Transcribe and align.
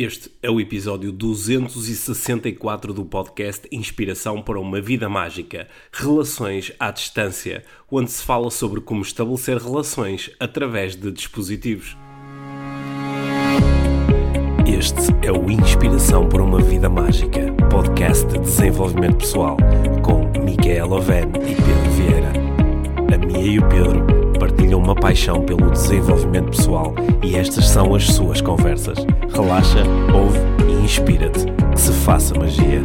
Este 0.00 0.30
é 0.40 0.48
o 0.48 0.60
episódio 0.60 1.10
264 1.10 2.94
do 2.94 3.04
podcast 3.04 3.66
Inspiração 3.72 4.40
para 4.40 4.60
uma 4.60 4.80
Vida 4.80 5.08
Mágica 5.08 5.66
Relações 5.92 6.70
à 6.78 6.92
Distância, 6.92 7.64
onde 7.90 8.08
se 8.08 8.22
fala 8.22 8.48
sobre 8.48 8.80
como 8.80 9.02
estabelecer 9.02 9.56
relações 9.56 10.30
através 10.38 10.94
de 10.94 11.10
dispositivos. 11.10 11.96
Este 14.64 15.26
é 15.26 15.32
o 15.32 15.50
Inspiração 15.50 16.28
para 16.28 16.44
uma 16.44 16.60
Vida 16.60 16.88
Mágica, 16.88 17.52
podcast 17.68 18.24
de 18.24 18.38
desenvolvimento 18.38 19.16
pessoal, 19.16 19.56
com 20.04 20.30
Micaela 20.44 20.94
Oven 20.94 21.24
e 21.42 21.56
Pedro 21.56 21.90
Vieira. 21.96 22.32
A 23.12 23.18
Mia 23.18 23.52
e 23.52 23.58
o 23.58 23.68
Pedro 23.68 24.17
partilham 24.58 24.80
uma 24.80 24.94
paixão 24.94 25.46
pelo 25.46 25.70
desenvolvimento 25.70 26.50
pessoal 26.50 26.92
e 27.24 27.36
estas 27.36 27.68
são 27.68 27.94
as 27.94 28.04
suas 28.04 28.40
conversas. 28.40 28.98
Relaxa, 29.32 29.84
ouve 30.12 30.38
e 30.68 30.84
inspira-te. 30.84 31.46
Que 31.70 31.80
se 31.80 31.92
faça 32.04 32.34
magia. 32.34 32.82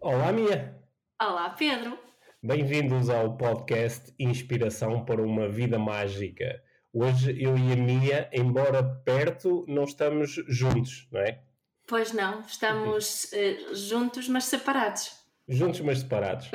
Olá, 0.00 0.32
Mia. 0.32 0.76
Olá, 1.22 1.50
Pedro. 1.50 1.96
Bem-vindos 2.42 3.08
ao 3.08 3.36
podcast 3.36 4.12
Inspiração 4.18 5.04
para 5.04 5.22
uma 5.22 5.48
Vida 5.48 5.78
Mágica. 5.78 6.60
Hoje 6.92 7.30
eu 7.40 7.56
e 7.56 7.72
a 7.72 7.76
Mia, 7.76 8.28
embora 8.32 8.82
perto, 8.82 9.64
não 9.68 9.84
estamos 9.84 10.32
juntos, 10.48 11.06
não 11.12 11.20
é? 11.20 11.42
Pois 11.86 12.12
não, 12.12 12.40
estamos 12.40 13.32
uh, 13.32 13.74
juntos, 13.74 14.28
mas 14.28 14.44
separados. 14.44 15.26
Juntos, 15.48 15.80
mas 15.80 16.00
separados. 16.00 16.50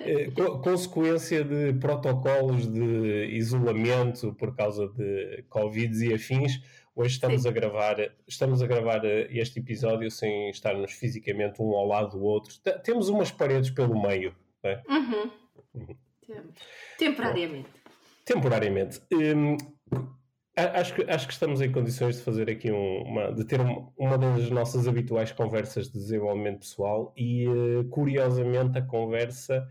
Eh, 0.00 0.30
consequência 0.62 1.44
de 1.44 1.74
protocolos 1.74 2.66
de 2.66 3.26
isolamento 3.32 4.32
por 4.34 4.54
causa 4.54 4.88
de 4.88 5.44
Covid 5.48 6.06
e 6.06 6.14
afins, 6.14 6.62
hoje 6.94 7.14
estamos 7.14 7.44
a 7.44 7.50
gravar, 7.50 7.96
estamos 8.26 8.62
a 8.62 8.66
gravar 8.66 9.04
eh, 9.04 9.26
este 9.32 9.58
episódio 9.58 10.08
sem 10.10 10.48
estarmos 10.50 10.92
fisicamente 10.92 11.60
um 11.60 11.74
ao 11.74 11.86
lado 11.86 12.16
do 12.16 12.24
outro. 12.24 12.54
Temos 12.84 13.08
umas 13.08 13.32
paredes 13.32 13.70
pelo 13.70 14.00
meio. 14.00 14.34
É? 14.62 14.82
Uhum. 14.88 15.30
Uhum. 15.74 15.96
Temporariamente. 16.96 17.68
Bom, 17.68 18.24
temporariamente. 18.24 19.02
Um, 19.12 19.56
Acho 20.58 20.94
que, 20.94 21.02
acho 21.08 21.26
que 21.28 21.32
estamos 21.32 21.60
em 21.60 21.70
condições 21.70 22.16
de 22.16 22.22
fazer 22.22 22.50
aqui 22.50 22.72
um, 22.72 23.02
uma, 23.02 23.32
de 23.32 23.44
ter 23.44 23.60
uma, 23.60 23.92
uma 23.96 24.18
das 24.18 24.50
nossas 24.50 24.88
habituais 24.88 25.30
conversas 25.30 25.86
de 25.86 25.92
desenvolvimento 25.92 26.60
pessoal 26.60 27.12
e 27.16 27.46
uh, 27.46 27.84
curiosamente 27.84 28.76
a 28.76 28.82
conversa 28.82 29.68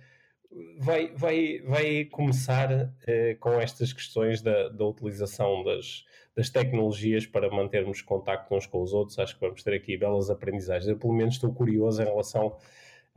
vai, 0.79 1.11
vai, 1.13 1.59
vai 1.65 2.05
começar 2.05 2.71
uh, 2.71 3.39
com 3.41 3.59
estas 3.59 3.91
questões 3.91 4.41
da, 4.41 4.69
da 4.69 4.85
utilização 4.85 5.61
das, 5.61 6.05
das 6.33 6.49
tecnologias 6.49 7.25
para 7.25 7.49
mantermos 7.49 8.01
contacto 8.01 8.55
uns 8.55 8.65
com 8.65 8.81
os 8.81 8.93
outros. 8.93 9.19
Acho 9.19 9.35
que 9.35 9.41
vamos 9.41 9.61
ter 9.63 9.73
aqui 9.73 9.97
belas 9.97 10.29
aprendizagens. 10.29 10.87
Eu 10.87 10.97
pelo 10.97 11.13
menos 11.13 11.33
estou 11.35 11.53
curioso 11.53 12.01
em 12.01 12.05
relação 12.05 12.55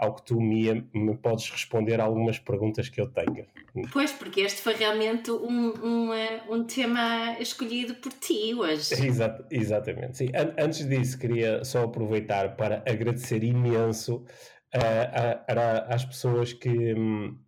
ao 0.01 0.15
que 0.15 0.23
tu, 0.23 0.41
Mia, 0.41 0.83
me 0.95 1.15
podes 1.15 1.51
responder 1.51 2.01
a 2.01 2.05
algumas 2.05 2.39
perguntas 2.39 2.89
que 2.89 2.99
eu 2.99 3.07
tenho. 3.07 3.47
Pois, 3.93 4.11
porque 4.11 4.41
este 4.41 4.63
foi 4.63 4.75
realmente 4.75 5.31
um, 5.31 5.75
um, 5.85 6.11
um 6.49 6.65
tema 6.65 7.37
escolhido 7.39 7.95
por 7.97 8.11
ti 8.15 8.55
hoje. 8.55 8.95
Exato, 9.07 9.45
exatamente. 9.51 10.17
Sim. 10.17 10.31
Antes 10.59 10.89
disso, 10.89 11.19
queria 11.19 11.63
só 11.65 11.85
aproveitar 11.85 12.57
para 12.57 12.83
agradecer 12.89 13.45
imenso 13.45 14.25
uh, 14.75 15.87
às 15.89 16.05
pessoas 16.05 16.53
que. 16.55 16.95
Um, 16.95 17.39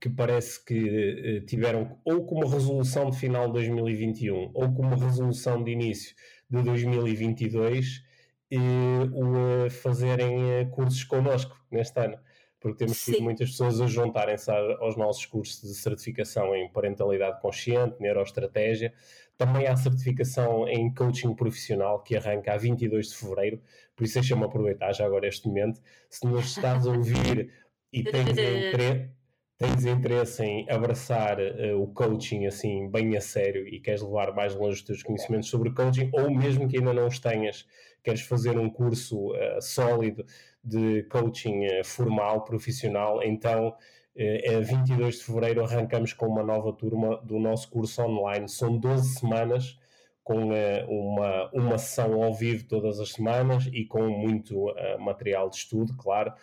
que 0.00 0.10
parece 0.10 0.64
que 0.64 1.40
uh, 1.40 1.46
tiveram 1.46 1.98
ou 2.04 2.24
como 2.24 2.46
resolução 2.46 3.10
de 3.10 3.18
final 3.18 3.46
de 3.48 3.54
2021 3.54 4.50
ou 4.54 4.72
como 4.72 4.94
resolução 4.94 5.64
de 5.64 5.72
início 5.72 6.14
de 6.48 6.62
2022 6.62 8.04
o 8.56 9.70
fazerem 9.70 10.50
eh, 10.50 10.64
cursos 10.66 11.04
connosco 11.04 11.56
neste 11.70 12.00
ano, 12.00 12.18
porque 12.58 12.78
temos 12.78 13.04
tido 13.04 13.22
muitas 13.22 13.50
pessoas 13.50 13.80
a 13.80 13.86
juntarem-se 13.86 14.50
aos 14.50 14.96
nossos 14.96 15.26
cursos 15.26 15.60
de 15.60 15.74
certificação 15.74 16.54
em 16.54 16.70
parentalidade 16.72 17.40
consciente, 17.40 17.96
neuroestratégia. 18.00 18.92
Também 19.36 19.66
há 19.66 19.76
certificação 19.76 20.66
em 20.66 20.92
coaching 20.92 21.34
profissional 21.34 22.02
que 22.02 22.16
arranca 22.16 22.54
a 22.54 22.56
22 22.56 23.08
de 23.08 23.16
fevereiro, 23.16 23.62
por 23.94 24.04
isso 24.04 24.14
deixa-me 24.14 24.44
aproveitar 24.44 24.92
já 24.92 25.04
agora 25.04 25.28
este 25.28 25.46
momento. 25.46 25.80
Se 26.08 26.26
nos 26.26 26.46
estás 26.46 26.86
a 26.86 26.90
ouvir 26.90 27.52
e 27.92 28.02
tens 28.02 28.30
interesse 28.30 29.17
tens 29.58 29.84
interesse 29.84 30.44
em 30.44 30.70
abraçar 30.70 31.38
uh, 31.40 31.82
o 31.82 31.88
coaching 31.88 32.46
assim 32.46 32.88
bem 32.88 33.16
a 33.16 33.20
sério 33.20 33.66
e 33.66 33.80
queres 33.80 34.00
levar 34.00 34.32
mais 34.32 34.54
longe 34.54 34.76
os 34.76 34.82
teus 34.82 35.02
conhecimentos 35.02 35.50
sobre 35.50 35.72
coaching, 35.72 36.10
ou 36.12 36.30
mesmo 36.30 36.68
que 36.68 36.78
ainda 36.78 36.94
não 36.94 37.08
os 37.08 37.18
tenhas, 37.18 37.66
queres 38.02 38.20
fazer 38.20 38.56
um 38.56 38.70
curso 38.70 39.32
uh, 39.32 39.60
sólido 39.60 40.24
de 40.62 41.02
coaching 41.10 41.66
uh, 41.66 41.84
formal, 41.84 42.44
profissional, 42.44 43.20
então 43.22 43.74
é 44.20 44.60
22 44.60 45.18
de 45.18 45.24
fevereiro 45.24 45.62
arrancamos 45.62 46.12
com 46.12 46.26
uma 46.26 46.42
nova 46.42 46.72
turma 46.72 47.18
do 47.18 47.38
nosso 47.38 47.70
curso 47.70 48.02
online. 48.02 48.48
São 48.48 48.76
12 48.76 49.20
semanas 49.20 49.78
com 50.24 50.50
uma, 50.88 51.48
uma 51.52 51.78
sessão 51.78 52.20
ao 52.20 52.34
vivo 52.34 52.66
todas 52.66 52.98
as 52.98 53.12
semanas 53.12 53.70
e 53.72 53.84
com 53.84 54.08
muito 54.08 54.74
material 54.98 55.48
de 55.48 55.58
estudo, 55.58 55.94
claro 55.96 56.34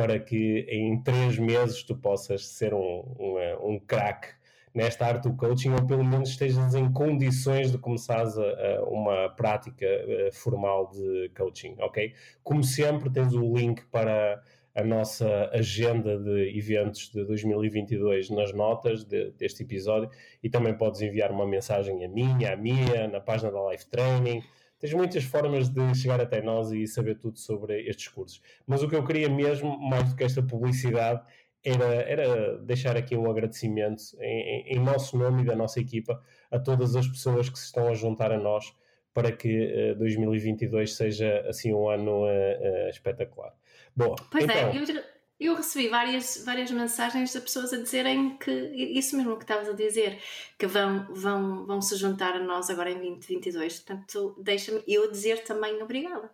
para 0.00 0.18
que 0.18 0.64
em 0.66 0.98
três 1.02 1.38
meses 1.38 1.82
tu 1.82 1.94
possas 1.94 2.46
ser 2.46 2.72
um, 2.72 3.04
um, 3.18 3.72
um 3.72 3.78
craque 3.78 4.28
nesta 4.72 5.04
arte 5.04 5.28
do 5.28 5.36
coaching 5.36 5.72
ou 5.72 5.86
pelo 5.86 6.02
menos 6.02 6.30
estejas 6.30 6.74
em 6.74 6.90
condições 6.90 7.70
de 7.70 7.76
começares 7.76 8.38
a, 8.38 8.78
a 8.78 8.84
uma 8.84 9.28
prática 9.28 9.84
a, 9.86 10.32
formal 10.32 10.88
de 10.90 11.30
coaching, 11.36 11.76
ok? 11.80 12.14
Como 12.42 12.64
sempre, 12.64 13.10
tens 13.10 13.34
o 13.34 13.54
link 13.54 13.84
para 13.90 14.42
a 14.74 14.82
nossa 14.82 15.50
agenda 15.52 16.16
de 16.18 16.56
eventos 16.56 17.10
de 17.10 17.22
2022 17.22 18.30
nas 18.30 18.54
notas 18.54 19.04
de, 19.04 19.32
deste 19.32 19.64
episódio 19.64 20.08
e 20.42 20.48
também 20.48 20.72
podes 20.72 21.02
enviar 21.02 21.30
uma 21.30 21.46
mensagem 21.46 22.02
a 22.02 22.08
mim, 22.08 22.42
à 22.46 22.56
minha, 22.56 23.06
na 23.06 23.20
página 23.20 23.52
da 23.52 23.70
Life 23.70 23.86
Training 23.90 24.42
tens 24.80 24.94
muitas 24.94 25.22
formas 25.22 25.68
de 25.68 25.94
chegar 25.94 26.20
até 26.20 26.42
nós 26.42 26.72
e 26.72 26.86
saber 26.86 27.16
tudo 27.16 27.38
sobre 27.38 27.82
estes 27.88 28.08
cursos. 28.08 28.40
Mas 28.66 28.82
o 28.82 28.88
que 28.88 28.96
eu 28.96 29.04
queria 29.04 29.28
mesmo, 29.28 29.78
mais 29.78 30.08
do 30.08 30.16
que 30.16 30.24
esta 30.24 30.42
publicidade, 30.42 31.22
era, 31.62 31.84
era 31.84 32.58
deixar 32.58 32.96
aqui 32.96 33.14
um 33.14 33.30
agradecimento 33.30 34.02
em, 34.18 34.76
em, 34.76 34.80
nosso 34.80 35.18
nome 35.18 35.42
e 35.42 35.44
da 35.44 35.54
nossa 35.54 35.78
equipa 35.78 36.20
a 36.50 36.58
todas 36.58 36.96
as 36.96 37.06
pessoas 37.06 37.50
que 37.50 37.58
se 37.58 37.66
estão 37.66 37.88
a 37.88 37.94
juntar 37.94 38.32
a 38.32 38.38
nós 38.38 38.74
para 39.12 39.30
que 39.30 39.92
uh, 39.92 39.98
2022 39.98 40.94
seja 40.94 41.44
assim 41.46 41.74
um 41.74 41.88
ano 41.88 42.24
uh, 42.24 42.26
uh, 42.26 42.88
espetacular. 42.88 43.52
Bom, 43.94 44.14
pois 44.30 44.44
é, 44.44 44.46
então, 44.46 44.70
é, 44.70 44.78
eu 44.78 45.02
eu 45.40 45.54
recebi 45.54 45.88
várias, 45.88 46.42
várias 46.44 46.70
mensagens 46.70 47.32
de 47.32 47.40
pessoas 47.40 47.72
a 47.72 47.78
dizerem 47.78 48.36
que 48.36 48.50
isso 48.50 49.16
mesmo 49.16 49.36
que 49.36 49.44
estavas 49.44 49.70
a 49.70 49.72
dizer, 49.72 50.18
que 50.58 50.66
vão, 50.66 51.06
vão, 51.14 51.66
vão 51.66 51.80
se 51.80 51.96
juntar 51.96 52.34
a 52.34 52.44
nós 52.44 52.68
agora 52.68 52.90
em 52.90 52.98
2022. 52.98 53.80
Portanto, 53.80 54.36
deixa-me 54.38 54.82
eu 54.86 55.10
dizer 55.10 55.42
também 55.44 55.82
obrigada. 55.82 56.30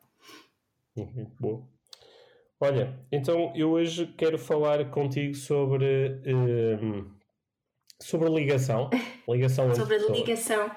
Uhum, 0.97 1.31
boa. 1.39 1.69
Olha, 2.59 2.99
então 3.13 3.53
eu 3.55 3.71
hoje 3.71 4.13
quero 4.19 4.39
falar 4.39 4.91
contigo 4.91 5.37
sobre, 5.37 6.21
um, 6.27 7.09
sobre 8.03 8.29
ligação. 8.29 8.91
ligação 9.29 9.73
sobre 9.73 9.99
ligação. 9.99 10.71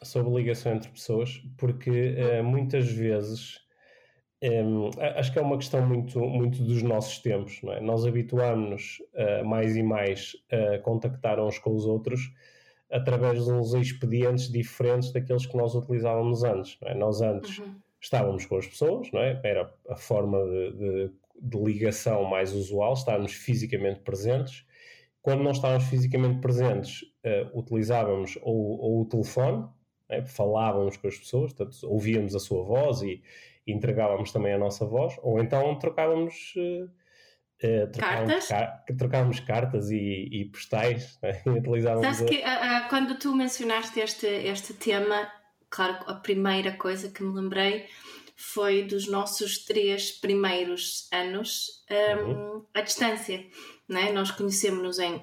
Sobre 0.00 0.32
ligação 0.32 0.74
entre 0.74 0.90
pessoas, 0.90 1.42
porque 1.56 1.90
uh, 1.90 2.44
muitas 2.44 2.86
vezes 2.88 3.58
um, 4.42 4.90
acho 5.16 5.32
que 5.32 5.38
é 5.38 5.42
uma 5.42 5.56
questão 5.56 5.84
muito, 5.84 6.20
muito 6.20 6.62
dos 6.62 6.82
nossos 6.82 7.18
tempos, 7.18 7.60
não 7.62 7.72
é? 7.72 7.80
Nós 7.80 8.06
habituámos-nos 8.06 9.02
uh, 9.14 9.44
mais 9.44 9.76
e 9.76 9.82
mais 9.82 10.36
a 10.50 10.78
contactar 10.78 11.40
uns 11.40 11.58
com 11.58 11.74
os 11.74 11.84
outros 11.84 12.32
através 12.90 13.44
de 13.44 13.52
uns 13.52 13.74
expedientes 13.74 14.50
diferentes 14.50 15.12
daqueles 15.12 15.46
que 15.46 15.56
nós 15.56 15.74
utilizávamos 15.74 16.42
antes. 16.44 16.78
É? 16.82 16.94
Nós 16.94 17.20
antes 17.20 17.58
uhum. 17.58 17.74
estávamos 18.00 18.46
com 18.46 18.56
as 18.56 18.66
pessoas, 18.66 19.10
não 19.12 19.20
é? 19.20 19.40
era 19.44 19.72
a 19.88 19.96
forma 19.96 20.38
de, 20.44 20.72
de, 20.72 21.10
de 21.40 21.58
ligação 21.58 22.24
mais 22.24 22.54
usual, 22.54 22.94
estávamos 22.94 23.32
fisicamente 23.32 24.00
presentes. 24.00 24.64
Quando 25.20 25.42
não 25.42 25.50
estávamos 25.50 25.84
fisicamente 25.84 26.40
presentes, 26.40 27.02
uh, 27.02 27.58
utilizávamos 27.58 28.38
ou, 28.42 28.80
ou, 28.80 29.00
o 29.02 29.04
telefone, 29.04 29.66
é? 30.08 30.24
falávamos 30.24 30.96
com 30.96 31.08
as 31.08 31.18
pessoas, 31.18 31.52
portanto, 31.52 31.76
ouvíamos 31.86 32.34
a 32.34 32.38
sua 32.38 32.62
voz 32.62 33.02
e, 33.02 33.22
entregávamos 33.72 34.32
também 34.32 34.52
a 34.52 34.58
nossa 34.58 34.86
voz, 34.86 35.14
ou 35.22 35.40
então 35.40 35.78
trocávamos. 35.78 36.54
Uh, 36.56 37.90
trocávamos, 37.90 38.46
cartas? 38.46 38.48
Car 38.48 38.84
trocávamos 38.96 39.40
cartas 39.40 39.90
e, 39.90 40.28
e 40.30 40.44
postais. 40.50 41.18
Né? 41.22 42.12
Sabes 42.14 42.20
que 42.22 42.38
uh, 42.38 42.88
quando 42.88 43.18
tu 43.18 43.34
mencionaste 43.34 44.00
este, 44.00 44.26
este 44.26 44.74
tema, 44.74 45.30
claro, 45.68 45.98
a 46.06 46.14
primeira 46.14 46.72
coisa 46.72 47.10
que 47.10 47.22
me 47.22 47.34
lembrei 47.34 47.86
foi 48.36 48.84
dos 48.84 49.08
nossos 49.08 49.64
três 49.64 50.12
primeiros 50.12 51.08
anos 51.12 51.84
um, 51.90 52.30
uhum. 52.30 52.66
à 52.72 52.80
distância. 52.80 53.44
Né? 53.88 54.12
Nós 54.12 54.30
conhecemos-nos 54.30 55.00
em 55.00 55.20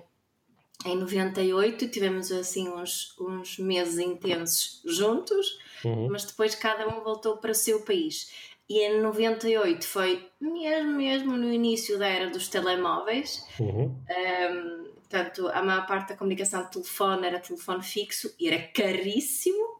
em 0.83 0.97
98 0.97 1.87
tivemos 1.87 2.31
assim 2.31 2.69
uns, 2.69 3.15
uns 3.19 3.57
meses 3.57 3.97
intensos 3.97 4.81
juntos, 4.85 5.59
uhum. 5.83 6.09
mas 6.09 6.25
depois 6.25 6.55
cada 6.55 6.87
um 6.87 7.01
voltou 7.01 7.37
para 7.37 7.51
o 7.51 7.55
seu 7.55 7.81
país. 7.81 8.31
E 8.67 8.79
em 8.79 8.99
98 8.99 9.85
foi 9.85 10.27
mesmo, 10.41 10.91
mesmo 10.93 11.37
no 11.37 11.53
início 11.53 11.99
da 11.99 12.07
era 12.07 12.29
dos 12.29 12.47
telemóveis. 12.47 13.45
Uhum. 13.59 13.95
Um, 14.09 14.83
portanto, 14.95 15.47
a 15.49 15.61
maior 15.61 15.85
parte 15.85 16.09
da 16.09 16.17
comunicação 16.17 16.63
de 16.63 16.71
telefone 16.71 17.27
era 17.27 17.39
telefone 17.39 17.83
fixo 17.83 18.33
e 18.39 18.47
era 18.47 18.59
caríssimo. 18.73 19.79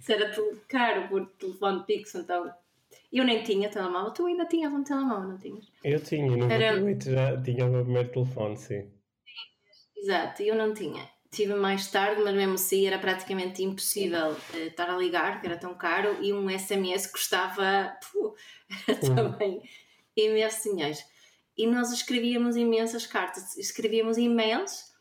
Se 0.00 0.12
era 0.12 0.34
caro 0.66 1.08
por 1.08 1.26
telefone 1.38 1.84
fixo, 1.86 2.18
então 2.18 2.52
eu 3.12 3.24
nem 3.24 3.44
tinha 3.44 3.68
telemóvel. 3.68 4.10
Tu 4.10 4.26
ainda 4.26 4.44
tinhas 4.44 4.72
um 4.72 4.82
telemóvel, 4.82 5.28
não 5.28 5.38
tinhas? 5.38 5.70
Eu 5.84 6.00
tinha, 6.00 6.26
no 6.26 6.36
98 6.36 7.08
era... 7.08 7.36
já 7.36 7.42
tinha 7.42 7.64
o 7.64 7.70
meu 7.70 7.84
primeiro 7.84 8.08
telefone, 8.10 8.56
sim. 8.56 8.90
Exato, 10.04 10.42
eu 10.42 10.54
não 10.54 10.74
tinha. 10.74 11.08
Tive 11.30 11.54
mais 11.54 11.90
tarde, 11.90 12.20
mas 12.22 12.34
mesmo 12.34 12.54
assim 12.54 12.86
era 12.86 12.98
praticamente 12.98 13.62
impossível 13.62 14.32
uh, 14.32 14.56
estar 14.66 14.90
a 14.90 14.96
ligar, 14.96 15.40
que 15.40 15.46
era 15.46 15.56
tão 15.56 15.74
caro, 15.74 16.18
e 16.20 16.32
um 16.32 16.46
SMS 16.50 17.06
custava 17.06 17.96
puh, 18.12 18.34
uhum. 19.08 19.14
também 19.14 19.62
imenso 20.14 20.70
dinheiro. 20.70 20.98
E 21.56 21.66
nós 21.66 21.90
escrevíamos 21.90 22.54
imensas 22.54 23.06
cartas, 23.06 23.56
escrevíamos 23.56 24.18
e-mails, 24.18 24.92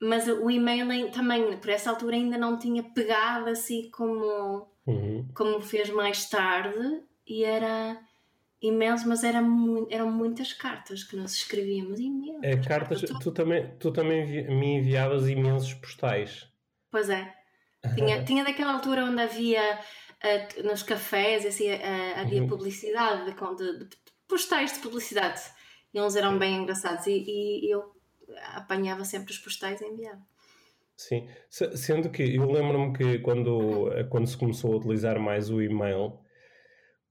mas 0.00 0.28
o 0.28 0.48
e-mail 0.48 1.10
também, 1.10 1.56
por 1.56 1.70
essa 1.70 1.90
altura, 1.90 2.14
ainda 2.14 2.38
não 2.38 2.58
tinha 2.58 2.82
pegado 2.82 3.50
assim 3.50 3.90
como, 3.90 4.68
uhum. 4.86 5.28
como 5.34 5.60
fez 5.60 5.90
mais 5.90 6.28
tarde, 6.28 7.02
e 7.26 7.42
era 7.42 8.00
imenso, 8.68 9.08
mas 9.08 9.22
era 9.22 9.42
mu 9.42 9.86
eram 9.90 10.10
muitas 10.10 10.52
cartas 10.52 11.04
que 11.04 11.16
nós 11.16 11.32
escrevíamos, 11.34 12.00
imensas. 12.00 12.42
É, 12.42 12.56
cartas, 12.56 13.02
tu, 13.22 13.30
também, 13.30 13.70
tu 13.78 13.92
também 13.92 14.48
me 14.48 14.78
enviavas 14.78 15.28
imensos 15.28 15.74
postais. 15.74 16.48
Pois 16.90 17.08
é. 17.10 17.34
Tinha, 17.94 18.24
tinha 18.24 18.44
daquela 18.44 18.72
altura 18.72 19.04
onde 19.04 19.20
havia 19.20 19.78
uh, 19.78 20.66
nos 20.66 20.82
cafés 20.82 21.44
assim, 21.44 21.70
uh, 21.70 22.20
havia 22.20 22.40
uhum. 22.40 22.48
publicidade 22.48 23.26
de, 23.26 23.32
de, 23.34 23.84
de, 23.84 23.96
postais 24.26 24.72
de 24.72 24.78
publicidade 24.78 25.42
e 25.92 26.00
uns 26.00 26.16
eram 26.16 26.38
bem 26.38 26.62
engraçados 26.62 27.06
e, 27.06 27.24
e 27.26 27.70
eu 27.70 27.92
apanhava 28.54 29.04
sempre 29.04 29.32
os 29.32 29.38
postais 29.38 29.82
e 29.82 29.84
enviava. 29.84 30.22
Sim, 30.96 31.28
sendo 31.50 32.08
que 32.08 32.36
eu 32.36 32.50
lembro-me 32.50 32.96
que 32.96 33.18
quando, 33.18 33.90
quando 34.08 34.28
se 34.28 34.36
começou 34.36 34.72
a 34.72 34.76
utilizar 34.76 35.18
mais 35.18 35.50
o 35.50 35.60
e-mail, 35.60 36.18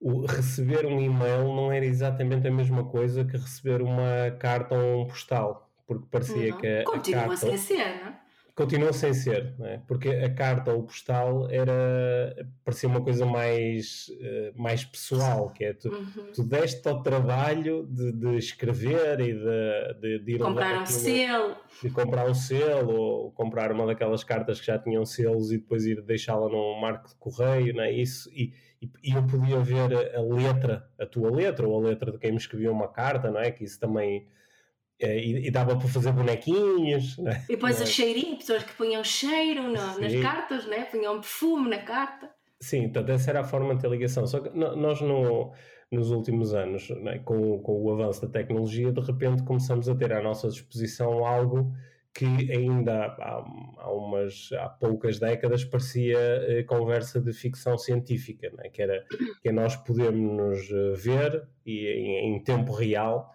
o 0.03 0.25
receber 0.25 0.85
um 0.85 0.99
e-mail 0.99 1.55
não 1.55 1.71
era 1.71 1.85
exatamente 1.85 2.45
a 2.45 2.51
mesma 2.51 2.83
coisa 2.83 3.23
que 3.23 3.37
receber 3.37 3.81
uma 3.81 4.31
carta 4.37 4.75
ou 4.75 5.03
um 5.03 5.07
postal, 5.07 5.71
porque 5.87 6.05
parecia 6.11 6.49
não. 6.49 6.57
que 6.57 6.67
a, 6.67 6.83
Continua 6.83 7.21
a 7.21 7.27
carta... 7.29 7.37
sem 7.37 7.57
ser, 7.57 8.03
não 8.03 8.22
Continua 8.55 8.93
sem 8.93 9.15
ser, 9.15 9.55
é? 9.61 9.79
porque 9.87 10.09
a 10.09 10.31
carta 10.31 10.71
ou 10.71 10.81
o 10.81 10.83
postal 10.83 11.49
era 11.49 12.47
parecia 12.63 12.87
uma 12.87 13.01
coisa 13.01 13.25
mais, 13.25 14.09
uh, 14.09 14.61
mais 14.61 14.85
pessoal, 14.85 15.49
que 15.49 15.65
é 15.65 15.73
tu, 15.73 15.89
uhum. 15.89 16.31
tu 16.35 16.43
deste 16.43 16.87
ao 16.87 17.01
trabalho 17.01 17.87
de, 17.89 18.11
de 18.11 18.37
escrever 18.37 19.19
e 19.21 19.33
de, 19.33 19.93
de, 19.99 20.19
de 20.19 20.31
ir 20.33 20.39
comprar 20.39 20.81
um 20.81 20.85
selo, 20.85 21.55
de 21.81 21.89
comprar 21.89 22.29
um 22.29 22.35
selo 22.35 22.93
ou 22.93 23.31
comprar 23.31 23.71
uma 23.71 23.87
daquelas 23.87 24.23
cartas 24.23 24.59
que 24.59 24.67
já 24.67 24.77
tinham 24.77 25.03
selos 25.03 25.51
e 25.51 25.57
depois 25.57 25.85
ir 25.87 26.03
deixá-la 26.03 26.47
num 26.47 26.79
marco 26.79 27.09
de 27.09 27.15
correio, 27.15 27.73
não 27.73 27.83
é? 27.83 27.91
Isso 27.91 28.29
e 28.31 28.53
e, 29.03 29.13
eu 29.13 29.23
podia 29.23 29.59
ver 29.59 29.93
a, 29.95 30.19
a, 30.19 30.21
letra, 30.21 30.89
a 30.99 31.05
tua 31.05 31.31
letra, 31.31 31.67
ou 31.67 31.77
a 31.77 31.89
letra 31.89 32.11
de 32.11 32.17
quem 32.17 32.31
me 32.31 32.37
escrevia 32.37 32.71
uma 32.71 32.87
carta, 32.87 33.31
não 33.31 33.39
é? 33.39 33.51
Que 33.51 33.63
isso 33.63 33.79
também. 33.79 34.27
É, 34.99 35.17
e, 35.17 35.47
e, 35.47 35.51
dava 35.51 35.75
para 35.75 35.87
fazer 35.87 36.11
bonequinhos. 36.11 37.17
É? 37.19 37.43
E 37.49 37.55
depois 37.55 37.81
o 37.81 37.85
cheirinho, 37.85 38.37
pessoas 38.37 38.63
que 38.63 38.73
punham 38.73 39.03
cheiro 39.03 39.63
no, 39.63 39.99
nas 39.99 40.15
cartas, 40.21 40.65
né? 40.65 40.85
punham 40.85 41.19
perfume 41.19 41.69
na 41.69 41.79
carta. 41.79 42.29
Sim, 42.61 42.83
portanto, 42.83 43.09
essa 43.09 43.31
era 43.31 43.41
a 43.41 43.43
forma 43.43 43.75
de 43.75 43.81
ter 43.81 43.89
ligação. 43.89 44.25
Só 44.25 44.39
que 44.39 44.49
nós, 44.57 45.01
no, 45.01 45.51
nos 45.91 46.11
últimos 46.11 46.53
anos, 46.53 46.89
né? 47.01 47.19
com, 47.19 47.59
com 47.59 47.81
o 47.81 47.91
avanço 47.91 48.21
da 48.21 48.31
tecnologia, 48.31 48.91
de 48.91 49.01
repente 49.01 49.43
começamos 49.43 49.89
a 49.89 49.95
ter 49.95 50.13
à 50.13 50.21
nossa 50.21 50.47
disposição 50.47 51.25
algo 51.25 51.73
que 52.13 52.51
ainda 52.51 53.05
há, 53.05 53.43
há, 53.77 53.91
umas, 53.91 54.49
há 54.53 54.69
poucas 54.69 55.19
décadas 55.19 55.65
parecia 55.65 56.17
eh, 56.17 56.63
conversa 56.63 57.19
de 57.19 57.33
ficção 57.33 57.75
científica, 57.75 58.51
né? 58.55 58.69
que 58.69 58.83
era 58.83 59.03
que 59.41 59.51
nós 59.51 59.75
podemos 59.75 60.59
eh, 60.69 60.93
ver 60.95 61.47
e, 61.65 61.87
em, 61.87 62.35
em, 62.35 62.43
tempo 62.43 62.71
real 62.71 63.31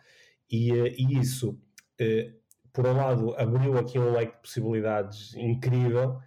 e, 0.50 0.73
eh, 0.73 0.95
e 0.99 1.19
isso, 1.19 1.59
eh, 1.99 2.33
por 2.73 2.87
um 2.87 2.97
lado, 2.97 3.35
abriu 3.37 3.77
aqui 3.79 3.99
um 3.99 4.12
leque 4.12 4.33
de 4.33 4.43
possibilidades 4.43 5.35
incrível, 5.35 6.21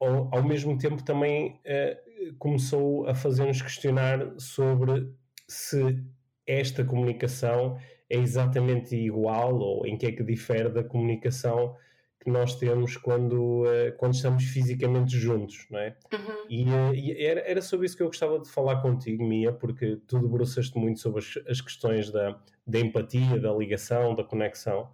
ao, 0.00 0.34
ao 0.34 0.42
mesmo 0.42 0.76
tempo 0.78 1.02
também 1.02 1.60
eh, 1.64 2.00
começou 2.38 3.06
a 3.06 3.14
fazer-nos 3.14 3.62
questionar 3.62 4.34
sobre 4.38 5.12
se 5.48 6.02
esta 6.46 6.84
comunicação 6.84 7.78
é 8.08 8.16
exatamente 8.16 8.96
igual 8.96 9.58
ou 9.58 9.86
em 9.86 9.96
que 9.96 10.06
é 10.06 10.12
que 10.12 10.22
difere 10.22 10.68
da 10.70 10.84
comunicação 10.84 11.76
que 12.22 12.30
nós 12.30 12.54
temos 12.54 12.96
quando, 12.96 13.64
uh, 13.64 13.92
quando 13.96 14.14
estamos 14.14 14.44
fisicamente 14.44 15.18
juntos, 15.18 15.66
não 15.68 15.80
é? 15.80 15.96
Uhum. 16.12 16.46
E, 16.48 16.64
uh, 16.64 16.94
e 16.94 17.24
era, 17.24 17.40
era, 17.40 17.60
sobre 17.60 17.86
isso 17.86 17.96
que 17.96 18.02
eu 18.02 18.06
gostava 18.06 18.38
de 18.38 18.48
falar 18.48 18.80
contigo, 18.80 19.24
Mia, 19.24 19.52
porque 19.52 19.98
tu 20.06 20.20
debruçaste 20.20 20.78
muito 20.78 21.00
sobre 21.00 21.18
as, 21.18 21.34
as 21.48 21.60
questões 21.60 22.12
da, 22.12 22.40
da 22.64 22.78
empatia, 22.78 23.40
da 23.40 23.52
ligação, 23.52 24.14
da 24.14 24.22
conexão, 24.22 24.88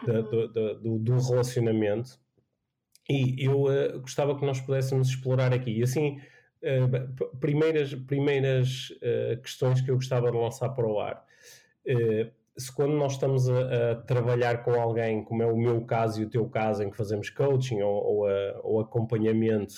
uhum. 0.00 0.06
da, 0.06 0.20
do, 0.22 0.48
do, 0.48 0.98
do, 0.98 1.18
relacionamento. 1.18 2.18
E 3.08 3.44
eu 3.44 3.64
uh, 3.64 4.00
gostava 4.00 4.34
que 4.38 4.46
nós 4.46 4.58
pudéssemos 4.60 5.08
explorar 5.08 5.52
aqui. 5.52 5.80
E 5.80 5.82
assim, 5.82 6.18
primeiras, 7.40 7.94
primeiras 7.94 8.92
questões 9.42 9.80
que 9.80 9.90
eu 9.90 9.96
gostava 9.96 10.30
de 10.30 10.36
lançar 10.36 10.68
para 10.70 10.86
o 10.86 11.00
ar 11.00 11.24
se 12.60 12.72
quando 12.72 12.92
nós 12.92 13.12
estamos 13.12 13.48
a, 13.48 13.92
a, 13.92 13.96
trabalhar 13.96 14.62
com 14.62 14.72
alguém, 14.72 15.24
como 15.24 15.42
é 15.42 15.46
o 15.46 15.56
meu 15.56 15.84
caso 15.84 16.20
e 16.20 16.24
o 16.24 16.30
teu 16.30 16.48
caso, 16.48 16.82
em 16.82 16.90
que 16.90 16.96
fazemos 16.96 17.30
coaching 17.30 17.80
ou, 17.80 18.04
ou, 18.04 18.26
a, 18.26 18.60
ou 18.62 18.80
acompanhamento, 18.80 19.74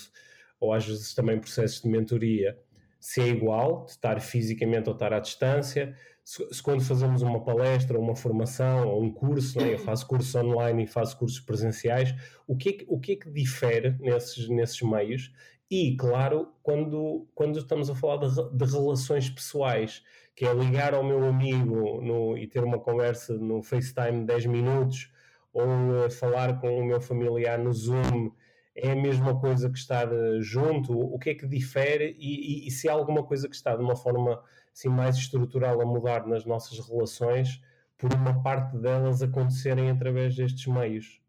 ou 0.60 0.72
às 0.72 0.86
vezes 0.86 1.14
também 1.14 1.38
processos 1.38 1.82
de 1.82 1.88
mentoria, 1.88 2.58
se 3.00 3.20
é 3.20 3.28
igual, 3.28 3.84
de 3.84 3.92
estar 3.92 4.20
fisicamente 4.20 4.88
ou 4.88 4.94
estar 4.94 5.12
à 5.12 5.18
distância, 5.18 5.96
se, 6.24 6.46
se 6.54 6.62
quando 6.62 6.82
fazemos 6.82 7.22
uma 7.22 7.42
palestra, 7.42 7.98
uma 7.98 8.14
formação 8.14 8.88
ou 8.88 9.02
um 9.02 9.12
curso, 9.12 9.58
né? 9.58 9.74
eu 9.74 9.78
faço 9.80 10.06
cursos 10.06 10.34
online 10.34 10.84
e 10.84 10.86
faço 10.86 11.18
cursos 11.18 11.40
presenciais, 11.40 12.14
o 12.46 12.56
que 12.56 12.68
é 12.68 12.72
que, 12.72 12.86
o 12.88 13.00
que, 13.00 13.12
é 13.12 13.16
que 13.16 13.30
difere 13.30 13.96
nesses, 14.00 14.48
nesses 14.48 14.80
meios? 14.82 15.32
E, 15.70 15.96
claro, 15.96 16.52
quando, 16.62 17.26
quando 17.34 17.58
estamos 17.58 17.88
a 17.88 17.94
falar 17.94 18.18
de, 18.18 18.56
de 18.56 18.64
relações 18.70 19.30
pessoais, 19.30 20.02
que 20.34 20.46
é 20.46 20.52
ligar 20.52 20.94
ao 20.94 21.04
meu 21.04 21.24
amigo 21.26 22.00
no, 22.00 22.36
e 22.38 22.46
ter 22.46 22.64
uma 22.64 22.78
conversa 22.78 23.34
no 23.34 23.62
FaceTime 23.62 24.20
de 24.20 24.26
10 24.26 24.46
minutos 24.46 25.12
ou 25.52 25.66
uh, 25.66 26.10
falar 26.10 26.58
com 26.60 26.78
o 26.78 26.84
meu 26.84 27.00
familiar 27.00 27.58
no 27.58 27.72
Zoom 27.72 28.30
é 28.74 28.92
a 28.92 28.96
mesma 28.96 29.38
coisa 29.38 29.68
que 29.68 29.78
estar 29.78 30.10
uh, 30.10 30.42
junto? 30.42 30.98
O 30.98 31.18
que 31.18 31.30
é 31.30 31.34
que 31.34 31.46
difere 31.46 32.16
e, 32.18 32.64
e, 32.64 32.68
e, 32.68 32.70
se 32.70 32.88
há 32.88 32.92
alguma 32.92 33.22
coisa 33.22 33.48
que 33.48 33.54
está 33.54 33.76
de 33.76 33.82
uma 33.82 33.94
forma 33.94 34.42
assim, 34.72 34.88
mais 34.88 35.16
estrutural 35.16 35.80
a 35.80 35.84
mudar 35.84 36.26
nas 36.26 36.46
nossas 36.46 36.78
relações 36.88 37.60
por 37.98 38.12
uma 38.14 38.42
parte 38.42 38.76
delas 38.78 39.22
acontecerem 39.22 39.90
através 39.90 40.34
destes 40.34 40.66
meios? 40.66 41.20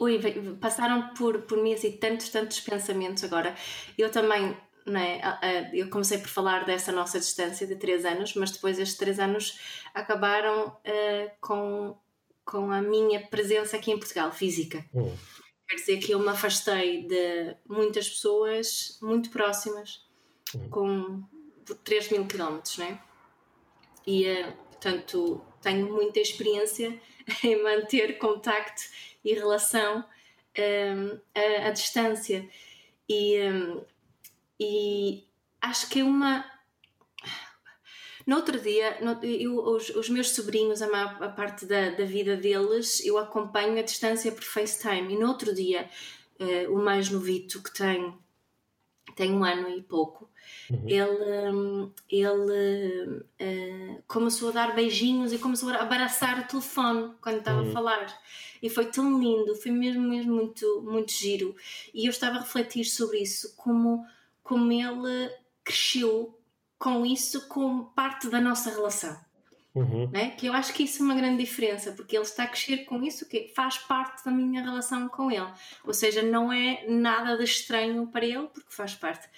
Ui, 0.00 0.18
passaram 0.60 1.14
por, 1.14 1.42
por 1.42 1.62
mim 1.62 1.74
assim, 1.74 1.92
tantos, 1.92 2.28
tantos 2.28 2.60
pensamentos 2.60 3.22
agora. 3.22 3.54
Eu 3.96 4.10
também 4.10 4.56
é? 4.86 5.70
Eu 5.72 5.88
comecei 5.90 6.18
por 6.18 6.28
falar 6.28 6.64
dessa 6.64 6.90
nossa 6.90 7.18
distância 7.18 7.66
de 7.66 7.76
três 7.76 8.04
anos, 8.04 8.34
mas 8.34 8.50
depois 8.50 8.78
estes 8.78 8.98
três 8.98 9.18
anos 9.18 9.58
acabaram 9.94 10.68
uh, 10.68 11.30
com, 11.40 11.96
com 12.44 12.70
a 12.70 12.82
minha 12.82 13.26
presença 13.28 13.76
aqui 13.76 13.92
em 13.92 13.98
Portugal, 13.98 14.32
física. 14.32 14.84
Hum. 14.94 15.14
Quer 15.68 15.76
dizer 15.76 15.98
que 15.98 16.12
eu 16.12 16.18
me 16.18 16.28
afastei 16.28 17.06
de 17.06 17.56
muitas 17.68 18.08
pessoas 18.08 18.98
muito 19.00 19.30
próximas, 19.30 20.04
hum. 20.54 20.68
com 20.68 21.22
3 21.84 22.10
mil 22.10 22.26
quilómetros, 22.26 22.78
não 22.78 22.86
é? 22.86 23.00
E, 24.06 24.30
uh, 24.30 24.52
portanto, 24.70 25.40
tenho 25.60 25.92
muita 25.92 26.18
experiência 26.18 27.00
em 27.44 27.62
manter 27.62 28.18
contacto 28.18 28.82
e 29.24 29.32
relação 29.32 30.04
um, 30.58 31.20
à, 31.34 31.68
à 31.68 31.70
distância. 31.70 32.48
E, 33.08 33.38
um, 33.40 33.84
e 34.58 35.24
acho 35.60 35.88
que 35.88 36.00
é 36.00 36.04
uma. 36.04 36.44
No 38.26 38.36
outro 38.36 38.60
dia, 38.60 38.98
no, 39.00 39.24
eu, 39.24 39.56
os, 39.56 39.88
os, 39.90 40.08
meus 40.08 40.30
sobrinhos, 40.30 40.80
a 40.80 40.88
maior 40.88 41.20
a 41.22 41.28
parte 41.28 41.66
da, 41.66 41.90
da, 41.90 42.04
vida 42.04 42.36
deles, 42.36 43.04
eu 43.04 43.18
acompanho 43.18 43.78
a 43.78 43.82
distância 43.82 44.30
por 44.30 44.44
FaceTime. 44.44 45.14
E 45.14 45.18
no 45.18 45.26
outro 45.26 45.52
dia, 45.52 45.88
uh, 46.38 46.72
o 46.72 46.82
mais 46.82 47.10
novito 47.10 47.60
que 47.60 47.72
tem, 47.72 48.14
tem 49.16 49.32
um 49.32 49.44
ano 49.44 49.68
e 49.68 49.82
pouco, 49.82 50.30
uhum. 50.70 50.88
ele, 50.88 51.92
ele 52.08 53.18
uh, 53.18 54.02
começou 54.06 54.50
a 54.50 54.52
dar 54.52 54.74
beijinhos 54.74 55.32
e 55.32 55.38
começou 55.38 55.70
a 55.70 55.82
abraçar 55.82 56.38
o 56.38 56.46
telefone 56.46 57.14
quando 57.20 57.38
estava 57.38 57.62
uhum. 57.62 57.70
a 57.70 57.72
falar. 57.72 58.22
e 58.62 58.70
foi 58.70 58.86
tão 58.86 59.20
lindo, 59.20 59.56
foi 59.56 59.72
mesmo, 59.72 60.08
mesmo 60.08 60.32
muito, 60.32 60.80
muito 60.82 61.10
giro. 61.10 61.56
E 61.92 62.06
eu 62.06 62.10
estava 62.10 62.36
a 62.36 62.40
refletir 62.40 62.84
sobre 62.84 63.18
isso, 63.18 63.56
como, 63.56 64.06
como 64.42 64.72
ele 64.72 65.30
cresceu 65.64 66.38
com 66.78 67.06
isso 67.06 67.48
como 67.48 67.86
parte 67.92 68.28
da 68.28 68.40
nossa 68.40 68.70
relação. 68.70 69.16
Uhum. 69.74 70.10
Né? 70.10 70.30
Que 70.30 70.46
eu 70.46 70.52
acho 70.52 70.74
que 70.74 70.82
isso 70.82 71.02
é 71.02 71.06
uma 71.06 71.14
grande 71.14 71.42
diferença, 71.42 71.92
porque 71.92 72.16
ele 72.16 72.24
está 72.24 72.44
a 72.44 72.48
crescer 72.48 72.84
com 72.84 73.02
isso 73.02 73.28
que 73.28 73.48
faz 73.54 73.78
parte 73.78 74.24
da 74.24 74.30
minha 74.30 74.62
relação 74.62 75.08
com 75.08 75.30
ele. 75.30 75.48
Ou 75.84 75.94
seja, 75.94 76.22
não 76.22 76.52
é 76.52 76.84
nada 76.86 77.36
de 77.38 77.44
estranho 77.44 78.06
para 78.08 78.26
ele, 78.26 78.48
porque 78.48 78.70
faz 78.70 78.94
parte. 78.94 79.28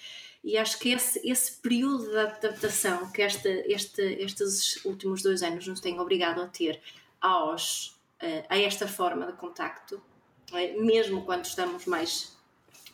E 0.43 0.57
acho 0.57 0.77
que 0.77 0.89
esse, 0.89 1.19
esse 1.27 1.59
período 1.61 2.09
de 2.11 2.17
adaptação 2.17 3.11
que 3.11 3.21
este, 3.21 3.49
este, 3.67 4.01
estes 4.01 4.83
últimos 4.85 5.23
dois 5.23 5.41
anos 5.41 5.67
nos 5.67 5.79
têm 5.79 5.99
obrigado 5.99 6.41
a 6.41 6.47
ter 6.47 6.81
aos, 7.19 7.97
uh, 8.21 8.45
a 8.49 8.57
esta 8.57 8.87
forma 8.87 9.25
de 9.25 9.33
contacto, 9.33 10.01
é? 10.53 10.73
mesmo 10.73 11.25
quando 11.25 11.45
estamos 11.45 11.85
mais 11.85 12.37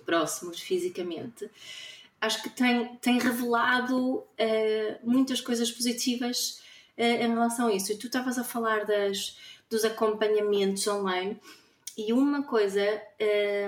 próximos 0.06 0.62
fisicamente, 0.62 1.50
acho 2.22 2.44
que 2.44 2.50
tem, 2.50 2.96
tem 2.98 3.20
revelado 3.20 4.20
uh, 4.20 4.26
muitas 5.04 5.42
coisas 5.42 5.72
positivas 5.72 6.62
uh, 6.98 7.02
em 7.02 7.30
relação 7.30 7.68
a 7.68 7.74
isso. 7.74 7.92
E 7.92 7.98
tu 7.98 8.06
estavas 8.06 8.38
a 8.38 8.44
falar 8.44 8.86
das, 8.86 9.38
dos 9.70 9.84
acompanhamentos 9.84 10.88
online 10.88 11.42
e 11.98 12.14
uma 12.14 12.44
coisa 12.44 12.82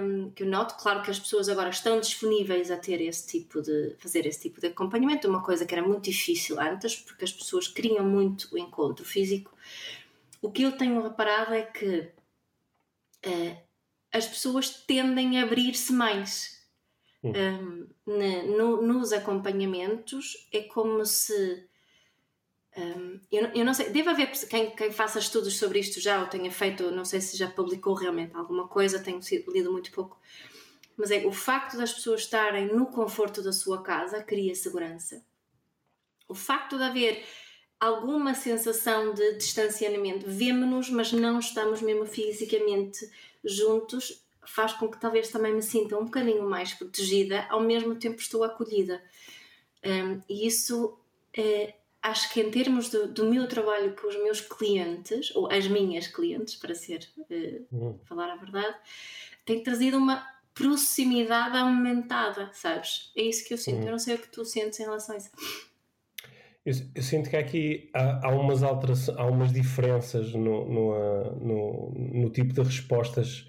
um, 0.02 0.32
que 0.32 0.44
eu 0.44 0.48
noto, 0.48 0.76
claro 0.82 1.02
que 1.02 1.12
as 1.12 1.20
pessoas 1.20 1.50
agora 1.50 1.70
estão 1.70 2.00
disponíveis 2.00 2.72
a 2.72 2.78
ter 2.78 3.02
esse 3.02 3.28
tipo 3.28 3.62
de 3.62 3.96
fazer 4.00 4.26
esse 4.26 4.42
tipo 4.42 4.62
de 4.62 4.68
acompanhamento, 4.68 5.28
uma 5.28 5.44
coisa 5.44 5.66
que 5.66 5.76
era 5.76 5.86
muito 5.86 6.06
difícil 6.06 6.60
antes, 6.60 6.96
porque 6.96 7.26
as 7.26 7.34
pessoas 7.34 7.68
queriam 7.68 8.06
muito 8.06 8.48
o 8.54 8.58
encontro 8.58 9.04
físico. 9.04 9.52
O 10.42 10.50
que 10.50 10.64
eu 10.64 10.72
tenho 10.78 11.02
reparado 11.02 11.54
é 11.54 11.64
que 11.64 12.10
uh, 13.26 13.58
as 14.12 14.26
pessoas 14.26 14.70
tendem 14.70 15.40
a 15.40 15.44
abrir-se 15.44 15.92
mais. 15.92 16.53
Um, 17.24 17.88
no, 18.06 18.82
nos 18.82 19.14
acompanhamentos 19.14 20.48
é 20.52 20.62
como 20.64 21.06
se 21.06 21.66
um, 22.76 23.20
eu, 23.32 23.46
eu, 23.54 23.66
não 23.66 23.74
sei, 23.74 23.92
deve 23.92 24.10
haver 24.10 24.32
quem, 24.50 24.76
quem, 24.76 24.92
faça 24.92 25.20
estudos 25.20 25.58
sobre 25.58 25.80
isto 25.80 26.02
já, 26.02 26.20
ou 26.20 26.28
tenha 26.28 26.52
feito, 26.52 26.90
não 26.92 27.06
sei 27.06 27.22
se 27.22 27.38
já 27.38 27.48
publicou 27.48 27.94
realmente 27.94 28.36
alguma 28.36 28.68
coisa, 28.68 29.00
tenho 29.00 29.20
lido 29.48 29.72
muito 29.72 29.92
pouco, 29.92 30.20
mas 30.98 31.12
é 31.12 31.26
o 31.26 31.32
facto 31.32 31.78
das 31.78 31.94
pessoas 31.94 32.22
estarem 32.22 32.74
no 32.74 32.88
conforto 32.88 33.42
da 33.44 33.54
sua 33.54 33.82
casa 33.84 34.24
cria 34.24 34.56
segurança. 34.56 35.24
O 36.28 36.34
facto 36.34 36.78
de 36.78 36.84
haver 36.84 37.24
alguma 37.80 38.34
sensação 38.34 39.14
de 39.14 39.34
distanciamento, 39.34 40.26
vemo-nos, 40.28 40.90
mas 40.90 41.12
não 41.12 41.38
estamos 41.38 41.82
mesmo 41.82 42.06
fisicamente 42.06 43.08
juntos, 43.44 44.23
faz 44.46 44.74
com 44.74 44.90
que 44.90 45.00
talvez 45.00 45.30
também 45.30 45.54
me 45.54 45.62
sinta 45.62 45.98
um 45.98 46.06
bocadinho 46.06 46.48
mais 46.48 46.74
protegida, 46.74 47.46
ao 47.50 47.62
mesmo 47.62 47.96
tempo 47.96 48.20
estou 48.20 48.44
acolhida. 48.44 49.02
Um, 49.86 50.22
e 50.30 50.48
isso 50.48 50.98
é 51.36 51.74
acho 52.02 52.34
que 52.34 52.42
em 52.42 52.52
termos 52.52 52.90
do, 52.90 53.08
do, 53.08 53.26
meu 53.30 53.48
trabalho 53.48 53.96
com 53.96 54.08
os 54.08 54.16
meus 54.18 54.42
clientes, 54.42 55.34
ou 55.34 55.50
as 55.50 55.66
minhas 55.68 56.06
clientes, 56.06 56.56
para 56.56 56.76
ser 56.76 57.08
uh, 57.18 57.66
uhum. 57.72 57.98
falar 58.04 58.30
a 58.30 58.36
verdade, 58.36 58.76
tem 59.46 59.64
trazido 59.64 59.98
uma 59.98 60.22
proximidade 60.54 61.58
aumentada, 61.58 62.50
sabes? 62.54 63.12
É 63.16 63.24
isso 63.24 63.48
que 63.48 63.54
eu 63.54 63.58
sinto. 63.58 63.80
Uhum. 63.80 63.86
Eu 63.86 63.92
não 63.92 64.00
sei 64.00 64.16
o 64.16 64.20
que 64.20 64.28
tu 64.28 64.44
sentes 64.44 64.80
em 64.80 64.84
relação 64.84 65.16
a 65.16 65.18
isso. 65.18 65.32
Eu, 66.66 66.74
eu 66.96 67.04
sinto 67.04 67.30
que 67.30 67.36
aqui 67.36 67.90
há, 67.94 68.28
há, 68.28 68.30
umas 68.32 68.64
alterações, 68.64 69.18
há 69.18 69.26
umas 69.26 69.52
diferenças 69.52 70.34
no, 70.34 70.66
no, 70.66 71.36
no, 71.36 71.92
no, 71.96 72.30
tipo 72.30 72.54
de 72.54 72.62
respostas 72.62 73.48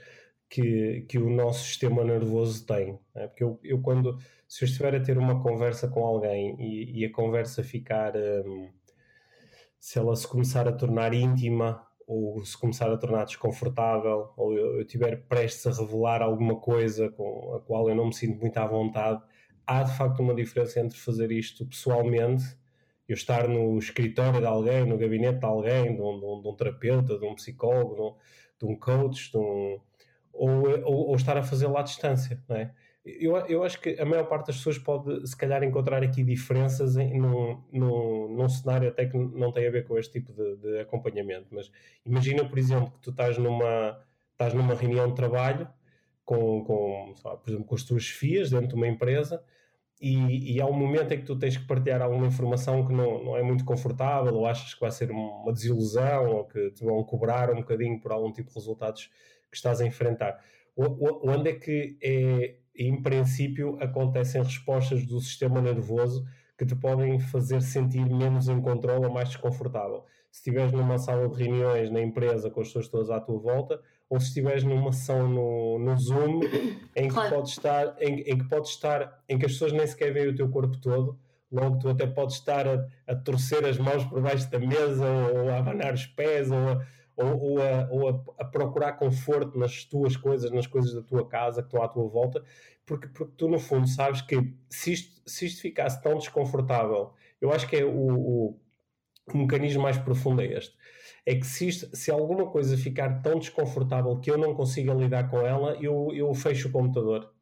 que, 0.54 1.04
que 1.08 1.18
o 1.18 1.28
nosso 1.28 1.64
sistema 1.64 2.04
nervoso 2.04 2.64
tem. 2.64 2.96
Né? 3.12 3.26
Porque 3.26 3.42
eu, 3.42 3.58
eu 3.64 3.82
quando 3.82 4.16
se 4.46 4.62
eu 4.62 4.66
estiver 4.66 4.94
a 4.94 5.00
ter 5.00 5.18
uma 5.18 5.42
conversa 5.42 5.88
com 5.88 6.04
alguém 6.04 6.54
e, 6.60 7.00
e 7.00 7.04
a 7.04 7.12
conversa 7.12 7.64
ficar, 7.64 8.14
um, 8.16 8.70
se 9.80 9.98
ela 9.98 10.14
se 10.14 10.28
começar 10.28 10.68
a 10.68 10.72
tornar 10.72 11.12
íntima 11.12 11.84
ou 12.06 12.44
se 12.44 12.56
começar 12.56 12.88
a 12.88 12.96
tornar 12.96 13.24
desconfortável 13.24 14.32
ou 14.36 14.56
eu, 14.56 14.82
estiver 14.82 15.26
prestes 15.26 15.66
a 15.66 15.82
revelar 15.82 16.22
alguma 16.22 16.54
coisa 16.54 17.08
com 17.10 17.56
a 17.56 17.60
qual 17.60 17.88
eu 17.88 17.96
não 17.96 18.06
me 18.06 18.14
sinto 18.14 18.38
muito 18.38 18.56
à 18.56 18.64
vontade, 18.64 19.20
há 19.66 19.82
de 19.82 19.96
facto 19.96 20.20
uma 20.20 20.36
diferença 20.36 20.78
entre 20.78 20.96
fazer 20.96 21.32
isto 21.32 21.66
pessoalmente, 21.66 22.44
eu 23.08 23.14
estar 23.14 23.48
no 23.48 23.76
escritório 23.76 24.38
de 24.38 24.46
alguém, 24.46 24.86
no 24.86 24.96
gabinete 24.96 25.40
de 25.40 25.46
alguém, 25.46 25.96
de 25.96 26.00
um, 26.00 26.20
de 26.20 26.26
um, 26.26 26.42
de 26.42 26.48
um 26.48 26.54
terapeuta, 26.54 27.18
de 27.18 27.26
um 27.26 27.34
psicólogo, 27.34 27.96
de 27.96 28.02
um, 28.02 28.14
de 28.60 28.66
um 28.66 28.78
coach, 28.78 29.32
de 29.32 29.36
um, 29.36 29.80
ou, 30.34 30.68
ou, 30.84 31.08
ou, 31.08 31.16
estar 31.16 31.36
a 31.36 31.42
fazê-lo 31.42 31.76
à 31.76 31.82
distância, 31.82 32.42
não 32.48 32.56
é? 32.56 32.72
eu, 33.04 33.36
eu 33.36 33.62
acho 33.62 33.80
que 33.80 34.00
a 34.00 34.04
maior 34.04 34.24
parte 34.26 34.46
das 34.46 34.56
pessoas 34.56 34.78
pode, 34.78 35.26
se 35.28 35.36
calhar, 35.36 35.62
encontrar 35.62 36.02
aqui 36.02 36.22
diferenças 36.24 36.96
em, 36.96 37.18
num, 37.18 37.62
num, 37.70 38.28
num 38.34 38.48
cenário 38.48 38.88
até 38.88 39.04
que 39.04 39.16
não 39.16 39.52
tem 39.52 39.66
a 39.66 39.70
ver 39.70 39.86
com 39.86 39.98
este 39.98 40.20
tipo 40.20 40.32
de, 40.32 40.56
de 40.56 40.80
acompanhamento. 40.80 41.46
Mas 41.50 41.70
imagina, 42.04 42.48
por 42.48 42.58
exemplo, 42.58 42.90
que 42.92 43.00
tu 43.00 43.10
estás 43.10 43.36
numa, 43.36 44.00
estás 44.32 44.54
numa 44.54 44.74
reunião 44.74 45.08
de 45.08 45.14
trabalho 45.14 45.68
com, 46.24 46.64
com 46.64 47.14
lá, 47.22 47.36
por 47.36 47.50
exemplo, 47.50 47.66
com 47.66 47.74
as 47.74 47.82
tuas 47.82 48.02
chefias 48.02 48.50
dentro 48.50 48.68
de 48.68 48.74
uma 48.74 48.88
empresa 48.88 49.44
e, 50.00 50.54
e, 50.54 50.60
há 50.60 50.66
um 50.66 50.72
momento 50.72 51.12
em 51.12 51.18
que 51.18 51.24
tu 51.24 51.38
tens 51.38 51.56
que 51.56 51.66
partilhar 51.66 52.02
alguma 52.02 52.26
informação 52.26 52.84
que 52.86 52.92
não, 52.92 53.24
não 53.24 53.36
é 53.36 53.42
muito 53.42 53.64
confortável 53.64 54.34
ou 54.34 54.46
achas 54.46 54.74
que 54.74 54.80
vai 54.80 54.90
ser 54.90 55.10
uma 55.10 55.52
desilusão 55.52 56.26
ou 56.30 56.44
que 56.44 56.70
te 56.72 56.84
vão 56.84 57.02
cobrar 57.04 57.50
um 57.50 57.56
bocadinho 57.56 58.00
por 58.00 58.12
algum 58.12 58.32
tipo 58.32 58.48
de 58.48 58.54
resultados 58.54 59.10
que 59.54 59.58
estás 59.58 59.80
a 59.80 59.86
enfrentar. 59.86 60.38
Onde 60.76 61.50
é 61.50 61.54
que 61.54 61.96
é 62.02 62.56
em 62.76 63.00
princípio, 63.00 63.78
acontecem 63.80 64.42
respostas 64.42 65.06
do 65.06 65.20
sistema 65.20 65.60
nervoso 65.60 66.26
que 66.58 66.66
te 66.66 66.74
podem 66.74 67.18
fazer 67.20 67.62
sentir 67.62 68.04
menos 68.04 68.48
em 68.48 68.60
controle 68.60 69.06
ou 69.06 69.12
mais 69.12 69.28
desconfortável. 69.28 70.04
Se 70.30 70.40
estiveres 70.40 70.72
numa 70.72 70.98
sala 70.98 71.28
de 71.28 71.44
reuniões 71.44 71.90
na 71.90 72.00
empresa 72.00 72.50
com 72.50 72.60
as 72.60 72.66
pessoas 72.66 72.88
todas 72.88 73.10
à 73.10 73.20
tua 73.20 73.38
volta, 73.38 73.80
ou 74.10 74.18
se 74.18 74.26
estiveres 74.26 74.64
numa 74.64 74.92
sessão 74.92 75.28
no, 75.28 75.78
no 75.78 75.96
Zoom 75.96 76.40
em 76.96 77.08
que, 77.08 77.14
claro. 77.14 77.36
podes 77.36 77.52
estar, 77.52 77.96
em, 78.00 78.20
em, 78.22 78.38
que 78.38 78.48
podes 78.48 78.70
estar, 78.70 79.22
em 79.28 79.38
que 79.38 79.46
as 79.46 79.52
pessoas 79.52 79.72
nem 79.72 79.86
sequer 79.86 80.12
veem 80.12 80.28
o 80.28 80.34
teu 80.34 80.48
corpo 80.48 80.76
todo, 80.78 81.18
logo 81.50 81.78
tu 81.78 81.88
até 81.88 82.06
podes 82.06 82.36
estar 82.36 82.66
a, 82.66 82.86
a 83.06 83.14
torcer 83.14 83.64
as 83.64 83.78
mãos 83.78 84.04
por 84.04 84.20
baixo 84.20 84.50
da 84.50 84.58
mesa, 84.58 85.06
ou 85.32 85.50
a 85.50 85.58
abanar 85.58 85.94
os 85.94 86.06
pés, 86.06 86.50
ou 86.50 86.58
a, 86.58 86.86
ou, 87.16 87.40
ou, 87.40 87.62
a, 87.62 87.88
ou 87.90 88.08
a, 88.08 88.42
a, 88.42 88.44
procurar 88.44 88.94
conforto 88.94 89.58
nas 89.58 89.84
tuas 89.84 90.16
coisas, 90.16 90.50
nas 90.50 90.66
coisas 90.66 90.94
da 90.94 91.02
tua 91.02 91.26
casa 91.26 91.62
que 91.62 91.68
estão 91.68 91.82
à 91.82 91.88
tua 91.88 92.08
volta, 92.08 92.42
porque, 92.86 93.08
porque 93.08 93.34
tu, 93.36 93.48
no 93.48 93.58
fundo, 93.58 93.88
sabes 93.88 94.20
que 94.22 94.52
se 94.68 94.92
isto, 94.92 95.22
se 95.28 95.46
isto 95.46 95.62
ficasse 95.62 96.02
tão 96.02 96.18
desconfortável, 96.18 97.12
eu 97.40 97.52
acho 97.52 97.68
que 97.68 97.76
é 97.76 97.84
o, 97.84 97.90
o, 97.90 98.60
o 99.32 99.38
mecanismo 99.38 99.82
mais 99.82 99.98
profundo 99.98 100.42
é 100.42 100.46
este. 100.46 100.76
É 101.26 101.34
que 101.34 101.46
se, 101.46 101.68
isto, 101.68 101.96
se 101.96 102.10
alguma 102.10 102.46
coisa 102.50 102.76
ficar 102.76 103.22
tão 103.22 103.38
desconfortável 103.38 104.18
que 104.20 104.30
eu 104.30 104.36
não 104.36 104.54
consiga 104.54 104.92
lidar 104.92 105.30
com 105.30 105.40
ela, 105.40 105.76
eu, 105.80 106.10
eu 106.14 106.32
fecho 106.34 106.68
o 106.68 106.72
computador. 106.72 107.33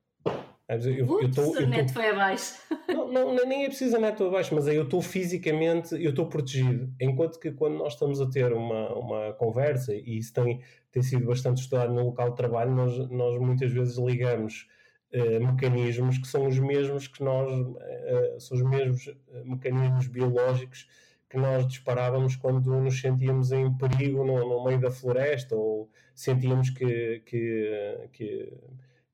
Eu, 0.68 1.04
Ups, 1.04 1.36
eu 1.36 1.52
tô, 1.52 1.56
eu 1.56 1.68
net 1.68 1.92
foi 1.92 2.08
abaixo. 2.08 2.54
Não, 2.88 3.34
não, 3.34 3.44
nem 3.46 3.64
é 3.64 3.68
preciso 3.68 3.96
a 3.96 4.00
net 4.00 4.22
abaixo, 4.22 4.54
mas 4.54 4.66
aí 4.66 4.76
eu 4.76 4.84
estou 4.84 5.02
fisicamente, 5.02 5.94
eu 5.94 6.10
estou 6.10 6.26
protegido. 6.26 6.90
Enquanto 7.00 7.38
que 7.38 7.50
quando 7.50 7.76
nós 7.76 7.94
estamos 7.94 8.20
a 8.20 8.30
ter 8.30 8.52
uma, 8.52 8.94
uma 8.94 9.32
conversa, 9.34 9.94
e 9.94 10.18
isso 10.18 10.32
tem, 10.32 10.60
tem 10.90 11.02
sido 11.02 11.26
bastante 11.26 11.60
estudado 11.60 11.92
no 11.92 12.04
local 12.04 12.30
de 12.30 12.36
trabalho, 12.36 12.70
nós, 12.70 12.96
nós 13.10 13.38
muitas 13.38 13.70
vezes 13.70 13.98
ligamos 13.98 14.66
uh, 15.12 15.46
mecanismos 15.46 16.16
que 16.16 16.26
são 16.26 16.46
os 16.46 16.58
mesmos 16.58 17.06
que 17.06 17.22
nós, 17.22 17.50
uh, 17.52 18.40
são 18.40 18.56
os 18.56 18.62
mesmos 18.62 19.10
mecanismos 19.44 20.06
biológicos 20.06 20.88
que 21.28 21.38
nós 21.38 21.66
disparávamos 21.66 22.36
quando 22.36 22.70
nos 22.78 23.00
sentíamos 23.00 23.52
em 23.52 23.72
perigo 23.74 24.22
no, 24.24 24.46
no 24.46 24.64
meio 24.64 24.78
da 24.78 24.90
floresta 24.90 25.56
ou 25.56 25.90
sentíamos 26.14 26.68
que, 26.68 27.22
que, 27.24 28.08
que 28.12 28.52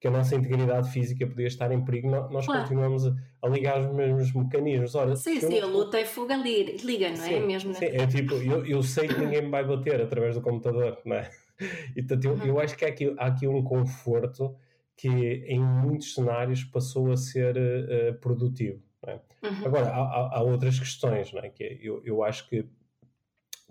que 0.00 0.06
a 0.06 0.10
nossa 0.10 0.36
integridade 0.36 0.90
física 0.92 1.26
podia 1.26 1.46
estar 1.48 1.72
em 1.72 1.84
perigo, 1.84 2.08
nós 2.08 2.46
claro. 2.46 2.62
continuamos 2.62 3.06
a, 3.06 3.14
a, 3.42 3.48
ligar 3.48 3.80
os 3.80 3.92
mesmos 3.92 4.32
mecanismos. 4.32 4.94
Ora, 4.94 5.16
sim, 5.16 5.40
sim, 5.40 5.60
não... 5.60 5.68
a 5.68 5.70
luta 5.70 6.00
e 6.00 6.04
fuga 6.04 6.36
liga, 6.36 7.08
não 7.08 7.24
é? 7.24 7.28
Sim, 7.28 7.40
Mesmo 7.40 7.74
sim, 7.74 7.84
é 7.84 8.06
tipo, 8.06 8.34
eu, 8.34 8.64
eu 8.64 8.82
sei 8.82 9.08
que 9.08 9.18
ninguém 9.18 9.42
me 9.42 9.50
vai 9.50 9.64
bater 9.64 10.00
através 10.00 10.36
do 10.36 10.40
computador, 10.40 11.00
não 11.04 11.16
é? 11.16 11.30
Então, 11.96 12.16
eu, 12.22 12.34
uhum. 12.34 12.46
eu 12.46 12.60
acho 12.60 12.76
que 12.76 12.84
há 12.84 12.88
aqui, 12.88 13.12
há 13.18 13.26
aqui 13.26 13.48
um 13.48 13.64
conforto 13.64 14.54
que 14.96 15.08
em 15.08 15.60
muitos 15.60 16.14
cenários 16.14 16.62
passou 16.62 17.10
a 17.10 17.16
ser 17.16 17.56
uh, 17.56 18.14
produtivo. 18.20 18.80
É? 19.04 19.14
Uhum. 19.42 19.66
Agora, 19.66 19.88
há, 19.88 20.38
há, 20.38 20.42
outras 20.42 20.78
questões, 20.78 21.32
não 21.32 21.40
é? 21.40 21.48
que 21.48 21.64
é, 21.64 21.78
eu, 21.80 22.00
eu 22.04 22.22
acho 22.22 22.48
que 22.48 22.64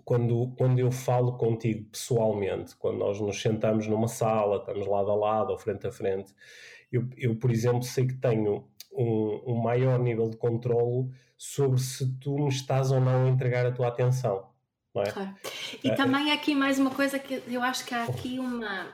quando, 0.08 0.54
quando 0.56 0.78
eu 0.78 0.90
falo 0.90 1.36
contigo 1.36 1.84
pessoalmente, 1.90 2.74
quando 2.76 2.96
nós 2.96 3.20
nos 3.20 3.42
sentamos 3.42 3.86
numa 3.86 4.08
sala, 4.08 4.56
estamos 4.56 4.86
lado 4.86 5.10
a 5.10 5.14
lado 5.14 5.50
ou 5.50 5.58
frente 5.58 5.86
a 5.86 5.92
frente, 5.92 6.34
eu, 6.90 7.06
eu 7.18 7.36
por 7.36 7.50
exemplo, 7.50 7.82
sei 7.82 8.06
que 8.06 8.14
tenho 8.14 8.66
um, 8.90 9.42
um 9.46 9.54
maior 9.56 9.98
nível 9.98 10.30
de 10.30 10.38
controlo 10.38 11.10
sobre 11.36 11.78
se 11.78 12.10
tu 12.20 12.38
me 12.38 12.48
estás 12.48 12.90
ou 12.90 13.02
não 13.02 13.26
a 13.26 13.28
entregar 13.28 13.66
a 13.66 13.70
tua 13.70 13.88
atenção. 13.88 14.48
não 14.94 15.02
é? 15.02 15.10
Claro. 15.10 15.34
E 15.84 15.90
uh, 15.90 15.94
também 15.94 16.32
aqui 16.32 16.54
mais 16.54 16.78
uma 16.78 16.90
coisa 16.90 17.18
que 17.18 17.42
eu 17.46 17.62
acho 17.62 17.84
que 17.84 17.94
há 17.94 18.04
aqui 18.04 18.38
uma 18.38 18.86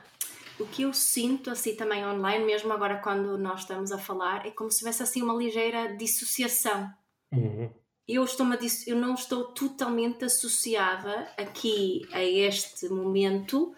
o 0.59 0.65
que 0.65 0.81
eu 0.81 0.93
sinto 0.93 1.49
assim 1.49 1.77
também 1.77 2.05
online, 2.05 2.43
mesmo 2.43 2.73
agora 2.73 2.97
quando 2.97 3.37
nós 3.37 3.61
estamos 3.61 3.93
a 3.93 3.97
falar, 3.97 4.45
é 4.45 4.51
como 4.51 4.69
se 4.69 4.79
tivesse 4.79 5.01
assim 5.01 5.21
uma 5.21 5.33
ligeira 5.33 5.95
dissociação. 5.95 6.93
Uhum. 7.31 7.69
Eu, 8.07 8.23
estou 8.23 8.45
eu 8.87 8.95
não 8.95 9.15
estou 9.15 9.45
totalmente 9.45 10.25
associada 10.25 11.27
aqui 11.37 12.07
a 12.11 12.23
este 12.23 12.87
momento 12.89 13.73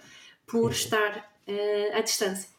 por 0.46 0.66
uhum. 0.66 0.70
estar 0.70 1.32
uh, 1.48 1.98
à 1.98 2.02
distância. 2.02 2.50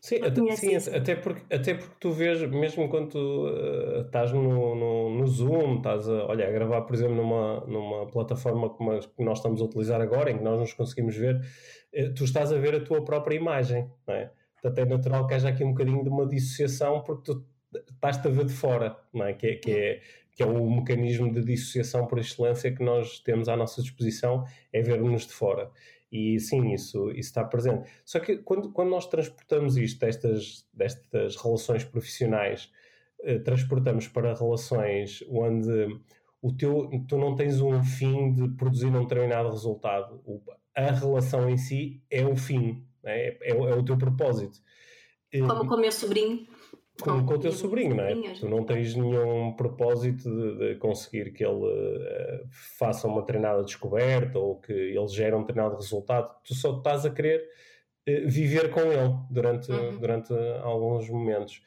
Sim, 0.00 0.16
até, 0.22 0.56
sim 0.56 0.76
até, 0.76 1.14
porque, 1.14 1.54
até 1.54 1.74
porque 1.74 1.94
tu 2.00 2.10
vês, 2.10 2.40
mesmo 2.50 2.88
quando 2.88 3.10
tu, 3.10 3.18
uh, 3.18 4.00
estás 4.00 4.32
no, 4.32 4.74
no, 4.74 5.10
no, 5.10 5.26
Zoom, 5.26 5.76
estás 5.76 6.08
a, 6.08 6.24
olha, 6.24 6.48
a 6.48 6.50
gravar, 6.50 6.80
por 6.82 6.94
exemplo, 6.94 7.16
numa, 7.16 7.60
numa 7.66 8.06
plataforma 8.06 8.70
como 8.70 8.92
a 8.92 8.98
que 8.98 9.22
nós 9.22 9.38
estamos 9.38 9.60
a 9.60 9.64
utilizar 9.64 10.00
agora, 10.00 10.30
em 10.30 10.38
que 10.38 10.42
nós 10.42 10.58
nos 10.58 10.72
conseguimos 10.72 11.14
ver, 11.14 11.36
uh, 11.36 12.14
tu 12.14 12.24
estás 12.24 12.50
a 12.50 12.56
ver 12.56 12.74
a 12.74 12.80
tua 12.80 13.04
própria 13.04 13.36
imagem, 13.36 13.90
não 14.06 14.14
é? 14.14 14.32
Portanto, 14.54 14.78
é 14.78 14.84
natural 14.86 15.26
que 15.26 15.34
haja 15.34 15.50
aqui 15.50 15.64
um 15.64 15.72
bocadinho 15.72 16.02
de 16.02 16.08
uma 16.08 16.26
dissociação, 16.26 17.02
porque 17.02 17.32
tu 17.32 17.44
estás-te 17.92 18.26
a 18.26 18.30
ver 18.30 18.46
de 18.46 18.52
fora, 18.52 18.96
não 19.12 19.26
é? 19.26 19.34
Que, 19.34 19.46
é, 19.48 19.54
que, 19.56 19.70
é, 19.70 20.00
que 20.32 20.42
é 20.42 20.46
o 20.46 20.70
mecanismo 20.70 21.32
de 21.32 21.44
dissociação 21.44 22.06
por 22.06 22.18
excelência 22.18 22.74
que 22.74 22.82
nós 22.82 23.18
temos 23.20 23.48
à 23.48 23.56
nossa 23.56 23.82
disposição, 23.82 24.44
é 24.72 24.80
ver-nos 24.82 25.26
de 25.26 25.32
fora. 25.32 25.70
E 26.10 26.40
sim, 26.40 26.72
isso, 26.72 27.10
isso 27.10 27.28
está 27.28 27.44
presente. 27.44 27.88
Só 28.04 28.18
que 28.18 28.38
quando, 28.38 28.72
quando 28.72 28.90
nós 28.90 29.06
transportamos 29.06 29.76
isto, 29.76 30.00
destas, 30.00 30.66
destas 30.72 31.36
relações 31.36 31.84
profissionais, 31.84 32.70
eh, 33.22 33.38
transportamos 33.38 34.08
para 34.08 34.34
relações 34.34 35.22
onde 35.28 36.00
o 36.42 36.52
teu, 36.52 36.90
tu 37.06 37.16
não 37.16 37.36
tens 37.36 37.60
um 37.60 37.82
fim 37.84 38.32
de 38.32 38.48
produzir 38.56 38.86
um 38.86 39.02
determinado 39.02 39.50
resultado. 39.50 40.20
O, 40.24 40.42
a 40.74 40.90
relação 40.90 41.48
em 41.48 41.56
si 41.56 42.02
é 42.10 42.24
o 42.24 42.34
fim, 42.34 42.84
é, 43.04 43.36
é, 43.42 43.50
é 43.50 43.74
o 43.74 43.84
teu 43.84 43.96
propósito. 43.96 44.58
Como 45.32 45.66
com 45.66 45.74
o 45.76 45.80
meu 45.80 45.92
sobrinho 45.92 46.46
com, 47.00 47.24
com 47.24 47.34
o 47.34 47.38
teu 47.38 47.52
sobrinho, 47.52 47.94
não 47.94 48.04
é? 48.04 48.14
Tu 48.34 48.48
não 48.48 48.64
tens 48.64 48.94
nenhum 48.94 49.52
propósito 49.52 50.28
de, 50.30 50.58
de 50.58 50.74
conseguir 50.76 51.32
que 51.32 51.44
ele 51.44 51.64
uh, 51.64 52.48
faça 52.78 53.08
uma 53.08 53.24
treinada 53.24 53.62
descoberta 53.62 54.38
ou 54.38 54.60
que 54.60 54.72
ele 54.72 55.08
gere 55.08 55.34
um 55.34 55.44
treinado 55.44 55.76
resultado. 55.76 56.34
Tu 56.44 56.54
só 56.54 56.76
estás 56.76 57.04
a 57.04 57.10
querer 57.10 57.40
uh, 57.40 58.28
viver 58.28 58.70
com 58.70 58.80
ele 58.80 59.14
durante, 59.30 59.70
uhum. 59.70 59.98
durante 59.98 60.32
alguns 60.62 61.08
momentos. 61.08 61.62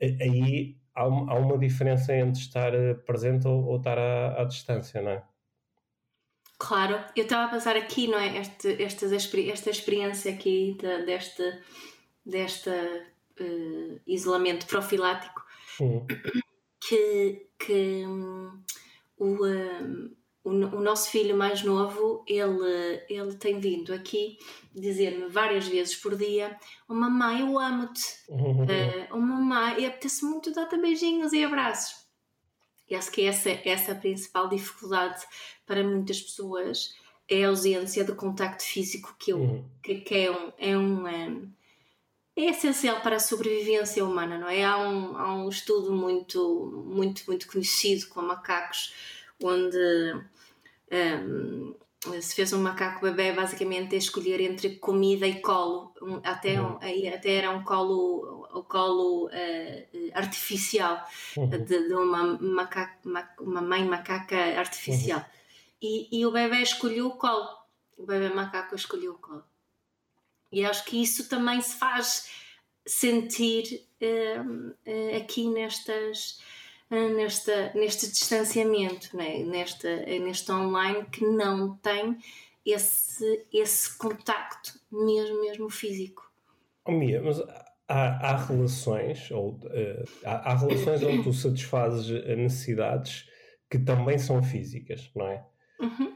Uh, 0.00 0.22
aí 0.22 0.76
há, 0.94 1.02
há, 1.02 1.38
uma 1.38 1.58
diferença 1.58 2.14
entre 2.14 2.40
estar 2.40 2.72
presente 3.06 3.46
ou, 3.46 3.64
ou 3.66 3.76
estar 3.76 3.98
à, 3.98 4.42
à, 4.42 4.44
distância, 4.44 5.00
não 5.00 5.10
é? 5.10 5.22
Claro, 6.58 6.98
eu 7.16 7.24
estava 7.24 7.44
a 7.44 7.48
passar 7.48 7.76
aqui, 7.76 8.06
não 8.06 8.18
é? 8.18 8.38
Este, 8.38 8.82
esta, 8.82 9.06
esta 9.14 9.70
experiência 9.70 10.32
aqui 10.32 10.76
de, 10.80 11.04
desta, 11.04 11.60
desta 12.24 13.13
uh, 13.40 14.00
isolamento 14.06 14.66
profilático 14.66 15.42
uhum. 15.80 16.06
que, 16.80 17.46
que 17.58 18.04
um, 18.06 18.62
o, 19.18 19.46
um, 19.46 20.16
o, 20.44 20.50
o, 20.50 20.80
nosso 20.80 21.10
filho 21.10 21.36
mais 21.36 21.62
novo 21.62 22.24
ele, 22.26 23.02
ele 23.08 23.34
tem 23.34 23.58
vindo 23.58 23.92
aqui 23.92 24.38
dizer-me 24.74 25.28
várias 25.28 25.66
vezes 25.66 25.96
por 25.96 26.16
dia 26.16 26.56
oh, 26.88 26.94
mamãe 26.94 27.40
eu 27.40 27.58
amo-te 27.58 28.02
uhum. 28.28 28.64
uh, 28.64 29.06
oh, 29.12 29.18
mamãe 29.18 29.80
e 29.80 29.86
apetece 29.86 30.24
muito 30.24 30.52
dar-te 30.52 30.76
beijinhos 30.76 31.32
e 31.32 31.44
abraços 31.44 32.04
e 32.88 32.94
acho 32.94 33.10
que 33.10 33.22
essa, 33.24 33.50
essa 33.64 33.92
é 33.92 33.94
a 33.94 33.98
principal 33.98 34.48
dificuldade 34.48 35.24
para 35.66 35.82
muitas 35.82 36.20
pessoas 36.20 36.94
é 37.28 37.44
a 37.44 37.48
ausência 37.48 38.04
de 38.04 38.12
contacto 38.12 38.62
físico 38.62 39.16
que, 39.18 39.32
eu, 39.32 39.38
uhum. 39.38 39.64
que, 39.82 39.96
que 40.02 40.14
é 40.14 40.30
um, 40.30 40.52
é 40.58 40.76
um, 40.76 41.06
um 41.06 41.52
é 42.36 42.50
essencial 42.50 43.00
para 43.00 43.16
a 43.16 43.20
sobrevivência 43.20 44.04
humana, 44.04 44.38
não 44.38 44.48
é? 44.48 44.64
Há 44.64 44.76
um, 44.78 45.16
há 45.16 45.34
um 45.34 45.48
estudo 45.48 45.92
muito, 45.92 46.84
muito, 46.86 47.22
muito 47.28 47.46
conhecido 47.46 48.08
com 48.08 48.22
macacos, 48.22 48.92
onde 49.42 49.78
um, 50.90 51.74
se 52.20 52.34
fez 52.34 52.52
um 52.52 52.60
macaco 52.62 53.02
bebê 53.02 53.32
basicamente 53.32 53.94
a 53.94 53.98
escolher 53.98 54.40
entre 54.40 54.76
comida 54.76 55.26
e 55.26 55.40
colo, 55.40 55.94
até, 56.24 56.60
uhum. 56.60 56.72
um, 56.72 57.14
até 57.14 57.34
era 57.34 57.50
um 57.50 57.62
colo, 57.62 58.48
um 58.52 58.62
colo 58.62 59.26
uh, 59.26 60.10
artificial 60.12 61.04
uhum. 61.36 61.48
de, 61.48 61.64
de, 61.64 61.94
uma, 61.94 62.36
macaco, 62.38 63.08
uma 63.40 63.62
mãe 63.62 63.84
macaca 63.84 64.36
artificial. 64.58 65.20
Uhum. 65.20 65.24
E, 65.80 66.20
e 66.20 66.26
o 66.26 66.32
bebê 66.32 66.62
escolheu 66.62 67.06
o 67.06 67.16
colo, 67.16 67.48
o 67.96 68.04
bebê 68.04 68.28
macaco 68.28 68.74
escolheu 68.74 69.12
o 69.12 69.18
colo. 69.18 69.44
E 70.54 70.64
acho 70.64 70.84
que 70.84 71.02
isso 71.02 71.28
também 71.28 71.60
se 71.60 71.74
faz 71.74 72.30
sentir 72.86 73.84
uh, 74.00 74.68
uh, 74.68 75.16
aqui 75.16 75.48
nestas, 75.48 76.38
uh, 76.92 77.16
nesta, 77.16 77.72
neste 77.74 78.06
distanciamento, 78.08 79.16
né? 79.16 79.40
nesta, 79.40 79.96
neste 80.06 80.52
online 80.52 81.04
que 81.06 81.26
não 81.26 81.76
tem 81.78 82.16
esse, 82.64 83.44
esse 83.52 83.98
contacto 83.98 84.78
mesmo, 84.92 85.40
mesmo 85.40 85.68
físico. 85.68 86.30
Oh, 86.84 86.92
Mia, 86.92 87.20
mas 87.20 87.40
há, 87.88 88.30
há 88.30 88.36
relações, 88.36 89.30
ou 89.32 89.58
há, 90.24 90.52
há 90.52 90.56
relações 90.56 91.02
onde 91.02 91.24
tu 91.24 91.32
satisfazes 91.32 92.08
necessidades 92.36 93.28
que 93.68 93.78
também 93.78 94.18
são 94.18 94.40
físicas, 94.40 95.10
não 95.16 95.26
é? 95.26 95.44
Uhum. 95.80 96.14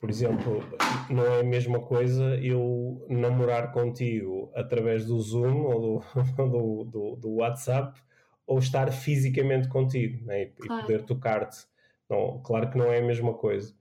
Por 0.00 0.10
exemplo, 0.10 0.62
não 1.10 1.24
é 1.24 1.40
a 1.40 1.44
mesma 1.44 1.80
coisa 1.80 2.36
eu 2.36 3.04
namorar 3.08 3.72
contigo 3.72 4.50
através 4.54 5.04
do 5.04 5.18
Zoom 5.20 5.62
ou 5.64 5.80
do, 5.80 6.04
do, 6.48 6.84
do, 6.84 7.16
do 7.16 7.30
WhatsApp 7.36 8.00
ou 8.46 8.58
estar 8.58 8.92
fisicamente 8.92 9.68
contigo 9.68 10.24
né? 10.24 10.42
e, 10.42 10.46
claro. 10.46 10.82
poder 10.82 11.02
tocar-te. 11.02 11.66
Não, 12.08 12.40
claro 12.42 12.70
que 12.70 12.78
não 12.78 12.92
é 12.92 12.98
a 12.98 13.04
mesma 13.04 13.34
coisa. 13.34 13.74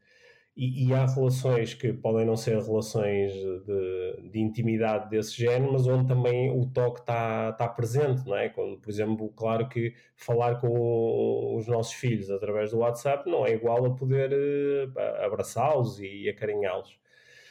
E, 0.58 0.88
e, 0.88 0.94
há 0.94 1.06
relações 1.06 1.76
que 1.76 1.94
podem 1.94 2.26
não 2.26 2.36
ser 2.36 2.60
relações 2.60 3.32
de, 3.32 4.30
de, 4.32 4.40
intimidade 4.40 5.08
desse 5.08 5.38
género, 5.38 5.74
mas 5.74 5.86
onde 5.86 6.08
também 6.08 6.50
o 6.50 6.66
toque 6.66 7.02
está 7.02 7.54
tá 7.54 7.68
presente, 7.68 8.28
não 8.28 8.36
é? 8.36 8.50
Quando, 8.50 8.76
por 8.80 8.90
exemplo, 8.90 9.32
claro 9.36 9.70
que 9.70 9.94
falar 10.16 10.56
com 10.56 11.56
os 11.56 11.68
nossos 11.68 11.94
filhos 11.94 12.32
através 12.32 12.72
do 12.72 12.80
WhatsApp 12.80 13.30
não 13.30 13.46
é 13.46 13.54
igual 13.54 13.86
a 13.86 13.92
poder 13.92 14.32
uh, 14.34 15.26
abraçá-los 15.26 16.00
e 16.00 16.28
acarinhá-los. 16.28 16.98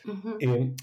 Uhum. 0.04 0.38
E, 0.40 0.74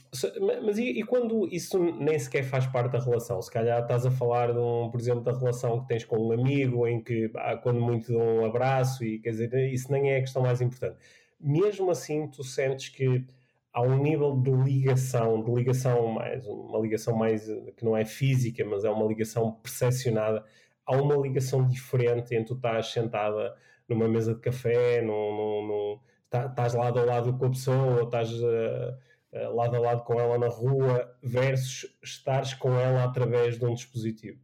mas 0.66 0.78
e, 0.78 1.00
e, 1.00 1.04
quando 1.04 1.50
isso 1.52 1.78
nem 1.78 2.18
sequer 2.18 2.44
faz 2.44 2.66
parte 2.68 2.94
da 2.94 3.00
relação? 3.00 3.42
Se 3.42 3.52
calhar 3.52 3.82
estás 3.82 4.06
a 4.06 4.12
falar, 4.12 4.54
de 4.54 4.60
um, 4.60 4.90
por 4.90 5.00
exemplo, 5.00 5.24
da 5.24 5.34
relação 5.34 5.82
que 5.82 5.90
tens 5.90 6.06
com 6.06 6.18
um 6.18 6.32
amigo, 6.32 6.88
em 6.88 7.04
que 7.04 7.30
quando 7.64 7.82
muito 7.82 8.14
dão 8.14 8.38
um 8.38 8.46
abraço, 8.46 9.04
e 9.04 9.20
quer 9.20 9.32
dizer, 9.32 9.74
isso 9.74 9.92
nem 9.92 10.12
é 10.12 10.18
a 10.18 10.22
questão 10.22 10.42
mais 10.42 10.62
importante 10.62 10.98
mesmo 11.44 11.92
assim 11.92 12.28
tu 12.28 12.44
sentes 12.44 12.90
que 12.90 13.26
há 13.74 13.82
um 13.82 13.98
nível 13.98 14.38
de 14.38 14.52
ligação, 14.52 15.44
de 15.44 15.52
ligação 15.52 16.08
mais, 16.08 16.46
uma 16.46 16.80
ligação 16.80 17.16
mais 17.16 17.46
que 17.76 17.84
não 17.84 17.98
é 17.98 18.06
física, 18.06 18.64
mas 18.64 18.86
é 18.86 18.90
uma 18.90 19.06
ligação 19.06 19.52
percepcionada, 19.52 20.46
há 20.86 20.96
uma 20.96 21.16
ligação 21.16 21.68
diferente 21.68 22.36
entre 22.36 22.46
tu 22.46 22.54
estás 22.56 22.88
sentada 22.88 23.56
numa 23.90 24.08
mesa 24.08 24.34
de 24.34 24.42
café, 24.42 25.02
num, 25.02 26.00
tá, 26.30 26.46
estás 26.46 26.74
lado 26.74 27.00
a 27.00 27.04
lado 27.04 27.38
com 27.38 27.46
a 27.46 27.50
pessoa, 27.50 28.00
ou 28.00 28.04
estás 28.04 28.32
uh, 28.32 29.54
lado 29.54 29.76
a 29.76 29.80
lado 29.80 30.04
com 30.04 30.20
ela 30.20 30.38
na 30.38 30.48
rua, 30.48 31.18
versus 31.22 31.98
estares 32.02 32.54
com 32.54 32.80
ela 32.80 33.04
através 33.04 33.58
de 33.58 33.66
um 33.66 33.74
dispositivo. 33.74 34.40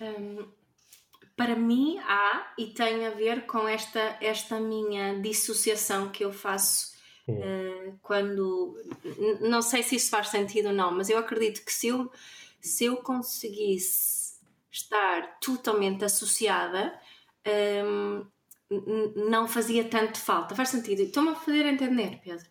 Um, 0.00 0.59
para 1.40 1.56
mim 1.56 1.98
há 2.00 2.52
e 2.58 2.66
tem 2.66 3.06
a 3.06 3.10
ver 3.12 3.46
com 3.46 3.66
esta, 3.66 4.18
esta 4.20 4.60
minha 4.60 5.18
dissociação 5.22 6.10
que 6.10 6.22
eu 6.22 6.30
faço 6.30 6.94
uh, 7.26 7.98
quando. 8.02 8.76
Não 9.40 9.62
sei 9.62 9.82
se 9.82 9.96
isso 9.96 10.10
faz 10.10 10.28
sentido 10.28 10.66
ou 10.66 10.74
não, 10.74 10.94
mas 10.94 11.08
eu 11.08 11.16
acredito 11.16 11.64
que 11.64 11.72
se 11.72 11.88
eu, 11.88 12.12
se 12.60 12.84
eu 12.84 12.98
conseguisse 12.98 14.34
estar 14.70 15.38
totalmente 15.40 16.04
associada, 16.04 16.92
um, 17.86 18.26
ehm, 18.70 19.12
não 19.30 19.48
fazia 19.48 19.84
tanto 19.84 20.20
falta. 20.20 20.54
Faz 20.54 20.68
sentido? 20.68 21.00
Estou-me 21.00 21.30
a 21.30 21.34
fazer 21.34 21.64
entender, 21.64 22.20
Pedro. 22.22 22.44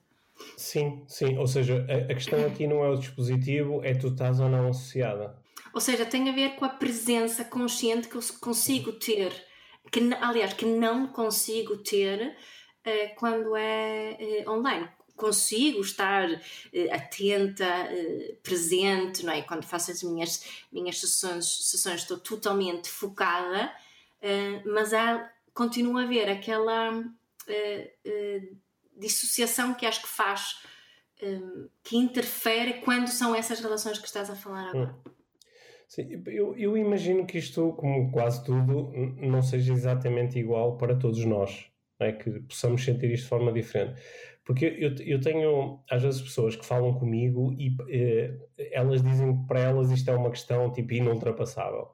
Sim, 0.57 1.03
sim. 1.07 1.37
Ou 1.37 1.45
seja, 1.45 1.85
a, 1.87 2.11
a 2.11 2.15
questão 2.15 2.43
aqui 2.43 2.65
não 2.65 2.83
é 2.83 2.89
o 2.89 2.97
dispositivo, 2.97 3.83
é 3.83 3.93
tu 3.93 4.07
estás 4.07 4.39
ou 4.39 4.49
não 4.49 4.67
associada. 4.69 5.37
Ou 5.73 5.81
seja, 5.81 6.05
tem 6.05 6.29
a 6.29 6.33
ver 6.33 6.55
com 6.55 6.65
a 6.65 6.69
presença 6.69 7.43
consciente 7.45 8.07
que 8.07 8.15
eu 8.15 8.21
consigo 8.39 8.93
ter, 8.93 9.31
que, 9.91 9.99
aliás, 10.19 10.53
que 10.53 10.65
não 10.65 11.07
consigo 11.07 11.77
ter 11.77 12.35
uh, 12.85 13.15
quando 13.15 13.55
é 13.55 14.43
uh, 14.45 14.51
online. 14.51 14.89
Consigo 15.15 15.81
estar 15.81 16.29
uh, 16.29 16.93
atenta, 16.93 17.67
presente, 18.41 19.25
não 19.25 19.33
é? 19.33 19.41
Quando 19.41 19.65
faço 19.65 19.91
as 19.91 20.01
minhas, 20.03 20.43
minhas 20.71 20.99
sessões, 20.99 21.45
sessões 21.69 22.01
estou 22.01 22.17
totalmente 22.17 22.89
focada, 22.89 23.73
mas 24.65 24.93
há, 24.93 25.31
continua 25.53 26.01
a 26.01 26.03
haver 26.03 26.29
aquela 26.29 27.03
dissociação 28.95 29.73
que 29.73 29.85
acho 29.85 30.01
que 30.01 30.07
faz, 30.07 30.57
que 31.83 31.97
interfere 31.97 32.81
quando 32.81 33.07
são 33.07 33.33
essas 33.35 33.59
relações 33.59 33.97
que 33.97 34.07
estás 34.07 34.29
a 34.29 34.35
falar 34.35 34.69
agora. 34.69 34.95
Hum. 35.05 35.18
Sim, 35.89 36.21
eu, 36.27 36.55
eu 36.55 36.77
imagino 36.77 37.25
que 37.25 37.39
isto, 37.39 37.73
como 37.73 38.11
quase 38.11 38.43
tudo, 38.45 38.91
não 39.17 39.41
seja 39.41 39.73
exatamente 39.73 40.37
igual 40.37 40.77
para 40.77 40.95
todos 40.95 41.25
nós, 41.25 41.65
é? 41.99 42.11
que 42.11 42.29
possamos 42.41 42.85
sentir 42.85 43.11
isto 43.11 43.23
de 43.23 43.29
forma 43.29 43.51
diferente. 43.51 43.99
Porque 44.45 44.65
eu, 44.65 44.93
eu 45.03 45.19
tenho, 45.19 45.83
às 45.89 46.03
vezes, 46.03 46.21
pessoas 46.21 46.55
que 46.55 46.63
falam 46.65 46.93
comigo 46.93 47.51
e 47.53 47.75
eh, 47.89 48.37
elas 48.71 49.01
dizem 49.01 49.35
que 49.41 49.47
para 49.47 49.61
elas 49.61 49.89
isto 49.91 50.09
é 50.11 50.15
uma 50.15 50.29
questão 50.29 50.71
tipo 50.71 50.93
inultrapassável. 50.93 51.89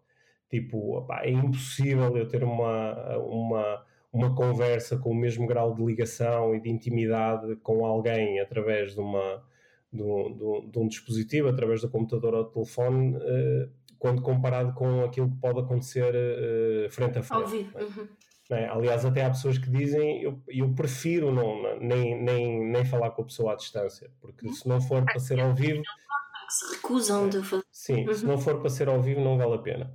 Tipo, 0.50 1.08
é 1.22 1.30
impossível 1.32 2.18
eu 2.18 2.28
ter 2.28 2.44
uma, 2.44 3.18
uma, 3.20 3.86
uma 4.12 4.36
conversa 4.36 4.98
com 4.98 5.12
o 5.12 5.16
mesmo 5.16 5.48
grau 5.48 5.74
de 5.74 5.84
ligação 5.84 6.54
e 6.56 6.60
de 6.62 6.70
intimidade 6.70 7.56
com 7.58 7.86
alguém 7.86 8.40
através 8.42 8.94
de, 8.94 9.00
uma, 9.00 9.44
de, 9.96 10.04
um, 10.04 10.70
de 10.70 10.80
um 10.80 10.88
dispositivo, 10.88 11.48
através 11.48 11.82
do 11.82 11.90
computador 11.90 12.34
ou 12.34 12.44
do 12.44 12.50
telefone, 12.52 13.18
eh, 13.22 13.70
quando 13.98 14.22
comparado 14.22 14.74
com 14.74 15.04
aquilo 15.04 15.30
que 15.30 15.38
pode 15.38 15.60
acontecer 15.60 16.14
uh, 16.14 16.92
frente 16.92 17.18
a 17.18 17.24
frente. 17.24 17.70
É? 17.74 17.84
Uhum. 17.84 18.08
É? 18.52 18.68
Aliás, 18.68 19.04
até 19.04 19.26
há 19.26 19.30
pessoas 19.30 19.58
que 19.58 19.70
dizem 19.70 20.22
eu, 20.22 20.40
eu 20.48 20.72
prefiro 20.76 21.32
não, 21.32 21.80
nem, 21.80 22.22
nem, 22.22 22.64
nem 22.70 22.86
falar 22.86 23.12
com 23.12 23.24
a 23.24 23.26
pessoa 23.26 23.54
à 23.54 23.56
distância, 23.56 24.12
porque 24.22 24.48
se 24.50 24.68
não 24.68 24.80
for 24.80 25.04
para 25.04 25.20
ser 25.20 25.40
ao 25.40 25.56
vivo. 25.56 25.82
Se 26.48 26.76
recusam 26.76 27.28
de 27.28 27.42
fazer. 27.42 27.64
Sim, 27.72 28.08
uhum. 28.08 28.14
se 28.14 28.26
não 28.26 28.38
for 28.38 28.60
para 28.60 28.70
ser 28.70 28.88
ao 28.88 29.02
vivo, 29.02 29.22
não 29.22 29.38
vale 29.38 29.56
a 29.56 29.58
pena. 29.58 29.92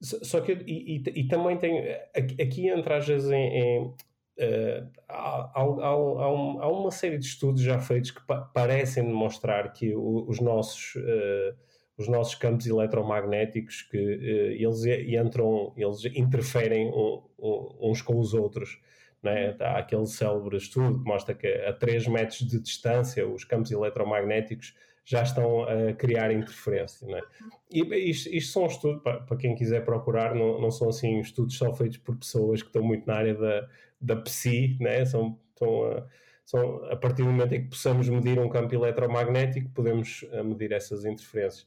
Só 0.00 0.40
que, 0.40 0.52
e, 0.52 0.96
e, 0.96 1.20
e 1.20 1.28
também 1.28 1.56
tem. 1.56 1.78
Aqui 2.14 2.68
entra 2.68 2.98
às 2.98 3.06
vezes 3.06 3.30
em. 3.30 3.36
em 3.36 3.94
uh, 4.38 4.90
há, 5.08 5.50
há, 5.54 5.62
há, 5.62 5.90
há, 5.90 6.68
uma 6.68 6.90
série 6.90 7.18
de 7.18 7.26
estudos 7.26 7.62
já 7.62 7.78
feitos 7.78 8.10
que 8.10 8.24
pa 8.26 8.40
parecem 8.40 9.04
demonstrar 9.04 9.72
que 9.72 9.94
o, 9.94 10.26
os 10.28 10.40
nossos. 10.40 10.94
Uh, 10.96 11.66
os 11.98 12.08
nossos 12.08 12.34
campos 12.34 12.66
eletromagnéticos 12.66 13.80
que 13.80 13.96
uh, 13.96 14.52
eles 14.52 14.84
entram, 14.84 15.72
eles 15.78 16.04
interferem 16.14 16.88
um, 16.88 17.22
um, 17.38 17.90
uns 17.90 18.02
com 18.02 18.18
os 18.20 18.34
outros. 18.34 18.78
Né? 19.22 19.56
Há 19.60 19.78
aquele 19.78 20.06
célebre 20.06 20.56
estudo 20.56 20.98
que 20.98 21.08
mostra 21.08 21.34
que 21.34 21.46
a 21.46 21.72
3 21.72 22.06
metros 22.08 22.40
de 22.40 22.60
distância 22.60 23.26
os 23.26 23.44
campos 23.44 23.70
eletromagnéticos 23.70 24.74
já 25.06 25.22
estão 25.22 25.62
a 25.62 25.94
criar 25.94 26.30
interferência. 26.32 27.06
Né? 27.06 27.22
E 27.70 27.80
isto, 28.10 28.28
isto 28.28 28.52
são 28.52 28.66
estudos, 28.66 29.02
para, 29.02 29.20
para 29.20 29.36
quem 29.36 29.54
quiser 29.54 29.84
procurar, 29.84 30.34
não, 30.34 30.60
não 30.60 30.70
são 30.70 30.88
assim 30.88 31.20
estudos 31.20 31.56
só 31.56 31.72
feitos 31.72 31.96
por 31.98 32.16
pessoas 32.16 32.60
que 32.60 32.68
estão 32.68 32.82
muito 32.82 33.06
na 33.06 33.14
área 33.14 33.34
da, 33.34 33.68
da 34.00 34.16
psi, 34.16 34.76
né? 34.80 35.04
são, 35.04 35.38
estão 35.54 35.84
a 35.84 36.06
são, 36.46 36.84
a 36.84 36.96
partir 36.96 37.22
do 37.24 37.28
momento 37.28 37.54
em 37.54 37.64
que 37.64 37.70
possamos 37.70 38.08
medir 38.08 38.38
um 38.38 38.48
campo 38.48 38.72
eletromagnético, 38.72 39.68
podemos 39.70 40.22
uh, 40.22 40.44
medir 40.44 40.70
essas 40.70 41.04
interferências. 41.04 41.66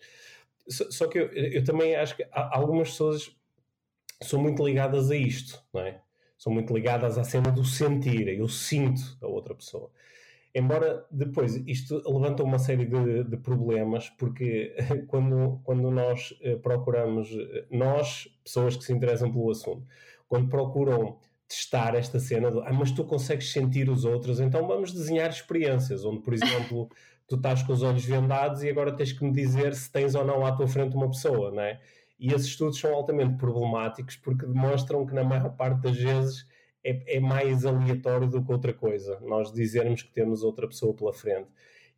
Só, 0.69 0.89
só 0.89 1.07
que 1.07 1.19
eu, 1.19 1.27
eu, 1.27 1.63
também 1.65 1.95
acho 1.95 2.15
que 2.15 2.25
algumas 2.31 2.91
pessoas 2.91 3.35
são 4.21 4.41
muito 4.41 4.65
ligadas 4.65 5.11
a 5.11 5.17
isto, 5.17 5.61
não 5.73 5.81
é? 5.81 6.01
São 6.37 6.53
muito 6.53 6.73
ligadas 6.73 7.17
à 7.17 7.25
cena 7.25 7.51
do 7.51 7.65
sentir, 7.65 8.29
eu 8.29 8.47
sinto 8.47 9.17
a 9.21 9.27
outra 9.27 9.53
pessoa. 9.53 9.91
Embora 10.53 11.05
depois 11.11 11.55
isto 11.67 12.01
levanta 12.07 12.43
uma 12.43 12.57
série 12.57 12.85
de, 12.85 13.23
de 13.23 13.37
problemas, 13.37 14.09
porque 14.09 14.75
quando, 15.07 15.59
quando 15.63 15.91
nós 15.91 16.31
uh, 16.43 16.59
procuramos, 16.59 17.29
eh, 17.31 17.65
nós, 17.69 18.27
pessoas 18.43 18.75
que 18.75 18.83
se 18.83 18.91
interessam 18.91 19.31
pelo 19.31 19.51
assunto, 19.51 19.85
quando 20.27 20.49
procuram 20.49 21.17
testar 21.47 21.95
esta 21.95 22.19
cena 22.19 22.51
do, 22.51 22.61
ah, 22.61 22.73
mas 22.73 22.91
tu 22.91 23.03
consegues 23.03 23.51
sentir 23.51 23.89
os 23.89 24.05
outros, 24.05 24.39
então 24.39 24.67
vamos 24.67 24.91
desenhar 24.91 25.29
experiências, 25.29 26.03
onde, 26.05 26.21
por 26.21 26.33
exemplo, 26.33 26.89
tu 27.27 27.35
estás 27.35 27.61
com 27.61 27.73
os 27.73 27.83
olhos 27.83 28.05
vendados 28.05 28.63
e 28.63 28.69
agora 28.69 28.91
tens 28.91 29.11
que 29.11 29.23
me 29.23 29.31
dizer 29.31 29.75
se 29.75 29.91
tens 29.91 30.15
ou 30.15 30.25
não 30.25 30.45
à 30.45 30.51
tua 30.51 30.67
frente 30.67 30.95
uma 30.95 31.09
pessoa, 31.09 31.51
não 31.51 31.61
é? 31.61 31.79
E 32.19 32.33
esses 32.33 32.47
estudos 32.47 32.79
são 32.79 32.93
altamente 32.93 33.37
problemáticos 33.37 34.15
porque 34.17 34.45
demonstram 34.45 35.05
que, 35.05 35.13
na 35.13 35.23
maior 35.23 35.55
parte 35.55 35.81
das 35.81 35.95
vezes, 35.95 36.45
é, 36.83 37.17
é 37.17 37.19
mais 37.19 37.65
aleatório 37.65 38.27
do 38.29 38.43
que 38.43 38.51
outra 38.51 38.73
coisa, 38.73 39.19
nós 39.21 39.51
dizermos 39.51 40.01
que 40.01 40.11
temos 40.11 40.43
outra 40.43 40.67
pessoa 40.67 40.93
pela 40.93 41.13
frente. 41.13 41.47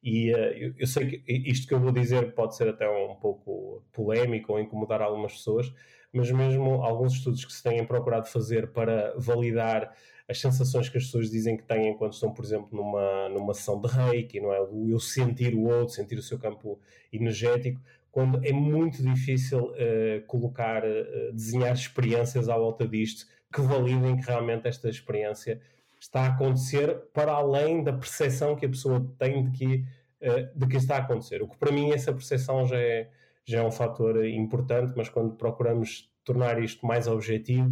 E 0.03 0.33
uh, 0.33 0.37
eu, 0.37 0.73
eu, 0.79 0.87
sei 0.87 1.05
que 1.05 1.23
isto 1.27 1.67
que 1.67 1.73
eu 1.73 1.79
vou 1.79 1.91
dizer 1.91 2.33
pode 2.33 2.55
ser 2.55 2.67
até 2.67 2.89
um 2.89 3.15
pouco 3.15 3.83
polémico 3.93 4.53
ou 4.53 4.59
incomodar 4.59 5.01
algumas 5.01 5.33
pessoas, 5.33 5.71
mas 6.11 6.31
mesmo 6.31 6.83
alguns 6.83 7.13
estudos 7.13 7.45
que 7.45 7.53
se 7.53 7.61
têm 7.61 7.85
procurado 7.85 8.27
fazer 8.27 8.71
para 8.71 9.13
validar 9.17 9.95
as 10.27 10.39
sensações 10.39 10.89
que 10.89 10.97
as 10.97 11.05
pessoas 11.05 11.29
dizem 11.29 11.57
que 11.57 11.63
têm 11.63 11.95
quando 11.95 12.13
estão, 12.13 12.33
por 12.33 12.43
exemplo, 12.43 12.69
numa, 12.71 13.29
numa 13.29 13.53
sessão 13.53 13.79
de 13.79 13.87
reiki, 13.87 14.39
não 14.39 14.53
é? 14.53 14.61
O 14.61 14.89
eu 14.89 14.99
sentir 14.99 15.53
o 15.53 15.63
outro, 15.63 15.93
sentir 15.93 16.17
o 16.17 16.21
seu 16.21 16.39
campo 16.39 16.79
energético, 17.11 17.79
quando 18.11 18.43
é 18.43 18.51
muito 18.51 19.03
difícil 19.03 19.65
uh, 19.65 20.25
colocar, 20.27 20.83
uh, 20.83 21.33
desenhar 21.33 21.73
experiências 21.73 22.49
à 22.49 22.57
volta 22.57 22.87
disto 22.87 23.25
que 23.51 23.61
validem 23.61 24.17
que 24.17 24.27
realmente 24.27 24.67
esta 24.67 24.89
experiência 24.89 25.61
está 25.99 26.21
a 26.21 26.27
acontecer 26.27 26.95
para 27.13 27.31
além 27.31 27.83
da 27.83 27.93
percepção 27.93 28.55
que 28.55 28.65
a 28.65 28.69
pessoa 28.69 29.05
tem 29.19 29.43
de 29.43 29.51
que, 29.51 29.85
uh, 30.21 30.57
de 30.57 30.67
que 30.67 30.77
está 30.77 30.95
a 30.95 30.99
acontecer. 30.99 31.41
O 31.41 31.47
que 31.47 31.57
para 31.57 31.71
mim 31.71 31.91
essa 31.91 32.11
percepção 32.11 32.65
já 32.65 32.77
é, 32.77 33.09
já 33.45 33.59
é 33.59 33.63
um 33.63 33.71
fator 33.71 34.25
importante, 34.25 34.93
mas 34.95 35.09
quando 35.09 35.35
procuramos 35.35 36.09
tornar 36.23 36.61
isto 36.61 36.85
mais 36.85 37.07
objetivo, 37.07 37.69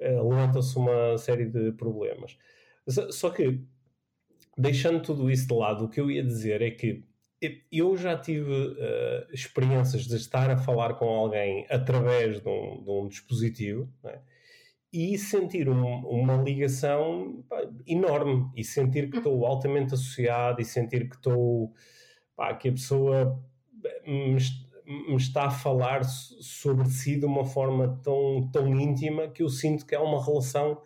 uh, 0.00 0.28
levanta-se 0.28 0.76
uma 0.76 1.16
série 1.18 1.46
de 1.46 1.72
problemas. 1.72 2.36
Só 3.10 3.30
que, 3.30 3.60
deixando 4.56 5.00
tudo 5.02 5.30
isso 5.30 5.46
de 5.46 5.54
lado, 5.54 5.84
o 5.84 5.88
que 5.88 6.00
eu 6.00 6.10
ia 6.10 6.24
dizer 6.24 6.62
é 6.62 6.70
que 6.70 7.04
eu 7.70 7.96
já 7.96 8.16
tive 8.18 8.50
uh, 8.50 9.32
experiências 9.32 10.06
de 10.06 10.16
estar 10.16 10.50
a 10.50 10.56
falar 10.56 10.94
com 10.94 11.06
alguém 11.06 11.64
através 11.70 12.40
de 12.40 12.48
um, 12.48 12.82
de 12.82 12.90
um 12.90 13.06
dispositivo 13.06 13.88
né, 14.02 14.20
e 14.92 15.18
sentir 15.18 15.68
um, 15.68 16.06
uma 16.06 16.36
ligação 16.36 17.44
pá, 17.48 17.62
enorme 17.86 18.50
e 18.56 18.64
sentir 18.64 19.10
que 19.10 19.18
estou 19.18 19.44
altamente 19.44 19.94
associado 19.94 20.60
e 20.60 20.64
sentir 20.64 21.08
que 21.08 21.16
estou 21.16 21.72
pá, 22.36 22.54
que 22.54 22.68
a 22.68 22.72
pessoa 22.72 23.42
me, 24.06 24.36
me 25.08 25.16
está 25.16 25.46
a 25.46 25.50
falar 25.50 26.04
sobre 26.04 26.88
si 26.88 27.16
de 27.16 27.26
uma 27.26 27.44
forma 27.44 28.00
tão, 28.02 28.48
tão 28.52 28.78
íntima 28.78 29.28
que 29.28 29.42
eu 29.42 29.48
sinto 29.48 29.86
que 29.86 29.94
é 29.94 29.98
uma 29.98 30.24
relação 30.24 30.80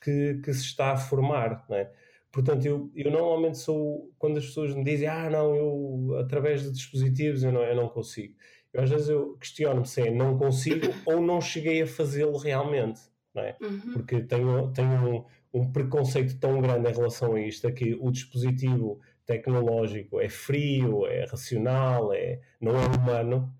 que, 0.00 0.40
que 0.44 0.52
se 0.54 0.64
está 0.64 0.92
a 0.92 0.96
formar, 0.96 1.66
é? 1.70 1.90
Portanto, 2.30 2.66
eu, 2.66 2.90
eu 2.94 3.10
normalmente 3.10 3.58
sou, 3.58 4.12
quando 4.18 4.38
as 4.38 4.46
pessoas 4.46 4.74
me 4.74 4.84
dizem, 4.84 5.08
ah, 5.08 5.30
não, 5.30 5.56
eu, 5.56 6.18
através 6.20 6.62
de 6.62 6.70
dispositivos, 6.72 7.42
eu 7.42 7.50
não, 7.50 7.62
eu 7.62 7.74
não 7.74 7.88
consigo. 7.88 8.34
Eu, 8.72 8.82
às 8.82 8.90
vezes 8.90 9.08
eu 9.08 9.36
questiono-me 9.38 9.86
se 9.86 10.02
é 10.02 10.10
não 10.10 10.38
consigo 10.38 10.86
ou 11.06 11.20
não 11.20 11.40
cheguei 11.40 11.82
a 11.82 11.86
fazê-lo 11.86 12.36
realmente, 12.36 13.00
não 13.34 13.42
é? 13.42 13.56
Uhum. 13.60 13.92
Porque 13.92 14.20
tenho, 14.20 14.72
tenho 14.72 15.24
um, 15.52 15.60
um 15.60 15.72
preconceito 15.72 16.38
tão 16.38 16.60
grande 16.60 16.88
em 16.88 16.94
relação 16.94 17.34
a 17.34 17.40
isto, 17.40 17.66
é 17.66 17.72
que 17.72 17.96
o 18.00 18.10
dispositivo 18.10 19.00
tecnológico 19.24 20.20
é 20.20 20.28
frio, 20.28 21.06
é 21.06 21.24
racional, 21.26 22.12
é, 22.12 22.40
não 22.60 22.72
é 22.72 22.86
humano, 22.86 23.52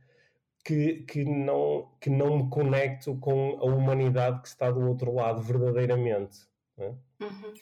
que, 0.64 1.04
que, 1.08 1.24
não, 1.24 1.88
que 2.00 2.10
não 2.10 2.38
me 2.38 2.50
conecto 2.50 3.16
com 3.16 3.58
a 3.60 3.64
humanidade 3.64 4.42
que 4.42 4.48
está 4.48 4.70
do 4.70 4.86
outro 4.86 5.14
lado 5.14 5.40
verdadeiramente. 5.42 6.40
É? 6.78 6.92
Uhum. 7.20 7.54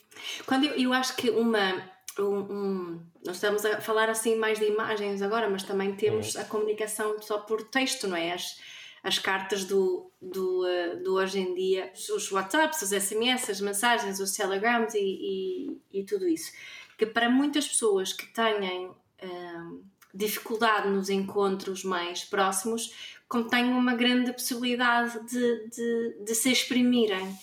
Quando 0.45 0.65
eu, 0.65 0.73
eu, 0.73 0.93
acho 0.93 1.15
que 1.15 1.29
uma. 1.29 1.97
Um, 2.19 2.37
um, 2.39 3.05
nós 3.25 3.35
estamos 3.35 3.63
a 3.63 3.79
falar 3.79 4.09
assim 4.09 4.35
mais 4.35 4.59
de 4.59 4.65
imagens 4.65 5.21
agora, 5.21 5.49
mas 5.49 5.63
também 5.63 5.95
temos 5.95 6.35
uhum. 6.35 6.41
a 6.41 6.45
comunicação 6.45 7.21
só 7.21 7.39
por 7.39 7.63
texto, 7.69 8.07
não 8.07 8.17
é? 8.17 8.33
As, 8.33 8.59
as 9.07 9.17
cartas 9.17 9.63
do, 9.63 10.11
do, 10.21 10.65
uh, 10.65 11.03
do 11.03 11.13
hoje 11.15 11.39
em 11.39 11.53
dia, 11.53 11.91
os 11.93 12.31
WhatsApps, 12.31 12.81
os 12.81 12.89
SMS, 12.89 13.49
as 13.49 13.61
mensagens, 13.61 14.19
os 14.19 14.33
Telegrams 14.33 14.93
e, 14.93 14.99
e, 14.99 15.99
e 15.99 16.03
tudo 16.03 16.27
isso 16.27 16.51
que 16.97 17.05
para 17.05 17.29
muitas 17.29 17.67
pessoas 17.67 18.11
que 18.11 18.25
tenham 18.27 18.95
hum, 19.23 19.83
dificuldade 20.13 20.89
nos 20.89 21.09
encontros 21.09 21.83
mais 21.83 22.23
próximos, 22.23 22.93
contém 23.29 23.65
uma 23.65 23.93
grande 23.93 24.33
possibilidade 24.33 25.19
de, 25.27 25.69
de, 25.69 26.17
de 26.25 26.35
se 26.35 26.51
exprimirem. 26.51 27.37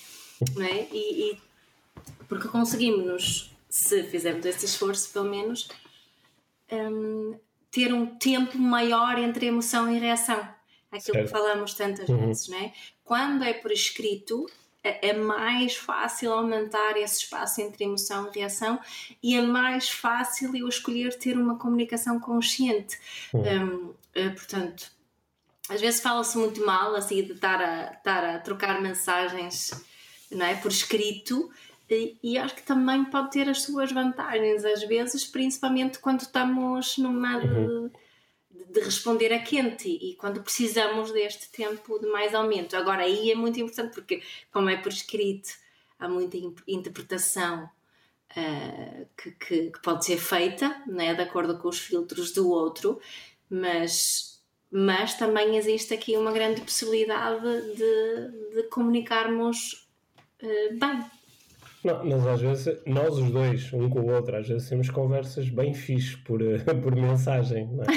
Não 0.53 0.65
é? 0.65 0.87
e, 0.91 1.31
e 1.31 1.41
porque 2.27 2.49
conseguimos, 2.49 3.55
se 3.69 4.03
fizermos 4.03 4.45
esse 4.45 4.65
esforço, 4.65 5.13
pelo 5.13 5.29
menos, 5.29 5.69
um, 6.69 7.39
ter 7.71 7.93
um 7.93 8.05
tempo 8.05 8.57
maior 8.57 9.17
entre 9.17 9.45
emoção 9.45 9.89
e 9.89 9.97
reação. 9.97 10.45
Aquilo 10.97 11.13
certo. 11.13 11.25
que 11.25 11.31
falamos 11.31 11.73
tantas 11.73 12.09
uhum. 12.09 12.27
vezes, 12.27 12.47
não 12.47 12.57
é? 12.57 12.73
Quando 13.03 13.43
é 13.43 13.53
por 13.53 13.71
escrito, 13.71 14.45
é, 14.83 15.09
é 15.09 15.13
mais 15.13 15.75
fácil 15.75 16.31
aumentar 16.31 16.97
esse 16.97 17.21
espaço 17.23 17.61
entre 17.61 17.83
emoção 17.83 18.29
e 18.29 18.39
reação 18.39 18.79
e 19.21 19.35
é 19.35 19.41
mais 19.41 19.89
fácil 19.89 20.55
eu 20.55 20.67
escolher 20.67 21.17
ter 21.17 21.37
uma 21.37 21.57
comunicação 21.57 22.19
consciente. 22.19 22.99
Uhum. 23.33 23.41
Um, 23.41 23.93
eh, 24.13 24.29
portanto, 24.29 24.91
às 25.67 25.81
vezes 25.81 26.01
fala-se 26.01 26.37
muito 26.37 26.63
mal 26.65 26.95
assim 26.95 27.23
de 27.23 27.33
estar 27.33 27.59
a, 27.61 27.93
estar 27.93 28.23
a 28.23 28.39
trocar 28.39 28.81
mensagens 28.81 29.71
não 30.31 30.45
é, 30.45 30.55
por 30.55 30.71
escrito. 30.71 31.49
E, 31.89 32.17
e, 32.23 32.37
acho 32.37 32.55
que 32.55 32.63
também 32.63 33.05
pode 33.05 33.31
ter 33.31 33.47
as 33.47 33.61
suas 33.61 33.91
vantagens, 33.91 34.65
às 34.65 34.83
vezes, 34.83 35.23
principalmente 35.23 35.99
quando 35.99 36.21
estamos 36.21 36.97
numa 36.97 37.37
uhum. 37.37 37.91
De, 38.55 38.65
de, 38.65 38.79
responder 38.79 39.33
a 39.33 39.39
quente 39.39 39.89
e 39.89 40.15
quando 40.15 40.41
precisamos 40.41 41.11
deste 41.11 41.49
tempo 41.51 41.99
de 41.99 42.07
mais 42.07 42.33
aumento. 42.33 42.75
Agora, 42.75 43.03
aí 43.03 43.31
é 43.31 43.35
muito 43.35 43.59
importante 43.59 43.93
porque, 43.93 44.21
como 44.51 44.69
é 44.69 44.77
por 44.77 44.91
escrito, 44.91 45.49
há 45.99 46.07
muita 46.07 46.37
interpretação 46.67 47.69
uh, 48.31 49.07
que, 49.17 49.31
que, 49.31 49.71
que, 49.71 49.81
pode 49.81 50.05
ser 50.05 50.17
feita, 50.17 50.83
né, 50.87 51.13
de 51.13 51.21
acordo 51.21 51.57
com 51.57 51.67
os 51.67 51.79
filtros 51.79 52.31
do 52.31 52.49
outro, 52.49 52.99
mas, 53.49 54.41
mas 54.71 55.15
também 55.15 55.57
existe 55.57 55.93
aqui 55.93 56.15
uma 56.17 56.31
grande 56.31 56.61
possibilidade 56.61 57.75
de, 57.75 58.55
de 58.55 58.63
comunicarmos 58.69 59.87
uh, 60.41 60.79
bem 60.79 61.05
não, 61.85 62.03
mas 62.03 62.25
às 62.25 62.41
vezes, 62.41 62.81
nós 62.83 63.15
os 63.15 63.29
dois, 63.29 63.71
um 63.71 63.87
com 63.87 63.99
o 63.99 64.11
outro, 64.11 64.35
às 64.35 64.47
vezes 64.47 64.67
temos 64.67 64.89
conversas 64.89 65.49
bem 65.49 65.71
fixes 65.71 66.15
por, 66.15 66.39
por 66.81 66.95
mensagem, 66.95 67.67
não 67.67 67.83
é? 67.83 67.87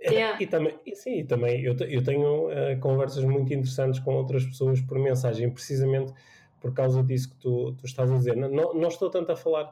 yeah. 0.10 0.42
E 0.42 0.46
também, 0.46 0.74
e 0.86 0.96
sim, 0.96 1.22
também 1.26 1.62
eu, 1.62 1.76
eu 1.80 2.02
tenho 2.02 2.48
uh, 2.48 2.80
conversas 2.80 3.22
muito 3.24 3.52
interessantes 3.52 4.00
com 4.00 4.14
outras 4.14 4.42
pessoas 4.42 4.80
por 4.80 4.98
mensagem, 4.98 5.50
precisamente 5.50 6.14
por 6.58 6.72
causa 6.72 7.02
disso 7.02 7.28
que 7.28 7.36
tu, 7.36 7.74
tu 7.74 7.84
estás 7.84 8.10
a 8.10 8.16
dizer. 8.16 8.34
Não, 8.36 8.72
não 8.72 8.88
estou 8.88 9.10
tanto 9.10 9.30
a 9.30 9.36
falar 9.36 9.70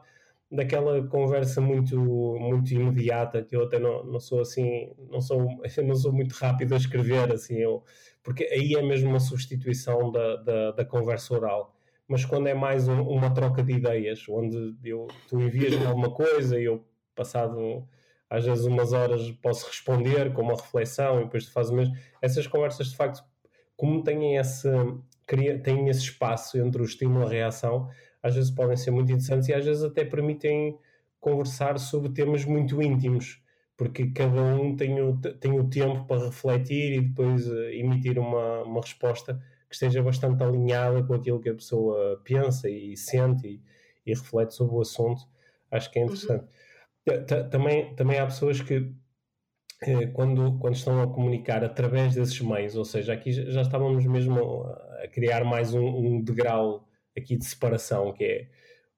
daquela 0.51 1.05
conversa 1.07 1.59
muito 1.59 1.97
muito 2.39 2.71
imediata 2.71 3.43
que 3.43 3.55
eu 3.55 3.63
até 3.63 3.79
não, 3.79 4.03
não 4.03 4.19
sou 4.19 4.41
assim 4.41 4.91
não 5.09 5.19
sou 5.19 5.47
não 5.83 5.95
sou 5.95 6.13
muito 6.13 6.33
rápido 6.33 6.75
a 6.75 6.77
escrever 6.77 7.33
assim 7.33 7.55
eu 7.55 7.83
porque 8.21 8.43
aí 8.43 8.75
é 8.75 8.81
mesmo 8.83 9.09
uma 9.09 9.19
substituição 9.19 10.11
da, 10.11 10.35
da, 10.35 10.71
da 10.71 10.85
conversa 10.85 11.33
oral 11.33 11.74
mas 12.07 12.23
quando 12.25 12.47
é 12.47 12.53
mais 12.53 12.87
um, 12.87 13.01
uma 13.01 13.33
troca 13.33 13.63
de 13.63 13.73
ideias, 13.73 14.25
onde 14.29 14.75
eu, 14.83 15.07
tu 15.27 15.39
envias-me 15.39 15.85
alguma 15.85 16.11
coisa 16.11 16.59
e 16.59 16.65
eu, 16.65 16.85
passado 17.15 17.87
às 18.29 18.45
vezes 18.45 18.65
umas 18.65 18.91
horas, 18.93 19.31
posso 19.41 19.67
responder 19.67 20.33
com 20.33 20.41
uma 20.41 20.55
reflexão 20.55 21.21
e 21.21 21.23
depois 21.25 21.45
tu 21.45 21.51
fazes 21.51 21.71
o 21.71 21.75
mesmo. 21.75 21.95
Essas 22.21 22.47
conversas, 22.47 22.87
de 22.87 22.95
facto, 22.95 23.23
como 23.75 24.03
têm 24.03 24.37
esse, 24.37 24.69
têm 25.63 25.89
esse 25.89 26.01
espaço 26.01 26.57
entre 26.57 26.81
o 26.81 26.85
estímulo 26.85 27.23
e 27.23 27.27
a 27.27 27.29
reação, 27.29 27.89
às 28.21 28.35
vezes 28.35 28.51
podem 28.51 28.75
ser 28.75 28.91
muito 28.91 29.11
interessantes 29.11 29.47
e 29.47 29.53
às 29.53 29.63
vezes 29.63 29.83
até 29.83 30.03
permitem 30.03 30.77
conversar 31.19 31.79
sobre 31.79 32.09
temas 32.09 32.45
muito 32.45 32.81
íntimos, 32.81 33.41
porque 33.77 34.07
cada 34.11 34.41
um 34.41 34.75
tem 34.75 35.01
o, 35.01 35.17
tem 35.17 35.59
o 35.59 35.69
tempo 35.69 36.05
para 36.05 36.25
refletir 36.25 36.93
e 36.93 37.01
depois 37.01 37.47
uh, 37.47 37.69
emitir 37.69 38.19
uma, 38.19 38.63
uma 38.63 38.81
resposta 38.81 39.41
que 39.67 39.75
esteja 39.75 40.01
bastante 40.01 40.43
alinhada 40.43 41.03
com 41.03 41.13
aquilo 41.13 41.39
que 41.39 41.49
a 41.49 41.55
pessoa 41.55 42.21
pensa 42.23 42.69
e 42.69 42.95
sente 42.95 43.47
e, 43.47 43.61
e 44.05 44.13
reflete 44.13 44.53
sobre 44.53 44.75
o 44.75 44.81
assunto, 44.81 45.23
acho 45.71 45.91
que 45.91 45.99
é 45.99 46.03
interessante. 46.03 46.45
Uhum. 47.07 47.49
Também, 47.49 47.95
também 47.95 48.19
há 48.19 48.25
pessoas 48.25 48.61
que, 48.61 48.91
eh, 49.83 50.07
quando, 50.07 50.57
quando 50.59 50.75
estão 50.75 51.01
a 51.01 51.07
comunicar 51.07 51.63
através 51.63 52.15
desses 52.15 52.39
meios, 52.41 52.75
ou 52.75 52.85
seja, 52.85 53.13
aqui 53.13 53.31
já 53.31 53.61
estávamos 53.61 54.05
mesmo 54.05 54.65
a 55.03 55.07
criar 55.07 55.43
mais 55.43 55.73
um, 55.73 55.85
um 55.85 56.21
degrau 56.23 56.87
aqui 57.15 57.37
de 57.37 57.45
separação, 57.45 58.11
que 58.11 58.23
é 58.23 58.47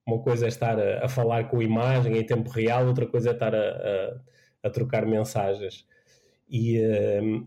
uma 0.06 0.22
coisa 0.22 0.46
é 0.46 0.48
estar 0.48 0.80
a, 0.80 1.06
a, 1.06 1.10
falar 1.10 1.50
com 1.50 1.62
imagem 1.62 2.18
em 2.18 2.26
tempo 2.26 2.50
real, 2.50 2.88
outra 2.88 3.06
coisa 3.06 3.32
é 3.32 3.34
estar 3.34 3.54
a, 3.54 3.60
a, 3.60 4.22
a 4.64 4.70
trocar 4.70 5.06
mensagens. 5.06 5.86
E, 6.50 6.80
uh, 6.80 7.46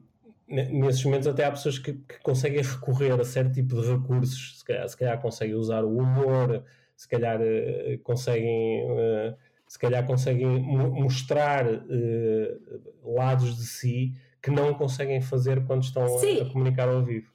nesses 0.51 1.05
momentos 1.05 1.29
até 1.29 1.45
há 1.45 1.51
pessoas 1.51 1.79
que, 1.79 1.93
que, 1.93 2.19
conseguem 2.23 2.63
recorrer 2.63 3.13
a 3.13 3.25
certo 3.25 3.53
tipo 3.53 3.81
de 3.81 3.93
recursos, 3.93 4.59
se 4.59 4.65
calhar, 4.65 4.89
se 4.89 4.97
calhar 4.97 5.21
conseguem 5.21 5.55
usar 5.55 5.85
o 5.85 5.97
humor, 5.97 6.65
se 6.97 7.09
calhar 7.09 7.41
uh, 7.41 7.99
conseguem 8.03 8.85
uh, 8.91 9.35
se 9.67 9.79
calhar 9.79 10.05
conseguem 10.05 10.47
mostrar 10.49 11.65
uh, 11.65 13.15
lados 13.15 13.57
de 13.57 13.67
si 13.67 14.15
que 14.43 14.51
não 14.51 14.75
conseguem 14.75 15.21
fazer 15.21 15.65
quando 15.65 15.85
estão 15.85 16.03
a, 16.03 16.07
a, 16.07 16.51
comunicar 16.51 16.89
ao 16.89 17.05
vivo. 17.05 17.31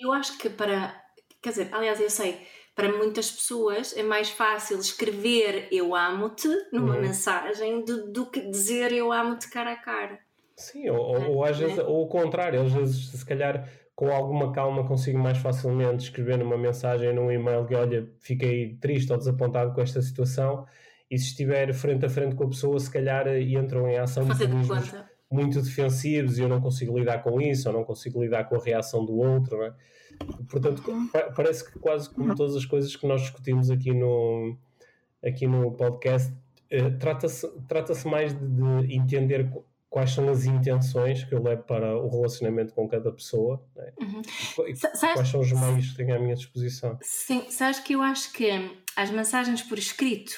Eu 0.00 0.12
acho 0.12 0.38
que 0.38 0.48
para, 0.48 0.94
quer 1.42 1.50
dizer, 1.50 1.68
aliás, 1.72 2.00
eu 2.00 2.08
sei, 2.08 2.46
para 2.74 2.92
muitas 2.92 3.32
pessoas 3.32 3.96
é 3.96 4.02
mais 4.02 4.30
fácil 4.30 4.78
escrever 4.78 5.66
eu 5.72 5.94
amo-te 5.94 6.48
numa 6.70 6.94
uhum. 6.94 7.00
mensagem 7.00 7.84
do, 7.84 8.12
do 8.12 8.26
que 8.30 8.40
dizer 8.42 8.92
eu 8.92 9.10
amo-te 9.10 9.50
cara 9.50 9.72
a 9.72 9.76
cara. 9.76 10.20
Sim, 10.56 10.88
ou, 10.88 11.30
ou, 11.30 11.44
às 11.44 11.58
vezes, 11.58 11.78
ou 11.78 12.04
o 12.04 12.08
contrário, 12.08 12.62
às 12.62 12.72
vezes, 12.72 13.10
se 13.10 13.26
calhar, 13.26 13.68
com 13.94 14.10
alguma 14.10 14.52
calma, 14.52 14.86
consigo 14.86 15.18
mais 15.18 15.36
facilmente 15.36 16.04
escrever 16.04 16.38
numa 16.38 16.56
mensagem, 16.56 17.14
num 17.14 17.30
e-mail, 17.30 17.66
que 17.66 17.74
olha, 17.74 18.08
fiquei 18.20 18.76
triste 18.76 19.12
ou 19.12 19.18
desapontado 19.18 19.74
com 19.74 19.82
esta 19.82 20.00
situação, 20.00 20.66
e 21.10 21.18
se 21.18 21.26
estiver 21.26 21.72
frente 21.74 22.06
a 22.06 22.08
frente 22.08 22.34
com 22.34 22.44
a 22.44 22.48
pessoa, 22.48 22.78
se 22.80 22.90
calhar 22.90 23.28
entram 23.38 23.86
em 23.88 23.98
ação 23.98 24.24
mecanismos 24.24 24.94
muito 25.30 25.60
defensivos 25.60 26.38
e 26.38 26.42
eu 26.42 26.48
não 26.48 26.60
consigo 26.60 26.98
lidar 26.98 27.22
com 27.22 27.40
isso, 27.40 27.68
ou 27.68 27.74
não 27.74 27.84
consigo 27.84 28.22
lidar 28.22 28.44
com 28.44 28.56
a 28.56 28.62
reação 28.62 29.04
do 29.04 29.16
outro, 29.16 29.62
é? 29.62 29.74
Portanto, 30.48 30.82
uhum. 30.88 31.08
parece 31.34 31.70
que 31.70 31.78
quase 31.78 32.08
como 32.08 32.34
todas 32.34 32.56
as 32.56 32.64
coisas 32.64 32.96
que 32.96 33.06
nós 33.06 33.20
discutimos 33.20 33.70
aqui 33.70 33.92
no, 33.92 34.56
aqui 35.24 35.46
no 35.46 35.72
podcast, 35.72 36.32
eh, 36.70 36.90
trata-se 36.90 37.46
trata 37.68 37.92
mais 38.08 38.32
de, 38.32 38.46
de 38.46 38.94
entender 38.94 39.50
quais 39.88 40.10
são 40.10 40.28
as 40.28 40.44
intenções 40.44 41.24
que 41.24 41.34
eu 41.34 41.42
levo 41.42 41.62
para 41.62 41.96
o 41.96 42.08
relacionamento 42.08 42.74
com 42.74 42.88
cada 42.88 43.10
pessoa 43.12 43.64
né? 43.74 43.92
uhum. 44.00 44.22
e 44.68 44.74
quais 45.14 45.28
são 45.28 45.40
os 45.40 45.52
meios 45.52 45.90
que 45.90 45.96
tenho 45.96 46.16
à 46.16 46.18
minha 46.18 46.34
disposição. 46.34 46.98
Sim, 47.02 47.46
sabes 47.50 47.80
que 47.80 47.94
eu 47.94 48.02
acho 48.02 48.32
que 48.32 48.50
as 48.94 49.10
mensagens 49.10 49.62
por 49.62 49.78
escrito 49.78 50.34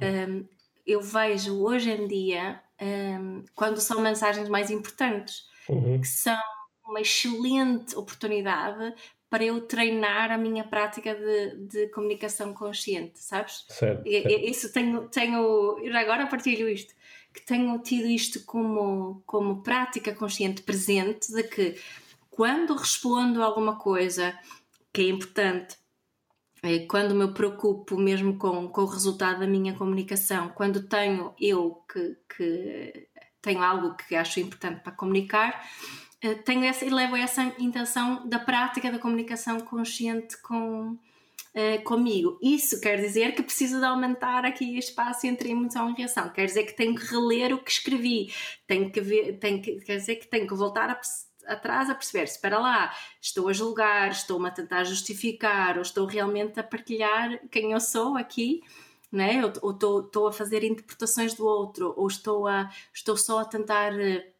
um, 0.00 0.46
eu 0.86 1.00
vejo 1.00 1.62
hoje 1.62 1.90
em 1.90 2.06
dia 2.06 2.60
um, 2.80 3.44
quando 3.54 3.80
são 3.80 4.00
mensagens 4.00 4.48
mais 4.48 4.70
importantes 4.70 5.44
uhum. 5.68 6.00
que 6.00 6.06
são 6.06 6.38
uma 6.86 7.00
excelente 7.00 7.96
oportunidade 7.96 8.94
para 9.28 9.44
eu 9.44 9.60
treinar 9.60 10.30
a 10.30 10.38
minha 10.38 10.62
prática 10.62 11.14
de, 11.14 11.66
de 11.66 11.88
comunicação 11.88 12.54
consciente, 12.54 13.18
sabes? 13.18 13.64
Certo, 13.68 14.08
certo. 14.08 14.28
Isso 14.48 14.72
tenho, 14.72 15.08
tenho, 15.08 15.76
já 15.84 16.00
agora 16.00 16.28
partilho 16.28 16.68
isto 16.68 16.94
que 17.36 17.42
tenham 17.44 17.78
tido 17.78 18.06
isto 18.06 18.42
como, 18.46 19.22
como 19.26 19.62
prática 19.62 20.14
consciente 20.14 20.62
presente 20.62 21.30
de 21.30 21.42
que 21.42 21.78
quando 22.30 22.74
respondo 22.74 23.42
alguma 23.42 23.76
coisa 23.76 24.34
que 24.90 25.02
é 25.02 25.08
importante, 25.10 25.76
é 26.62 26.78
quando 26.86 27.14
me 27.14 27.28
preocupo 27.28 27.98
mesmo 27.98 28.38
com, 28.38 28.68
com 28.68 28.80
o 28.80 28.86
resultado 28.86 29.40
da 29.40 29.46
minha 29.46 29.74
comunicação, 29.74 30.48
quando 30.48 30.88
tenho 30.88 31.34
eu 31.38 31.84
que, 31.92 32.16
que 32.34 33.08
tenho 33.42 33.62
algo 33.62 33.94
que 33.94 34.16
acho 34.16 34.40
importante 34.40 34.80
para 34.80 34.92
comunicar, 34.92 35.62
eh, 36.22 36.34
tenho 36.36 36.64
essa 36.64 36.86
e 36.86 36.90
levo 36.90 37.16
essa 37.16 37.42
intenção 37.58 38.26
da 38.26 38.38
prática 38.38 38.90
da 38.90 38.98
comunicação 38.98 39.60
consciente 39.60 40.40
com, 40.40 40.98
uh, 41.56 41.82
comigo. 41.82 42.38
Isso 42.42 42.80
quer 42.80 43.00
dizer 43.00 43.34
que 43.34 43.42
preciso 43.42 43.78
de 43.78 43.86
aumentar 43.86 44.44
aqui 44.44 44.76
o 44.76 44.78
espaço 44.78 45.26
entre 45.26 45.50
emoção 45.50 45.90
e 45.90 45.94
reação. 45.94 46.28
Quer 46.28 46.46
dizer 46.46 46.64
que 46.64 46.76
tenho 46.76 46.94
que 46.94 47.06
reler 47.06 47.54
o 47.54 47.58
que 47.58 47.70
escrevi. 47.70 48.32
Tenho 48.66 48.90
que 48.92 49.00
ver, 49.00 49.38
tenho 49.38 49.62
que, 49.62 49.80
quer 49.80 49.96
dizer 49.96 50.16
que 50.16 50.26
tenho 50.26 50.46
que 50.46 50.54
voltar 50.54 50.90
a 50.90 51.00
atrás 51.46 51.88
a 51.88 51.94
perceber, 51.94 52.24
espera 52.24 52.58
lá, 52.58 52.92
estou 53.22 53.48
a 53.48 53.52
julgar, 53.52 54.10
estou-me 54.10 54.48
a 54.48 54.50
tentar 54.50 54.82
justificar, 54.82 55.76
ou 55.76 55.82
estou 55.82 56.04
realmente 56.04 56.58
a 56.58 56.64
partilhar 56.64 57.38
quem 57.52 57.70
eu 57.70 57.78
sou 57.78 58.16
aqui, 58.16 58.62
né? 59.12 59.40
ou 59.62 59.70
estou, 59.70 60.00
estou 60.00 60.26
a 60.26 60.32
fazer 60.32 60.64
interpretações 60.64 61.34
do 61.34 61.46
outro, 61.46 61.94
ou 61.96 62.08
estou, 62.08 62.48
a, 62.48 62.68
estou 62.92 63.16
só 63.16 63.38
a 63.38 63.44
tentar 63.44 63.92
é, 63.96 64.32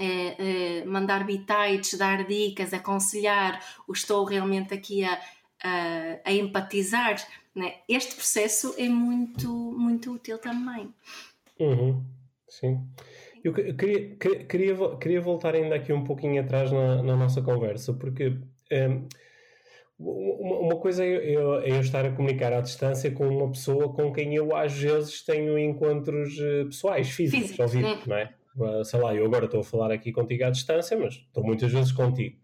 é, 0.00 0.84
mandar 0.86 1.24
bitites, 1.24 1.96
dar 1.96 2.26
dicas, 2.26 2.74
aconselhar, 2.74 3.64
ou 3.86 3.94
estou 3.94 4.24
realmente 4.24 4.74
aqui 4.74 5.04
a, 5.04 5.20
a, 5.62 6.20
a 6.24 6.32
empatizar, 6.32 7.16
né? 7.54 7.74
este 7.88 8.14
processo 8.14 8.74
é 8.78 8.88
muito, 8.88 9.48
muito 9.48 10.12
útil 10.12 10.38
também. 10.38 10.92
Uhum. 11.58 12.02
Sim. 12.48 12.80
Eu 13.42 13.54
queria, 13.54 14.16
queria, 14.46 14.96
queria 14.96 15.20
voltar 15.20 15.54
ainda 15.54 15.74
aqui 15.74 15.92
um 15.92 16.04
pouquinho 16.04 16.42
atrás 16.42 16.70
na, 16.70 17.02
na 17.02 17.16
nossa 17.16 17.40
conversa, 17.40 17.94
porque 17.94 18.36
um, 18.70 19.08
uma 19.98 20.76
coisa 20.76 21.04
é 21.04 21.36
eu, 21.36 21.60
é 21.60 21.70
eu, 21.70 21.80
estar 21.80 22.04
a 22.04 22.12
comunicar 22.12 22.52
à 22.52 22.60
distância 22.60 23.10
com 23.10 23.28
uma 23.28 23.50
pessoa 23.50 23.92
com 23.92 24.12
quem 24.12 24.34
eu 24.34 24.54
às 24.56 24.72
vezes 24.72 25.22
tenho 25.22 25.58
encontros 25.58 26.38
eh, 26.38 26.64
pessoais, 26.64 27.10
físicos, 27.10 27.48
Físico, 27.48 27.62
ao 27.62 27.68
vivo, 27.68 28.00
não 28.06 28.16
é? 28.16 28.34
Sei 28.84 28.98
lá, 28.98 29.14
eu 29.14 29.24
agora 29.24 29.44
estou 29.44 29.60
a 29.60 29.64
falar 29.64 29.92
aqui 29.92 30.10
contigo 30.10 30.44
à 30.44 30.50
distância, 30.50 30.98
mas 30.98 31.14
estou 31.14 31.44
muitas 31.44 31.70
vezes 31.70 31.92
contigo. 31.92 32.36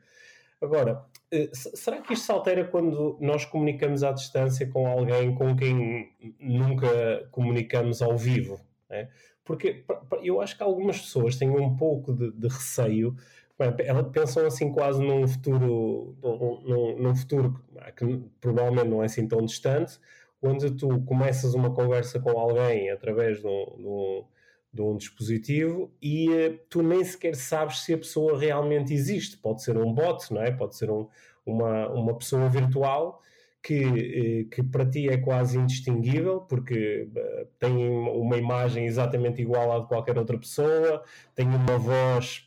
Agora, 0.63 1.05
será 1.53 2.01
que 2.01 2.13
isto 2.13 2.25
se 2.25 2.33
altera 2.33 2.65
quando 2.65 3.17
nós 3.21 3.45
comunicamos 3.45 4.03
à 4.03 4.13
distância 4.13 4.69
com 4.69 4.87
alguém 4.87 5.35
com 5.35 5.57
quem 5.57 6.15
nunca 6.39 7.29
comunicamos 7.31 8.01
ao 8.01 8.17
vivo? 8.17 8.61
Né? 8.89 9.09
Porque 9.45 9.85
eu 10.23 10.41
acho 10.41 10.57
que 10.57 10.63
algumas 10.63 11.01
pessoas 11.01 11.37
têm 11.37 11.51
um 11.51 11.77
pouco 11.77 12.13
de, 12.13 12.33
de 12.33 12.49
receio, 12.49 13.17
elas 13.59 14.09
pensam 14.13 14.47
assim 14.47 14.71
quase 14.73 15.03
num 15.03 15.27
futuro, 15.27 16.17
num, 16.23 16.99
num 16.99 17.15
futuro 17.15 17.59
que 17.97 18.05
provavelmente 18.41 18.89
não 18.89 19.03
é 19.03 19.07
assim 19.07 19.27
tão 19.27 19.45
distante, 19.45 19.99
quando 20.41 20.71
tu 20.77 21.01
começas 21.03 21.55
uma 21.55 21.73
conversa 21.73 22.21
com 22.21 22.31
alguém 22.39 22.91
através 22.91 23.41
de 23.41 23.47
um, 23.47 23.65
de 23.77 23.87
um, 23.87 24.25
de 24.77 24.83
um 24.83 24.97
dispositivo 24.97 25.91
e 26.01 26.29
uh, 26.29 26.59
tu 26.69 26.83
nem 26.83 27.03
sequer 27.05 27.35
sabes 27.35 27.81
se 27.81 27.95
a 27.95 27.99
pessoa 27.99 28.39
realmente 28.39 28.93
existe. 28.95 29.37
Pode 29.39 29.63
ser 29.63 29.77
um 29.77 29.93
bot, 29.93 30.33
não 30.33 30.43
é? 30.43 30.51
Pode 30.53 30.77
ser 30.77 30.91
um, 30.91 31.09
uma, 31.45 31.89
uma 31.89 32.15
pessoa 32.15 32.49
virtual 32.49 33.21
que, 33.67 34.45
que 34.45 34.63
para 34.63 34.89
ti 34.89 35.09
é 35.09 35.17
quase 35.17 35.59
indistinguível, 35.59 36.41
porque 36.43 37.09
uh, 37.11 37.47
tem 37.59 37.77
uma 37.89 38.37
imagem 38.37 38.87
exatamente 38.87 39.43
igual 39.43 39.73
à 39.73 39.81
de 39.81 39.89
qualquer 39.89 40.17
outra 40.17 40.39
pessoa, 40.39 41.03
tem 41.35 41.49
uma 41.49 41.77
voz 41.77 42.47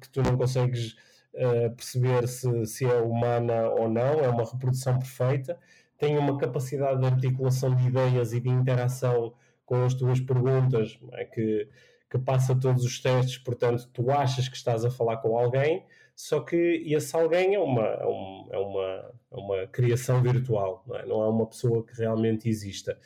que 0.00 0.08
tu 0.10 0.22
não 0.22 0.36
consegues 0.36 0.92
uh, 1.34 1.74
perceber 1.74 2.28
se, 2.28 2.66
se 2.66 2.84
é 2.84 3.00
humana 3.00 3.70
ou 3.70 3.88
não, 3.88 4.20
é 4.20 4.28
uma 4.28 4.44
reprodução 4.44 4.96
perfeita, 5.00 5.58
tem 5.98 6.16
uma 6.16 6.38
capacidade 6.38 7.00
de 7.00 7.06
articulação 7.06 7.74
de 7.74 7.88
ideias 7.88 8.32
e 8.32 8.40
de 8.40 8.48
interação 8.48 9.34
com 9.72 9.86
as 9.86 9.94
tuas 9.94 10.20
perguntas 10.20 10.98
é? 11.12 11.24
que, 11.24 11.66
que 12.10 12.18
passa 12.18 12.54
todos 12.54 12.84
os 12.84 13.00
testes, 13.00 13.38
portanto, 13.38 13.88
tu 13.90 14.10
achas 14.10 14.46
que 14.46 14.54
estás 14.54 14.84
a 14.84 14.90
falar 14.90 15.16
com 15.16 15.38
alguém 15.38 15.82
só 16.14 16.40
que 16.40 16.84
esse 16.86 17.16
alguém 17.16 17.54
é 17.54 17.58
uma, 17.58 17.86
é, 17.86 18.02
é 18.50 18.58
uma, 18.58 19.14
é 19.30 19.34
uma 19.34 19.66
criação 19.68 20.22
virtual, 20.22 20.84
não 20.86 20.96
é? 20.96 21.06
não 21.06 21.22
é 21.22 21.28
uma 21.28 21.46
pessoa 21.46 21.82
que 21.86 21.96
realmente 21.96 22.50
exista. 22.50 22.98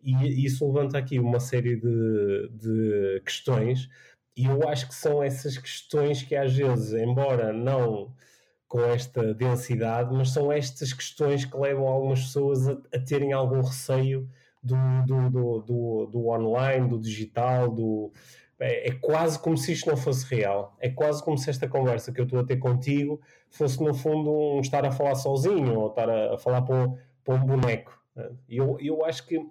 E 0.00 0.46
isso 0.46 0.64
levanta 0.64 0.96
aqui 0.96 1.18
uma 1.18 1.40
série 1.40 1.74
de, 1.74 2.48
de 2.52 3.20
questões, 3.24 3.88
e 4.36 4.46
eu 4.46 4.68
acho 4.68 4.86
que 4.86 4.94
são 4.94 5.22
essas 5.22 5.58
questões 5.58 6.22
que 6.22 6.36
às 6.36 6.54
vezes, 6.54 6.92
embora 6.92 7.52
não 7.52 8.14
com 8.68 8.80
esta 8.80 9.34
densidade, 9.34 10.14
mas 10.14 10.30
são 10.30 10.52
estas 10.52 10.92
questões 10.92 11.44
que 11.44 11.56
levam 11.56 11.88
algumas 11.88 12.20
pessoas 12.20 12.68
a, 12.68 12.78
a 12.94 12.98
terem 13.00 13.32
algum 13.32 13.60
receio 13.60 14.30
do, 14.62 14.76
do, 15.06 15.30
do, 15.30 15.58
do, 15.60 16.06
do 16.06 16.28
online, 16.28 16.88
do 16.88 16.98
digital, 16.98 17.70
do, 17.70 18.12
é, 18.60 18.90
é, 18.90 18.92
quase 18.92 19.38
como 19.38 19.56
se 19.56 19.72
isto 19.72 19.90
não 19.90 19.96
fosse 19.96 20.24
real. 20.32 20.76
É 20.78 20.88
quase 20.88 21.22
como 21.22 21.36
se 21.36 21.50
esta 21.50 21.68
conversa 21.68 22.12
que 22.12 22.20
eu 22.20 22.24
estou 22.24 22.38
a 22.38 22.44
ter 22.44 22.58
contigo 22.58 23.20
fosse, 23.50 23.82
no 23.82 23.92
fundo, 23.92 24.30
um 24.30 24.60
estar 24.60 24.84
a 24.86 24.92
falar 24.92 25.16
sozinho 25.16 25.80
ou 25.80 25.88
estar 25.88 26.08
a, 26.08 26.34
a 26.34 26.38
falar 26.38 26.62
para 26.62 26.76
um, 26.76 26.96
para 27.24 27.34
um 27.34 27.44
boneco. 27.44 28.00
Eu, 28.48 28.78
eu 28.80 29.04
acho 29.04 29.26
que 29.26 29.44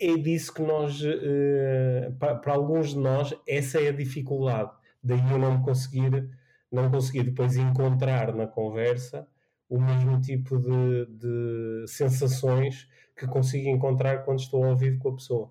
é 0.00 0.16
disso 0.16 0.54
que 0.54 0.62
nós, 0.62 1.00
uh, 1.02 2.12
para, 2.18 2.36
para, 2.36 2.54
alguns 2.54 2.90
de 2.90 2.98
nós, 2.98 3.34
essa 3.46 3.80
é 3.80 3.88
a 3.88 3.92
dificuldade. 3.92 4.70
Daí 5.02 5.20
eu 5.30 5.38
não 5.38 5.60
conseguir, 5.62 6.28
não 6.72 6.90
conseguir 6.90 7.24
depois 7.24 7.56
encontrar 7.56 8.34
na 8.34 8.46
conversa 8.46 9.26
o 9.68 9.80
mesmo 9.80 10.20
tipo 10.20 10.58
de, 10.58 11.06
de 11.06 11.88
sensações 11.88 12.88
que 13.16 13.26
consigo 13.26 13.68
encontrar 13.68 14.24
quando 14.24 14.40
estou 14.40 14.64
ao 14.64 14.76
vivo 14.76 14.98
com 14.98 15.10
a 15.10 15.14
pessoa. 15.14 15.50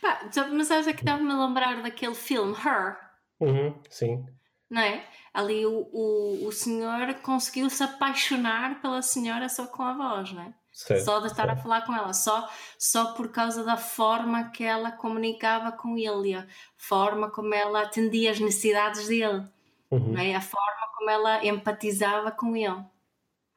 Pá, 0.00 0.20
mas 0.52 0.68
sabes 0.68 0.86
é 0.86 0.92
que 0.92 1.00
estava-me 1.00 1.30
a 1.30 1.46
lembrar 1.46 1.82
daquele 1.82 2.14
filme 2.14 2.54
Her? 2.54 2.96
Uhum, 3.40 3.74
sim. 3.88 4.26
Não 4.68 4.82
é? 4.82 5.04
Ali 5.32 5.64
o, 5.64 5.88
o, 5.92 6.46
o 6.46 6.52
senhor 6.52 7.14
conseguiu 7.22 7.70
se 7.70 7.82
apaixonar 7.82 8.80
pela 8.80 9.02
senhora 9.02 9.48
só 9.48 9.66
com 9.66 9.82
a 9.82 9.94
voz, 9.94 10.32
não 10.32 10.42
é? 10.42 10.54
Certo, 10.72 11.04
só 11.04 11.18
de 11.18 11.26
estar 11.26 11.46
certo. 11.46 11.58
a 11.58 11.62
falar 11.62 11.84
com 11.84 11.94
ela, 11.94 12.12
só, 12.12 12.48
só 12.78 13.12
por 13.12 13.30
causa 13.32 13.64
da 13.64 13.76
forma 13.76 14.50
que 14.50 14.62
ela 14.62 14.92
comunicava 14.92 15.72
com 15.72 15.98
ele, 15.98 16.34
a 16.34 16.46
forma 16.76 17.28
como 17.28 17.52
ela 17.52 17.82
atendia 17.82 18.30
as 18.30 18.38
necessidades 18.38 19.08
dele, 19.08 19.44
uhum. 19.90 20.12
não 20.12 20.20
é? 20.20 20.34
a 20.36 20.40
forma 20.40 20.89
como 21.00 21.08
ela 21.08 21.44
empatizava 21.44 22.30
com 22.30 22.54
ele. 22.54 22.84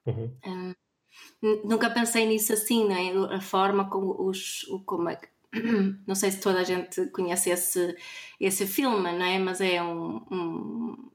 Uhum. 0.06 0.32
Hum, 0.46 1.62
nunca 1.66 1.90
pensei 1.90 2.26
nisso 2.26 2.54
assim, 2.54 2.88
não 2.88 3.28
é? 3.30 3.36
A 3.36 3.42
forma 3.42 3.90
como 3.90 4.30
os. 4.30 4.66
Como 4.86 5.10
é, 5.10 5.20
não 6.08 6.16
sei 6.16 6.32
se 6.32 6.40
toda 6.40 6.62
a 6.62 6.64
gente 6.64 7.06
conhece 7.08 7.50
esse, 7.50 7.96
esse 8.40 8.66
filme, 8.66 9.12
não 9.12 9.26
é? 9.26 9.38
Mas 9.38 9.60
é 9.60 9.84
um, 9.84 10.22
um 10.32 11.12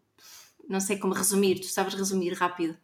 não 0.69 0.81
sei 0.81 0.99
como 0.99 1.15
resumir, 1.15 1.61
tu 1.61 1.67
sabes 1.67 1.95
resumir 1.95 2.35
rápido. 2.35 2.77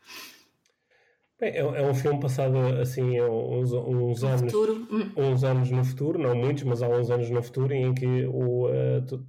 É, 1.39 1.59
é 1.59 1.87
um 1.87 1.95
filme 1.95 2.19
passado 2.19 2.57
assim 2.81 3.21
uns, 3.21 3.73
uns 3.73 4.25
anos 4.25 4.53
futuro. 4.53 4.89
Hum. 4.91 5.13
uns 5.15 5.45
anos 5.45 5.71
no 5.71 5.85
futuro, 5.85 6.19
não 6.19 6.35
muitos, 6.35 6.63
mas 6.63 6.83
há 6.83 6.89
uns 6.89 7.11
anos 7.11 7.29
no 7.29 7.43
futuro 7.43 7.75
em 7.75 7.93
que 7.93 8.25
o, 8.25 8.69
uh, 8.69 9.05
tu, 9.07 9.27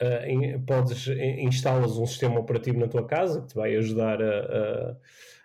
uh, 0.00 0.28
in, 0.28 0.60
podes 0.60 1.06
instalas 1.08 1.96
um 1.98 2.06
sistema 2.06 2.40
operativo 2.40 2.78
na 2.78 2.88
tua 2.88 3.06
casa 3.06 3.40
que 3.42 3.48
te 3.48 3.54
vai 3.54 3.76
ajudar 3.76 4.22
a, 4.22 4.38
a 4.38 4.96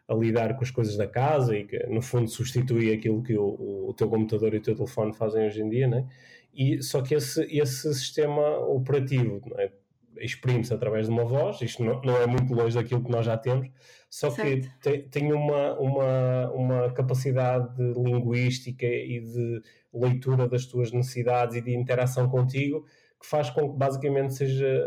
a 0.07 0.13
lidar 0.13 0.55
com 0.55 0.63
as 0.63 0.71
coisas 0.71 0.95
da 0.95 1.07
casa 1.07 1.57
e 1.57 1.65
que, 1.65 1.77
no 1.87 2.01
fundo, 2.01 2.29
substitui 2.29 2.93
aquilo 2.93 3.23
que 3.23 3.35
o, 3.37 3.87
o 3.89 3.93
teu 3.97 4.07
computador 4.07 4.53
e 4.53 4.57
o 4.57 4.61
teu 4.61 4.75
telefone 4.75 5.13
fazem 5.13 5.47
hoje 5.47 5.61
em 5.61 5.69
dia, 5.69 5.87
né? 5.87 6.07
E, 6.53 6.81
só 6.81 7.01
que 7.01 7.15
esse, 7.15 7.41
esse 7.49 7.93
sistema 7.93 8.57
operativo 8.59 9.41
é? 9.57 9.71
exprime-se 10.17 10.73
através 10.73 11.07
de 11.07 11.11
uma 11.11 11.25
voz, 11.25 11.61
isto 11.61 11.83
não, 11.83 12.01
não, 12.01 12.15
é 12.21 12.25
muito 12.25 12.53
longe 12.53 12.75
daquilo 12.75 13.03
que 13.03 13.11
nós 13.11 13.25
já 13.25 13.35
temos, 13.35 13.67
só 14.09 14.29
certo. 14.29 14.61
que 14.61 14.79
tem, 14.79 15.01
tem 15.09 15.33
uma, 15.33 15.77
uma, 15.77 16.51
uma 16.51 16.93
capacidade 16.93 17.75
linguística 17.77 18.85
e 18.85 19.19
de 19.19 19.61
leitura 19.93 20.47
das 20.47 20.65
tuas 20.65 20.91
necessidades 20.91 21.57
e 21.57 21.61
de 21.61 21.75
interação 21.75 22.29
contigo 22.29 22.85
que 23.25 23.29
faz 23.29 23.49
com 23.49 23.71
que 23.71 23.77
basicamente 23.77 24.35
seja 24.35 24.83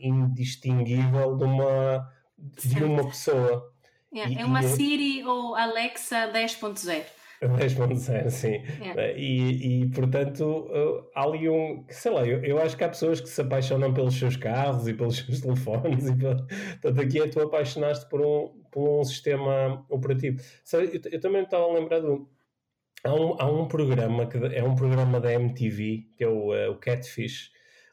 indistinguível 0.00 1.36
de 1.36 1.44
uma, 1.44 2.10
de 2.38 2.82
uma 2.82 3.06
pessoa. 3.06 3.70
Yeah, 4.12 4.34
é, 4.34 4.42
é 4.42 4.44
uma 4.44 4.62
Siri 4.62 5.24
ou 5.24 5.54
Alexa 5.54 6.30
10.0. 6.32 7.02
10.0, 7.42 8.28
sim. 8.30 8.62
Yeah. 8.80 9.12
E, 9.12 9.82
e, 9.82 9.88
portanto, 9.88 10.70
há 11.14 11.22
ali 11.22 11.48
um. 11.48 11.84
Sei 11.88 12.10
lá, 12.10 12.26
eu, 12.26 12.42
eu 12.44 12.60
acho 12.60 12.76
que 12.76 12.84
há 12.84 12.88
pessoas 12.88 13.20
que 13.20 13.28
se 13.28 13.40
apaixonam 13.40 13.92
pelos 13.92 14.14
seus 14.14 14.36
carros 14.36 14.86
e 14.88 14.94
pelos 14.94 15.16
seus 15.26 15.40
telefones. 15.40 16.08
E, 16.08 16.14
portanto, 16.14 17.00
aqui 17.00 17.20
é 17.20 17.28
tu 17.28 17.40
apaixonaste 17.40 18.08
por 18.08 18.20
um, 18.20 18.62
por 18.70 19.00
um 19.00 19.04
sistema 19.04 19.84
operativo. 19.88 20.40
Sabe, 20.64 20.86
eu, 21.04 21.10
eu 21.10 21.20
também 21.20 21.42
estava 21.42 21.64
a 21.64 21.72
lembrar 21.72 22.00
de. 22.00 22.06
Há 23.04 23.12
um, 23.12 23.36
há 23.40 23.50
um 23.50 23.66
programa 23.66 24.26
que 24.26 24.38
é 24.38 24.62
um 24.62 24.76
programa 24.76 25.20
da 25.20 25.32
MTV, 25.32 26.06
que 26.16 26.22
é 26.22 26.28
o, 26.28 26.52
uh, 26.52 26.70
o 26.70 26.76
Catfish, 26.76 27.50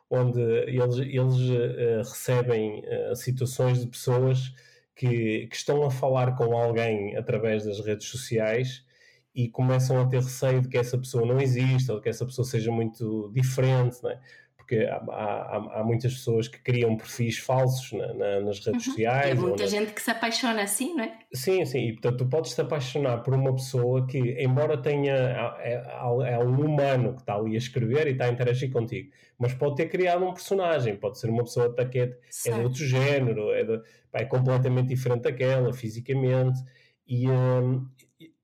onde 0.09 0.41
eles, 0.41 0.97
eles 0.97 1.35
uh, 1.35 1.97
recebem 1.99 2.83
uh, 2.85 3.15
situações 3.15 3.81
de 3.81 3.87
pessoas 3.87 4.53
que, 4.95 5.47
que, 5.47 5.55
estão 5.55 5.83
a 5.83 5.91
falar 5.91 6.35
com 6.35 6.57
alguém 6.57 7.15
através 7.15 7.63
das 7.65 7.79
redes 7.79 8.07
sociais 8.07 8.83
e 9.33 9.47
começam 9.49 10.01
a 10.01 10.07
ter 10.07 10.21
receio 10.21 10.61
de 10.61 10.67
que 10.67 10.77
essa 10.77 10.97
pessoa 10.97 11.25
não 11.25 11.39
exista 11.39 11.93
ou 11.93 11.99
de 11.99 12.03
que 12.03 12.09
essa 12.09 12.25
pessoa 12.25 12.45
seja 12.45 12.71
muito 12.71 13.31
diferente, 13.33 13.97
é? 14.07 14.19
Porque 14.69 14.85
há, 14.85 14.97
há, 14.97 15.79
há, 15.79 15.83
muitas 15.83 16.13
pessoas 16.13 16.47
que 16.47 16.59
criam 16.59 16.95
perfis 16.95 17.39
falsos 17.39 17.91
na, 17.91 18.13
na, 18.13 18.39
nas 18.41 18.59
redes 18.59 18.85
uhum. 18.85 18.93
sociais. 18.93 19.25
Tem 19.25 19.35
muita 19.35 19.67
gente 19.67 19.91
que 19.93 20.01
se 20.01 20.11
apaixona 20.11 20.61
assim, 20.61 20.93
não 20.93 21.03
é? 21.03 21.17
Sim, 21.33 21.65
sim, 21.65 21.87
e 21.87 21.93
portanto 21.93 22.17
tu 22.17 22.29
podes 22.29 22.53
te 22.53 22.61
apaixonar 22.61 23.23
por 23.23 23.33
uma 23.33 23.51
pessoa 23.55 24.05
que, 24.05 24.19
embora 24.39 24.79
tenha, 24.79 25.13
é, 25.59 25.73
é, 25.73 26.33
é 26.33 26.39
um 26.39 26.63
humano 26.63 27.15
que 27.15 27.21
está 27.21 27.33
ali 27.33 27.55
a 27.55 27.57
escrever 27.57 28.05
e 28.07 28.11
está 28.11 28.25
a 28.25 28.29
interagir 28.29 28.71
contigo, 28.71 29.11
mas 29.39 29.53
pode 29.55 29.75
ter 29.75 29.87
criado 29.87 30.23
um 30.23 30.33
personagem, 30.33 30.95
pode 30.95 31.17
ser 31.17 31.31
uma 31.31 31.43
pessoa 31.43 31.73
que 31.73 31.99
é, 31.99 32.17
é 32.45 32.51
de 32.51 32.61
outro 32.61 32.85
género, 32.85 33.51
é 33.51 33.63
de, 33.63 33.81
é 34.13 34.25
completamente 34.25 34.89
diferente 34.89 35.23
daquela, 35.23 35.73
fisicamente, 35.73 36.59
e, 37.07 37.27
um, 37.27 37.87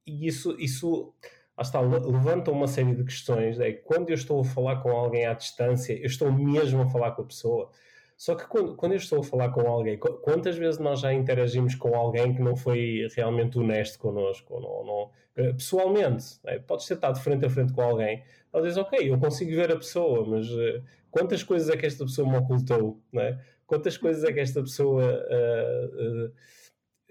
e 0.07 0.25
isso, 0.27 0.55
isso 0.57 1.13
está, 1.63 1.79
levanta 1.79 2.51
uma 2.51 2.67
série 2.67 2.93
de 2.93 3.03
questões. 3.03 3.59
É, 3.59 3.71
quando 3.71 4.09
eu 4.09 4.15
estou 4.15 4.41
a 4.41 4.43
falar 4.43 4.77
com 4.77 4.91
alguém 4.91 5.25
à 5.25 5.33
distância, 5.33 5.93
eu 5.93 6.05
estou 6.05 6.31
mesmo 6.31 6.81
a 6.81 6.87
falar 6.87 7.11
com 7.11 7.21
a 7.21 7.25
pessoa. 7.25 7.69
Só 8.17 8.33
que 8.35 8.47
quando, 8.47 8.75
quando 8.75 8.93
eu 8.93 8.97
estou 8.97 9.19
a 9.19 9.23
falar 9.23 9.49
com 9.49 9.61
alguém, 9.61 9.97
quantas 9.97 10.57
vezes 10.57 10.79
nós 10.79 11.01
já 11.01 11.13
interagimos 11.13 11.75
com 11.75 11.93
alguém 11.95 12.33
que 12.33 12.41
não 12.41 12.55
foi 12.55 13.07
realmente 13.13 13.59
honesto 13.59 13.99
connosco? 13.99 14.59
Não, 14.59 14.85
não, 14.85 15.11
eh, 15.35 15.51
pessoalmente, 15.53 16.39
é? 16.45 16.59
podes 16.59 16.85
ter 16.85 16.93
estado 16.93 17.19
frente 17.19 17.45
a 17.45 17.49
frente 17.49 17.73
com 17.73 17.81
alguém, 17.81 18.23
diz, 18.63 18.77
ok, 18.77 19.11
eu 19.11 19.19
consigo 19.19 19.51
ver 19.51 19.71
a 19.71 19.75
pessoa, 19.75 20.25
mas 20.25 20.49
uh, 20.49 20.81
quantas 21.11 21.43
coisas 21.43 21.69
é 21.69 21.75
que 21.75 21.85
esta 21.85 22.05
pessoa 22.05 22.29
me 22.29 22.37
ocultou? 22.37 23.01
Não 23.11 23.21
é? 23.21 23.37
Quantas 23.67 23.97
coisas 23.97 24.23
é 24.23 24.31
que 24.31 24.39
esta 24.39 24.61
pessoa 24.61 25.03
uh, 25.03 26.31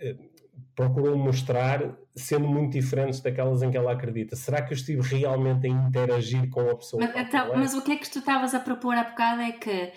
uh, 0.09 0.19
procurou 0.75 1.17
mostrar 1.19 1.99
sendo 2.15 2.47
muito 2.47 2.73
diferentes 2.73 3.21
daquelas 3.21 3.63
em 3.63 3.71
que 3.71 3.77
ela 3.77 3.93
acredita? 3.93 4.37
Será 4.37 4.63
que 4.63 4.73
eu 4.73 4.77
estive 4.77 5.03
realmente 5.03 5.67
a 5.67 5.71
interagir 5.71 6.49
com 6.51 6.61
a 6.71 6.77
pessoa? 6.77 7.03
Mas, 7.05 7.27
então, 7.27 7.57
mas 7.57 7.75
o 7.75 7.83
que 7.83 7.93
é 7.93 7.97
que 7.97 8.09
tu 8.09 8.21
estavas 8.21 8.55
a 8.55 8.61
propor 8.61 8.95
há 8.95 9.05
bocado 9.05 9.43
é 9.43 9.53
que, 9.53 9.93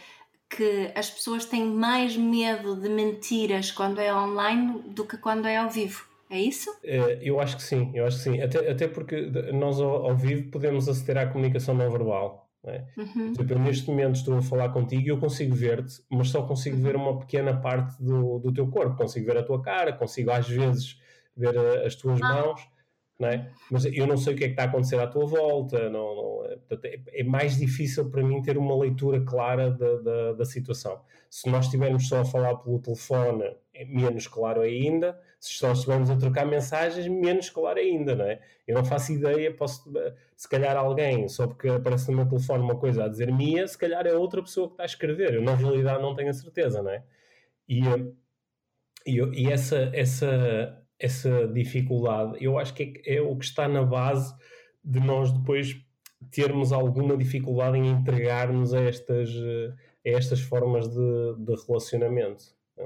que 0.50 0.92
as 0.96 1.10
pessoas 1.10 1.46
têm 1.46 1.66
mais 1.66 2.18
medo 2.18 2.76
de 2.76 2.90
mentiras 2.90 3.72
quando 3.72 4.00
é 4.00 4.14
online 4.14 4.82
do 4.88 5.06
que 5.06 5.18
quando 5.18 5.48
é 5.48 5.58
ao 5.58 5.70
vivo. 5.70 6.06
É 6.30 6.42
isso? 6.42 6.70
Eu 6.84 7.40
acho 7.40 7.56
que 7.56 7.64
sim, 7.64 7.92
eu 7.94 8.06
acho 8.06 8.18
que 8.18 8.24
sim. 8.24 8.42
Até, 8.42 8.70
até 8.70 8.88
porque 8.88 9.32
nós 9.54 9.80
ao, 9.80 10.08
ao 10.08 10.18
vivo 10.18 10.52
podemos 10.52 10.90
aceder 10.90 11.18
à 11.18 11.28
comunicação 11.28 11.74
não 11.74 11.90
verbal. 11.90 12.46
É? 12.66 12.84
Uhum. 12.98 13.32
Tipo, 13.32 13.54
eu 13.54 13.60
neste 13.60 13.88
momento 13.88 14.16
estou 14.16 14.38
a 14.38 14.42
falar 14.42 14.70
contigo 14.70 15.04
e 15.04 15.08
eu 15.08 15.18
consigo 15.18 15.56
ver-te, 15.56 16.02
mas 16.10 16.30
só 16.30 16.42
consigo 16.42 16.76
ver 16.76 16.98
uhum. 16.98 17.04
uma 17.04 17.20
pequena 17.20 17.56
parte 17.56 18.04
do, 18.04 18.40
do 18.40 18.52
teu 18.52 18.68
corpo. 18.68 18.98
Consigo 18.98 19.28
ver 19.28 19.38
a 19.38 19.44
tua 19.44 19.62
cara, 19.62 19.94
consigo 19.94 20.32
às 20.32 20.50
vezes 20.50 21.00
ver 21.38 21.58
a, 21.58 21.86
as 21.86 21.96
tuas 21.96 22.22
ah. 22.22 22.34
mãos, 22.34 22.62
não 23.20 23.30
é? 23.30 23.52
Mas 23.72 23.86
eu 23.86 24.06
não 24.06 24.18
sei 24.18 24.34
o 24.34 24.38
que 24.38 24.44
é 24.44 24.48
que 24.48 24.54
está 24.54 24.64
a 24.64 24.66
acontecer 24.68 25.00
à 25.00 25.08
tua 25.08 25.26
volta, 25.26 25.90
não, 25.90 26.16
não 26.16 26.46
é, 26.46 27.00
é, 27.14 27.24
mais 27.24 27.58
difícil 27.58 28.10
para 28.10 28.24
mim 28.24 28.42
ter 28.42 28.58
uma 28.58 28.78
leitura 28.78 29.20
clara 29.22 29.72
da, 29.72 29.98
da, 29.98 30.34
da, 30.34 30.46
situação. 30.46 31.02
Se 31.30 31.50
nós 31.50 31.66
estivermos 31.66 32.08
só 32.08 32.22
a 32.22 32.26
falar 32.26 32.56
pelo 32.58 32.80
telefone, 32.80 33.56
é 33.74 33.86
menos 33.86 34.28
claro 34.28 34.62
ainda. 34.62 35.20
Se 35.40 35.54
só 35.54 35.72
estivermos 35.72 36.10
a 36.10 36.16
trocar 36.16 36.46
mensagens, 36.46 37.08
menos 37.08 37.50
claro 37.50 37.80
ainda, 37.80 38.16
não 38.16 38.26
é? 38.26 38.40
Eu 38.68 38.76
não 38.76 38.86
faço 38.86 39.14
ideia, 39.14 39.54
posso, 39.54 39.92
se 40.36 40.48
calhar 40.50 40.76
alguém, 40.76 41.28
só 41.28 41.48
porque 41.48 41.70
aparece 41.70 42.10
no 42.10 42.18
meu 42.18 42.28
telefone 42.28 42.64
uma 42.64 42.78
coisa 42.78 43.06
a 43.06 43.08
dizer 43.08 43.32
minha, 43.32 43.68
se 43.68 43.78
calhar 43.78 44.06
é 44.06 44.14
outra 44.14 44.42
pessoa 44.42 44.68
que 44.68 44.74
está 44.74 44.84
a 44.84 44.88
escrever. 44.88 45.34
Eu 45.36 45.42
na 45.42 45.56
realidade 45.56 46.02
não 46.02 46.16
tenho 46.16 46.30
a 46.30 46.34
certeza, 46.34 46.82
não 46.82 46.92
é? 46.92 47.04
E, 47.68 47.82
e, 49.06 49.18
e 49.34 49.52
essa, 49.52 49.92
essa 49.94 50.84
essa 51.00 51.48
dificuldade, 51.48 52.44
eu 52.44 52.58
acho 52.58 52.74
que 52.74 53.02
é, 53.06 53.16
é, 53.16 53.22
o 53.22 53.36
que 53.36 53.46
está 53.46 53.68
na 53.68 53.84
base 53.84 54.34
de 54.84 55.00
nós 55.00 55.32
depois 55.32 55.76
termos 56.32 56.72
alguma 56.72 57.16
dificuldade 57.16 57.78
em 57.78 57.88
entregarmos 57.88 58.74
a 58.74 58.82
estas, 58.82 59.30
a 59.30 60.10
estas 60.10 60.42
formas 60.42 60.88
de, 60.88 61.36
de 61.38 61.56
relacionamento. 61.68 62.44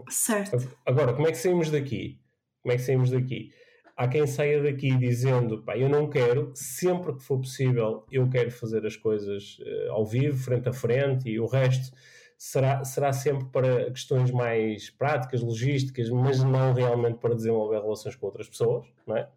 Certo. 0.09 0.57
Agora, 0.86 1.14
como 1.14 1.28
é 1.28 1.32
que 1.32 1.38
saímos 1.38 1.70
daqui? 1.70 2.20
Como 2.62 2.74
é 2.74 2.76
que 2.76 2.84
saímos 2.84 3.09
daqui? 3.12 3.51
Há 3.95 4.07
quem 4.07 4.26
saia 4.26 4.62
daqui 4.64 4.95
dizendo, 4.97 5.64
pá, 5.64 5.78
eu 5.78 5.88
não 5.88 6.09
quero, 6.09 6.51
sempre 6.55 7.14
que 7.14 7.24
for 7.24 7.39
possível, 7.39 8.05
eu 8.12 8.28
quero 8.30 8.51
fazer 8.51 8.86
as 8.86 8.95
coisas 8.95 9.59
uh, 9.59 9.91
ao 9.91 10.05
vivo, 10.05 10.38
frente 10.38 10.68
a 10.70 10.74
frente, 10.74 11.30
e 11.30 11.39
o 11.39 11.45
resto 11.45 11.95
será, 12.42 12.84
será 12.84 13.14
sempre 13.14 13.46
para 13.50 13.92
questões 13.92 14.32
mais 14.32 14.89
práticas, 14.89 15.44
logísticas, 15.44 16.10
mas 16.10 16.44
não 16.44 16.74
realmente 16.74 17.20
para 17.20 17.36
desenvolver 17.36 17.80
relações 17.80 18.16
com 18.16 18.26
outras 18.26 18.50
pessoas, 18.50 18.88
não 19.06 19.16
é? 19.16 19.30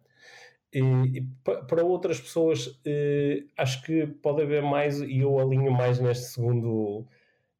E, 0.73 0.79
e 1.19 1.21
para 1.43 1.85
outras 1.85 2.19
pessoas, 2.19 2.81
eh, 2.83 3.43
acho 3.55 3.83
que 3.83 4.07
pode 4.07 4.41
haver 4.41 4.63
mais, 4.63 4.99
e 5.01 5.19
eu 5.19 5.39
alinho 5.39 5.71
mais 5.71 5.99
neste 5.99 6.25
segundo, 6.25 7.05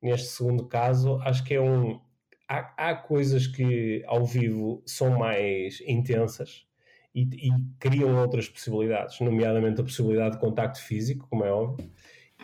neste 0.02 0.30
segundo 0.30 0.66
caso, 0.66 1.20
acho 1.22 1.44
que 1.44 1.54
é 1.54 1.62
um. 1.62 2.02
Há, 2.50 2.90
há 2.90 2.96
coisas 2.96 3.46
que 3.46 4.04
ao 4.08 4.26
vivo 4.26 4.82
são 4.84 5.12
mais 5.12 5.80
intensas 5.82 6.66
e, 7.14 7.22
e 7.22 7.52
criam 7.80 8.16
outras 8.20 8.50
possibilidades, 8.50 9.20
nomeadamente 9.20 9.80
a 9.80 9.84
possibilidade 9.84 10.36
de 10.36 10.42
contacto 10.42 10.82
físico, 10.82 11.28
como 11.30 11.46
é 11.46 11.52
óbvio, 11.52 11.90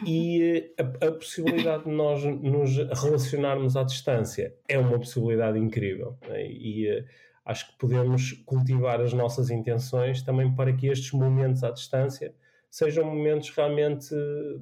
e 0.06 0.74
a, 0.78 1.08
a, 1.08 1.12
possibilidade 1.12 1.84
de 1.84 1.91
nós 1.91 2.24
nos 2.24 2.76
relacionarmos 3.02 3.76
à 3.76 3.84
distância 3.84 4.56
é 4.68 4.78
uma 4.78 4.97
possibilidade 4.97 5.60
incrível. 5.60 6.18
Né? 6.28 6.47
E 6.47 6.89
uh, 6.89 7.06
acho 7.45 7.72
que 7.72 7.78
podemos 7.78 8.32
cultivar 8.45 9.02
as 9.02 9.14
nossas 9.14 9.49
intenções 9.49 10.22
também 10.22 10.54
para 10.54 10.74
que 10.74 10.88
estes 10.88 11.12
momentos 11.12 11.64
à 11.64 11.72
distância 11.72 12.34
sejam 12.70 13.06
momentos 13.06 13.49
realmente 13.49 14.10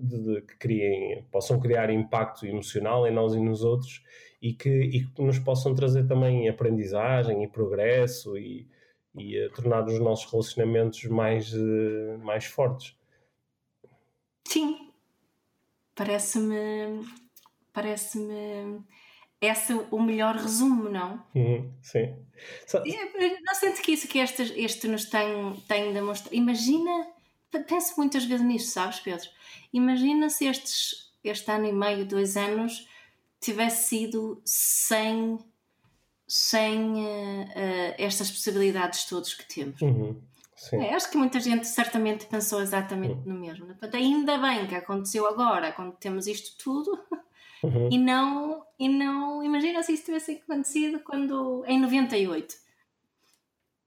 de, 0.01 0.23
de, 0.23 0.41
que 0.41 0.57
criem, 0.57 1.23
possam 1.31 1.59
criar 1.59 1.91
impacto 1.91 2.45
emocional 2.45 3.05
em 3.07 3.11
nós 3.11 3.33
e 3.33 3.39
nos 3.39 3.63
outros 3.63 4.03
e 4.41 4.53
que, 4.53 4.69
e 4.69 5.05
que 5.05 5.21
nos 5.21 5.37
possam 5.37 5.75
trazer 5.75 6.07
também 6.07 6.49
aprendizagem 6.49 7.43
e 7.43 7.47
progresso 7.47 8.37
e, 8.37 8.67
e 9.15 9.45
uh, 9.45 9.51
tornar 9.51 9.85
os 9.85 9.99
nossos 9.99 10.29
relacionamentos 10.31 11.03
mais, 11.05 11.53
mais 12.23 12.45
fortes. 12.45 12.97
Sim, 14.47 14.88
Parece-me. 15.99 17.05
Parece-me. 17.73 18.81
Esse 19.41 19.73
o 19.91 20.01
melhor 20.01 20.35
resumo, 20.35 20.89
não? 20.89 21.25
Uhum, 21.35 21.73
sim. 21.81 22.15
So... 22.65 22.81
Não 23.45 23.53
sente 23.53 23.81
que 23.81 23.91
isso 23.91 24.07
que 24.07 24.19
este, 24.19 24.43
este 24.57 24.87
nos 24.87 25.05
tem, 25.05 25.53
tem 25.67 25.93
demonstrado. 25.93 26.33
Imagina. 26.33 27.07
Penso 27.67 27.95
muitas 27.97 28.23
vezes 28.23 28.45
nisso, 28.45 28.71
sabes, 28.71 28.99
Pedro? 29.01 29.27
Imagina 29.73 30.29
se 30.29 30.45
estes, 30.45 31.11
este 31.21 31.51
ano 31.51 31.65
e 31.65 31.73
meio, 31.73 32.05
dois 32.05 32.37
anos, 32.37 32.87
tivesse 33.41 33.89
sido 33.89 34.41
sem, 34.45 35.37
sem 36.27 36.79
uh, 36.79 37.43
uh, 37.43 37.95
estas 37.97 38.29
possibilidades 38.31 39.05
todas 39.05 39.33
que 39.33 39.47
temos. 39.53 39.81
Uhum. 39.81 40.21
É, 40.73 40.93
acho 40.93 41.09
que 41.09 41.17
muita 41.17 41.39
gente 41.39 41.65
certamente 41.65 42.25
pensou 42.25 42.61
exatamente 42.61 43.13
uhum. 43.13 43.33
no 43.33 43.39
mesmo. 43.39 43.65
Portanto, 43.67 43.95
ainda 43.95 44.37
bem 44.37 44.67
que 44.67 44.75
aconteceu 44.75 45.25
agora, 45.25 45.71
quando 45.71 45.93
temos 45.93 46.27
isto 46.27 46.57
tudo, 46.61 46.99
uhum. 47.63 47.89
e 47.91 47.97
não, 47.97 48.65
e 48.77 48.89
não 48.89 49.43
imagina 49.43 49.81
se 49.81 49.93
isso 49.93 50.05
tivesse 50.05 50.41
acontecido 50.43 50.99
quando, 50.99 51.63
em 51.65 51.79
98. 51.79 52.55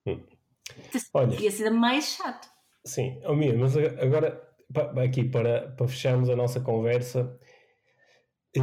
Uhum. 0.07 0.25
Olha, 1.15 1.29
Teria 1.29 1.51
sido 1.51 1.75
mais 1.75 2.17
chato. 2.17 2.49
Sim, 2.85 3.21
oh, 3.25 3.35
Mia, 3.35 3.57
mas 3.57 3.77
agora, 3.77 4.43
aqui 5.05 5.25
para, 5.25 5.71
para 5.73 5.87
fecharmos 5.87 6.31
a 6.31 6.37
nossa 6.37 6.61
conversa, 6.61 7.39
eh, 8.57 8.61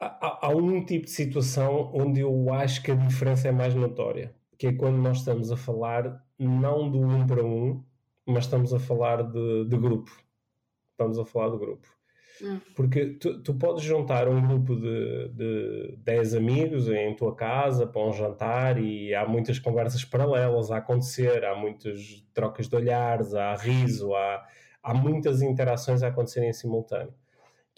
há, 0.00 0.46
há 0.46 0.48
um 0.50 0.84
tipo 0.84 1.06
de 1.06 1.12
situação 1.12 1.90
onde 1.94 2.20
eu 2.20 2.52
acho 2.52 2.82
que 2.82 2.90
a 2.90 2.94
diferença 2.94 3.48
é 3.48 3.52
mais 3.52 3.74
notória, 3.74 4.34
que 4.58 4.66
é 4.66 4.72
quando 4.72 4.96
nós 4.96 5.18
estamos 5.18 5.50
a 5.50 5.56
falar 5.56 6.22
não 6.48 6.90
do 6.90 6.98
um 7.00 7.26
para 7.26 7.44
um, 7.44 7.84
mas 8.26 8.44
estamos 8.44 8.72
a 8.72 8.78
falar 8.78 9.22
de, 9.22 9.64
de 9.66 9.76
grupo. 9.76 10.10
Estamos 10.92 11.18
a 11.18 11.24
falar 11.24 11.50
de 11.50 11.58
grupo. 11.58 11.88
Hum. 12.42 12.60
Porque 12.74 13.06
tu, 13.06 13.42
tu, 13.42 13.54
podes 13.54 13.82
juntar 13.84 14.26
um 14.26 14.40
grupo 14.40 14.74
de, 14.74 15.28
de 15.28 15.96
10 15.98 16.34
amigos 16.34 16.88
em 16.88 17.14
tua 17.14 17.34
casa 17.34 17.86
para 17.86 18.02
um 18.02 18.12
jantar 18.12 18.82
e 18.82 19.14
há 19.14 19.26
muitas 19.28 19.58
conversas 19.58 20.04
paralelas 20.04 20.70
a 20.70 20.78
acontecer, 20.78 21.44
há 21.44 21.54
muitas 21.54 22.24
trocas 22.32 22.66
de 22.66 22.74
olhares, 22.74 23.34
há 23.34 23.54
riso, 23.56 24.14
há, 24.14 24.46
há 24.82 24.94
muitas 24.94 25.42
interações 25.42 26.02
a 26.02 26.08
acontecerem 26.08 26.48
em 26.48 26.54
simultâneo 26.54 27.12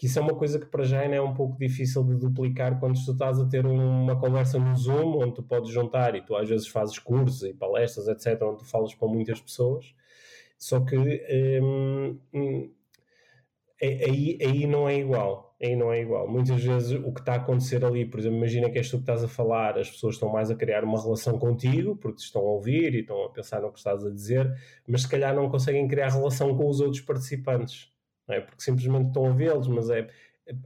que 0.03 0.07
isso 0.07 0.19
é 0.19 0.21
uma 0.21 0.35
coisa 0.35 0.59
que 0.59 0.65
para 0.65 0.83
já 0.83 0.99
ainda 0.99 1.15
é 1.15 1.21
um 1.21 1.33
pouco 1.33 1.57
difícil 1.57 2.03
de 2.03 2.17
duplicar 2.17 2.77
quando 2.77 3.01
tu 3.01 3.13
estás 3.13 3.39
a 3.39 3.47
ter 3.47 3.65
uma 3.65 4.19
conversa 4.19 4.59
no 4.59 4.75
Zoom, 4.75 5.17
onde 5.17 5.35
tu 5.35 5.43
podes 5.43 5.71
juntar 5.71 6.13
e 6.13 6.21
tu 6.21 6.35
às 6.35 6.49
vezes 6.49 6.67
fazes 6.67 6.99
cursos 6.99 7.41
e 7.43 7.53
palestras, 7.53 8.09
etc., 8.09 8.41
onde 8.41 8.57
tu 8.57 8.65
falas 8.65 8.93
para 8.93 9.07
muitas 9.07 9.39
pessoas. 9.39 9.95
Só 10.57 10.81
que 10.81 10.97
hum, 10.97 12.19
hum, 12.33 12.69
aí, 13.81 14.37
aí 14.41 14.67
não 14.67 14.89
é 14.89 14.97
igual. 14.97 15.55
Aí 15.63 15.73
não 15.73 15.93
é 15.93 16.01
igual. 16.01 16.29
Muitas 16.29 16.61
vezes 16.61 16.99
o 17.01 17.13
que 17.13 17.21
está 17.21 17.35
a 17.35 17.37
acontecer 17.37 17.85
ali, 17.85 18.05
por 18.05 18.19
exemplo, 18.19 18.39
imagina 18.39 18.69
que 18.69 18.79
és 18.79 18.89
tu 18.89 18.97
que 18.97 19.03
estás 19.03 19.23
a 19.23 19.27
falar, 19.29 19.79
as 19.79 19.89
pessoas 19.89 20.15
estão 20.15 20.27
mais 20.27 20.51
a 20.51 20.55
criar 20.55 20.83
uma 20.83 21.01
relação 21.01 21.39
contigo, 21.39 21.95
porque 21.95 22.17
te 22.17 22.25
estão 22.25 22.41
a 22.41 22.51
ouvir 22.51 22.93
e 22.93 22.99
estão 22.99 23.23
a 23.23 23.29
pensar 23.29 23.61
no 23.61 23.71
que 23.71 23.77
estás 23.77 24.05
a 24.05 24.09
dizer, 24.09 24.53
mas 24.85 25.03
se 25.03 25.07
calhar 25.07 25.33
não 25.33 25.49
conseguem 25.49 25.87
criar 25.87 26.09
relação 26.09 26.57
com 26.57 26.67
os 26.67 26.81
outros 26.81 26.99
participantes 26.99 27.92
não 28.27 28.35
é? 28.35 28.41
porque 28.41 28.61
simplesmente 28.63 29.07
estão 29.07 29.27
a 29.27 29.31
vê-los, 29.31 29.67
mas 29.67 29.89
é, 29.89 30.07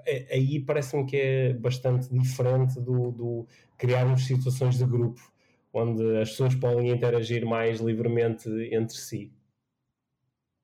é 0.05 0.35
aí 0.35 0.59
parece-me 0.59 1.05
que 1.05 1.17
é 1.17 1.53
bastante 1.53 2.09
diferente 2.09 2.79
do, 2.79 3.11
do 3.11 3.47
criarmos 3.77 4.25
situações 4.25 4.77
de 4.77 4.85
grupo, 4.85 5.21
onde 5.73 6.03
as 6.17 6.31
pessoas 6.31 6.55
podem 6.55 6.89
interagir 6.89 7.45
mais 7.45 7.79
livremente 7.79 8.49
entre 8.71 8.97
si. 8.97 9.31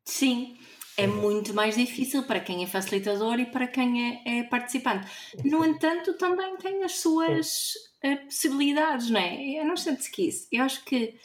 Sim, 0.06 0.58
é 0.98 1.08
muito 1.08 1.54
mais 1.54 1.76
difícil 1.76 2.24
para 2.24 2.40
quem 2.40 2.64
é 2.64 2.68
facilitador 2.68 3.40
e 3.40 3.46
para 3.46 3.68
quem 3.68 4.22
é, 4.26 4.40
é 4.40 4.44
participante. 4.44 5.08
No 5.44 5.66
entanto, 5.66 6.14
também 6.18 6.56
tem 6.58 6.84
as 6.84 6.98
suas 7.00 7.74
uh, 8.04 8.26
possibilidades, 8.26 9.10
não 9.10 9.20
é? 9.20 9.60
Eu 9.60 9.66
não 9.66 9.78
sinto 9.78 10.04
que 10.12 10.28
isso. 10.28 10.48
Eu 10.52 10.64
acho 10.64 10.84
que, 10.86 11.16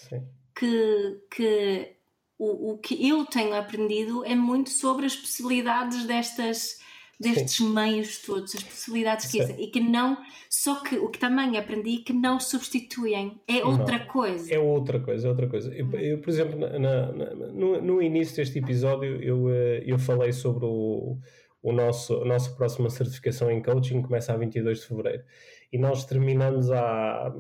que, 0.55 1.21
que 1.31 1.97
o, 2.39 2.73
o 2.73 2.79
que 2.79 3.09
eu 3.09 3.25
tenho 3.27 3.55
aprendido 3.55 4.25
é 4.25 4.35
muito 4.35 4.71
sobre 4.71 5.07
as 5.07 5.17
possibilidades 5.17 6.05
destas 6.05 6.79
destes 7.21 7.57
Sim. 7.57 7.75
meios 7.75 8.19
todos, 8.19 8.55
as 8.55 8.63
possibilidades 8.63 9.27
que 9.27 9.41
existem 9.41 9.65
e 9.65 9.71
que 9.71 9.81
não, 9.81 10.17
só 10.49 10.77
que 10.83 10.97
o 10.97 11.09
que 11.09 11.19
também 11.19 11.59
aprendi 11.59 11.99
que 11.99 12.13
não 12.13 12.39
substituem, 12.39 13.41
é 13.49 13.65
outra 13.65 13.99
não, 13.99 14.07
coisa. 14.07 14.55
É 14.55 14.59
outra 14.59 15.01
coisa, 15.01 15.27
é 15.27 15.31
outra 15.31 15.49
coisa. 15.49 15.75
Eu, 15.75 15.87
hum. 15.87 15.97
eu 15.97 16.19
por 16.21 16.31
exemplo, 16.31 16.57
na, 16.57 16.79
na, 16.79 17.13
no, 17.53 17.83
no, 17.83 18.01
início 18.01 18.37
deste 18.37 18.59
episódio 18.59 19.21
eu, 19.21 19.51
eh, 19.51 19.83
eu 19.85 19.99
falei 19.99 20.33
sobre 20.33 20.65
o, 20.65 21.19
o 21.61 21.73
nosso, 21.73 22.23
a 22.23 22.25
nossa 22.25 22.51
próxima 22.53 22.89
certificação 22.89 23.51
em 23.51 23.61
coaching, 23.61 24.01
começa 24.01 24.33
a 24.33 24.37
22 24.37 24.79
de 24.81 24.87
Fevereiro. 24.87 25.25
E 25.73 25.77
nós 25.77 26.05
terminamos 26.05 26.71
a, 26.71 27.35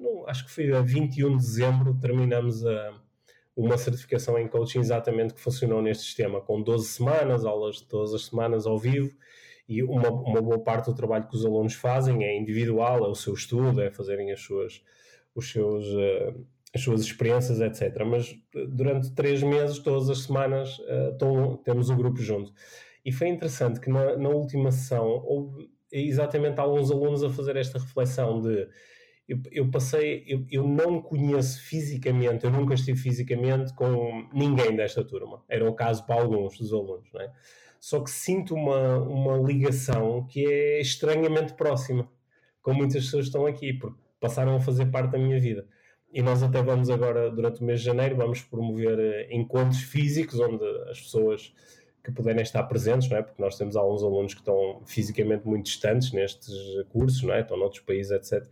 não, 0.00 0.28
acho 0.28 0.44
que 0.44 0.50
foi 0.50 0.70
a 0.72 0.82
21 0.82 1.30
de 1.30 1.36
Dezembro, 1.36 1.98
terminamos 1.98 2.64
a 2.66 3.03
uma 3.56 3.78
certificação 3.78 4.38
em 4.38 4.48
coaching 4.48 4.80
exatamente 4.80 5.34
que 5.34 5.40
funcionou 5.40 5.80
neste 5.80 6.04
sistema, 6.04 6.40
com 6.40 6.60
12 6.60 6.88
semanas, 6.88 7.44
aulas 7.44 7.80
todas 7.80 8.12
as 8.12 8.26
semanas 8.26 8.66
ao 8.66 8.78
vivo, 8.78 9.14
e 9.68 9.82
uma, 9.82 10.10
uma 10.10 10.42
boa 10.42 10.58
parte 10.62 10.86
do 10.86 10.94
trabalho 10.94 11.26
que 11.26 11.36
os 11.36 11.44
alunos 11.44 11.74
fazem 11.74 12.24
é 12.24 12.36
individual, 12.36 13.04
é 13.04 13.08
o 13.08 13.14
seu 13.14 13.32
estudo, 13.32 13.80
é 13.80 13.90
fazerem 13.90 14.30
as 14.32 14.40
suas, 14.40 14.82
os 15.34 15.50
seus, 15.50 15.86
uh, 15.86 16.46
as 16.74 16.82
suas 16.82 17.00
experiências, 17.00 17.60
etc. 17.60 18.04
Mas 18.04 18.36
eh, 18.54 18.66
durante 18.66 19.12
três 19.12 19.42
meses, 19.42 19.78
todas 19.78 20.10
as 20.10 20.18
semanas, 20.24 20.78
uh, 20.80 21.56
temos 21.64 21.88
o 21.88 21.96
grupo 21.96 22.20
junto. 22.20 22.52
E 23.04 23.12
foi 23.12 23.28
interessante 23.28 23.80
que 23.80 23.88
na, 23.88 24.16
na 24.16 24.28
última 24.28 24.70
sessão 24.70 25.06
houve 25.24 25.70
exatamente 25.92 26.60
alguns 26.60 26.90
alunos 26.90 27.22
a 27.22 27.30
fazer 27.30 27.56
esta 27.56 27.78
reflexão 27.78 28.40
de 28.40 28.68
eu, 29.28 29.38
eu 29.50 29.70
passei, 29.70 30.22
eu, 30.26 30.44
eu, 30.50 30.68
não 30.68 31.00
conheço 31.00 31.60
fisicamente, 31.62 32.44
eu 32.44 32.50
nunca 32.50 32.74
estive 32.74 32.98
fisicamente 32.98 33.72
com 33.74 34.28
ninguém 34.32 34.76
desta 34.76 35.02
turma. 35.02 35.42
Era 35.48 35.68
o 35.68 35.74
caso 35.74 36.04
para 36.04 36.20
alguns 36.20 36.58
dos 36.58 36.72
alunos, 36.72 37.10
não 37.12 37.20
é? 37.22 37.32
Só 37.80 38.00
que 38.00 38.10
sinto 38.10 38.54
uma, 38.54 38.98
uma 38.98 39.36
ligação 39.36 40.26
que 40.26 40.46
é 40.46 40.80
estranhamente 40.80 41.54
próxima, 41.54 42.08
com 42.62 42.72
muitas 42.74 43.04
pessoas 43.04 43.26
estão 43.26 43.46
aqui, 43.46 43.72
porque 43.72 43.98
passaram 44.20 44.56
a 44.56 44.60
fazer 44.60 44.86
parte 44.86 45.12
da 45.12 45.18
minha 45.18 45.38
vida. 45.40 45.66
E 46.12 46.22
nós 46.22 46.42
até 46.42 46.62
vamos 46.62 46.88
agora, 46.90 47.30
durante 47.30 47.60
o 47.60 47.64
mês 47.64 47.80
de 47.80 47.86
janeiro, 47.86 48.16
vamos 48.16 48.40
promover 48.42 48.98
eh, 48.98 49.28
encontros 49.34 49.82
físicos 49.82 50.38
onde 50.38 50.64
as 50.88 51.00
pessoas 51.00 51.52
que 52.02 52.12
puderem 52.12 52.42
estar 52.42 52.62
presentes, 52.64 53.08
não 53.08 53.16
é? 53.16 53.22
porque 53.22 53.42
nós 53.42 53.56
temos 53.56 53.74
alguns 53.74 54.02
alunos 54.02 54.34
que 54.34 54.40
estão 54.40 54.82
fisicamente 54.86 55.46
muito 55.46 55.64
distantes 55.64 56.12
nestes 56.12 56.54
cursos, 56.90 57.22
não 57.22 57.34
é? 57.34 57.40
estão 57.40 57.56
noutros 57.56 57.82
países, 57.82 58.12
etc 58.12 58.46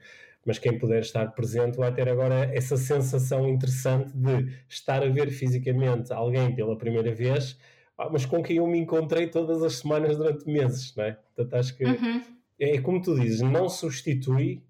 mas 0.44 0.58
quem 0.58 0.78
puder 0.78 1.00
estar 1.00 1.26
presente 1.32 1.76
vai 1.76 1.92
ter 1.92 2.08
agora 2.08 2.44
essa 2.54 2.76
sensação 2.76 3.48
interessante 3.48 4.12
de 4.14 4.52
estar 4.68 5.02
a 5.02 5.08
ver 5.08 5.30
fisicamente 5.30 6.12
alguém 6.12 6.54
pela 6.54 6.76
primeira 6.76 7.14
vez, 7.14 7.58
mas 8.10 8.26
com 8.26 8.42
quem 8.42 8.56
eu 8.56 8.66
me 8.66 8.78
encontrei 8.78 9.28
todas 9.28 9.62
as 9.62 9.74
semanas 9.74 10.16
durante 10.16 10.44
meses, 10.46 10.94
não 10.96 11.04
é? 11.04 11.12
Portanto, 11.12 11.54
acho 11.54 11.76
que 11.76 11.84
uhum. 11.84 12.22
é 12.58 12.80
como 12.80 13.00
tu 13.00 13.18
dizes, 13.18 13.40
não 13.40 13.68
substitui, 13.68 14.62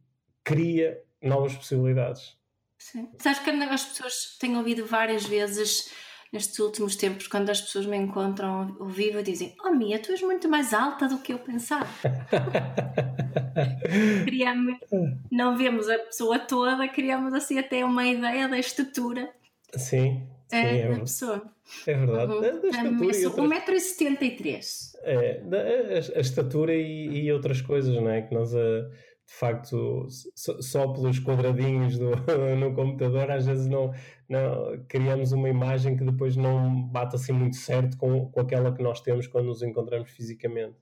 cria 0.44 1.00
novas 1.22 1.54
possibilidades. 1.54 2.36
Sim. 2.76 3.08
Sabes 3.18 3.38
que 3.38 3.50
as 3.50 3.84
pessoas 3.84 4.36
têm 4.38 4.56
ouvido 4.56 4.84
várias 4.84 5.24
vezes 5.24 5.90
nestes 6.32 6.58
últimos 6.58 6.96
tempos, 6.96 7.26
quando 7.26 7.50
as 7.50 7.60
pessoas 7.60 7.84
me 7.84 7.96
encontram 7.96 8.74
ao 8.80 8.86
vivo, 8.86 9.22
dizem: 9.22 9.54
Oh, 9.64 9.70
Mia, 9.70 9.98
tu 9.98 10.10
és 10.10 10.22
muito 10.22 10.48
mais 10.48 10.72
alta 10.72 11.06
do 11.06 11.18
que 11.18 11.32
eu 11.32 11.38
pensava. 11.38 11.86
criamos, 14.24 14.78
não 15.30 15.56
vemos 15.56 15.88
a 15.88 15.98
pessoa 15.98 16.38
toda, 16.38 16.88
criamos 16.88 17.34
assim 17.34 17.58
até 17.58 17.84
uma 17.84 18.06
ideia 18.06 18.48
da 18.48 18.58
estrutura. 18.58 19.30
Sim, 19.74 20.26
sim 20.48 20.56
é, 20.56 20.78
é, 20.78 20.98
pessoa. 20.98 21.42
É 21.86 21.94
verdade. 21.94 22.32
Uhum. 22.32 22.40
Da, 22.40 22.50
da 22.50 23.06
estatura 23.06 23.64
1,73m. 23.66 24.92
É, 25.04 25.42
a, 25.42 26.18
a, 26.18 26.20
estatura 26.20 26.74
e, 26.74 27.24
e, 27.24 27.32
outras 27.32 27.60
coisas, 27.60 27.94
não 27.94 28.08
é? 28.08 28.22
Que 28.22 28.34
nós. 28.34 28.54
A 28.54 28.88
de 29.32 29.38
facto, 29.38 30.06
só 30.34 30.88
pelos 30.88 31.18
quadradinhos 31.18 31.98
do, 31.98 32.10
no 32.58 32.74
computador, 32.74 33.30
às 33.30 33.46
vezes 33.46 33.66
não, 33.66 33.90
não 34.28 34.84
criamos 34.86 35.32
uma 35.32 35.48
imagem 35.48 35.96
que 35.96 36.04
depois 36.04 36.36
não 36.36 36.82
bate 36.88 37.16
assim 37.16 37.32
muito 37.32 37.56
certo 37.56 37.96
com, 37.96 38.26
com 38.30 38.40
aquela 38.40 38.74
que 38.74 38.82
nós 38.82 39.00
temos 39.00 39.26
quando 39.26 39.46
nos 39.46 39.62
encontramos 39.62 40.10
fisicamente. 40.10 40.76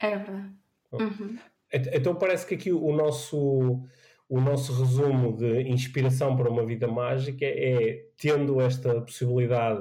É 0.00 0.16
verdade. 0.16 0.50
Uhum. 0.90 1.38
Então 1.72 2.16
parece 2.16 2.44
que 2.44 2.54
aqui 2.54 2.72
o 2.72 2.92
nosso, 2.92 3.80
o 4.28 4.40
nosso 4.40 4.72
resumo 4.80 5.36
de 5.36 5.62
inspiração 5.62 6.36
para 6.36 6.50
uma 6.50 6.66
vida 6.66 6.88
mágica 6.88 7.46
é, 7.46 8.04
tendo 8.18 8.60
esta 8.60 9.00
possibilidade, 9.00 9.80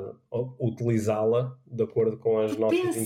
utilizá-la 0.59 1.57
de 1.65 1.83
acordo 1.83 2.17
com 2.17 2.37
as 2.39 2.55
nossas 2.55 2.77
intenções. 2.77 3.03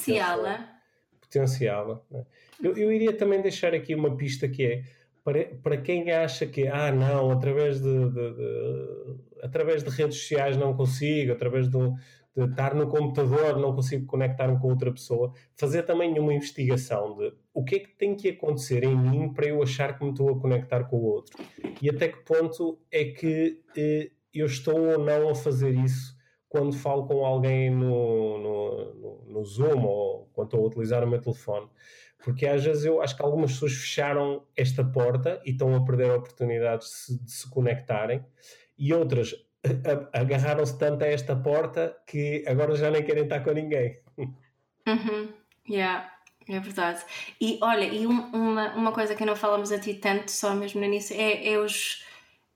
Potenciá-la. 1.21 2.01
Né? 2.11 2.25
Eu, 2.61 2.77
eu 2.77 2.91
iria 2.91 3.13
também 3.13 3.41
deixar 3.41 3.73
aqui 3.73 3.95
uma 3.95 4.15
pista 4.15 4.47
que 4.47 4.63
é 4.63 4.83
para, 5.25 5.45
para 5.63 5.77
quem 5.77 6.11
acha 6.11 6.45
que, 6.45 6.67
ah, 6.67 6.91
não, 6.91 7.31
através 7.31 7.81
de, 7.81 8.09
de, 8.09 8.33
de 8.35 9.15
através 9.41 9.83
de 9.83 9.89
redes 9.89 10.19
sociais 10.19 10.55
não 10.55 10.75
consigo, 10.75 11.31
através 11.31 11.67
do, 11.67 11.95
de 12.37 12.43
estar 12.43 12.75
no 12.75 12.87
computador 12.87 13.57
não 13.57 13.73
consigo 13.73 14.05
conectar-me 14.05 14.59
com 14.59 14.69
outra 14.69 14.91
pessoa, 14.91 15.33
fazer 15.55 15.81
também 15.81 16.17
uma 16.19 16.31
investigação 16.31 17.17
de 17.17 17.33
o 17.51 17.63
que 17.63 17.75
é 17.75 17.79
que 17.79 17.89
tem 17.97 18.15
que 18.15 18.29
acontecer 18.29 18.83
em 18.83 18.95
mim 18.95 19.33
para 19.33 19.47
eu 19.47 19.63
achar 19.63 19.97
que 19.97 20.03
me 20.03 20.11
estou 20.11 20.29
a 20.29 20.39
conectar 20.39 20.83
com 20.83 20.97
o 20.97 21.03
outro 21.03 21.35
e 21.81 21.89
até 21.89 22.07
que 22.07 22.19
ponto 22.19 22.77
é 22.91 23.05
que 23.05 23.61
eh, 23.75 24.11
eu 24.31 24.45
estou 24.45 24.79
ou 24.79 24.99
não 24.99 25.29
a 25.29 25.35
fazer 25.35 25.73
isso 25.73 26.15
quando 26.47 26.73
falo 26.73 27.07
com 27.07 27.25
alguém 27.25 27.71
no, 27.71 28.37
no, 28.37 28.93
no, 28.93 29.25
no 29.27 29.43
Zoom 29.43 29.83
ou 29.83 30.29
quando 30.33 30.47
estou 30.47 30.63
a 30.63 30.67
utilizar 30.67 31.03
o 31.03 31.07
meu 31.07 31.19
telefone. 31.19 31.67
Porque 32.25 32.47
às 32.47 32.65
vezes 32.65 32.83
eu 32.83 33.03
acho 33.03 33.15
que 33.15 33.21
algumas 33.21 33.51
pessoas 33.51 33.73
fecharam 33.73 34.43
esta 34.57 34.83
porta 34.83 35.39
e 35.45 35.51
estão 35.51 35.75
a 35.75 35.85
perder 35.85 36.09
a 36.09 36.15
oportunidade 36.15 36.81
de 36.81 36.89
se, 36.89 37.23
de 37.23 37.31
se 37.31 37.47
conectarem, 37.47 38.25
e 38.75 38.91
outras 38.91 39.35
agarraram-se 40.11 40.75
tanto 40.75 41.03
a 41.03 41.07
esta 41.07 41.35
porta 41.35 41.95
que 42.07 42.43
agora 42.47 42.75
já 42.75 42.89
nem 42.89 43.03
querem 43.03 43.25
estar 43.25 43.41
com 43.41 43.51
ninguém. 43.51 43.99
Uhum. 44.17 45.29
Yeah. 45.69 46.11
É 46.49 46.59
verdade. 46.59 47.03
E 47.39 47.59
olha, 47.61 47.85
e 47.85 48.07
um, 48.07 48.31
uma, 48.31 48.73
uma 48.73 48.91
coisa 48.91 49.13
que 49.13 49.25
não 49.25 49.35
falamos 49.35 49.71
a 49.71 49.79
ti 49.79 49.93
tanto, 49.93 50.31
só 50.31 50.55
mesmo 50.55 50.79
no 50.79 50.87
início, 50.87 51.15
é, 51.15 51.53
é, 51.53 51.59
os, 51.59 52.03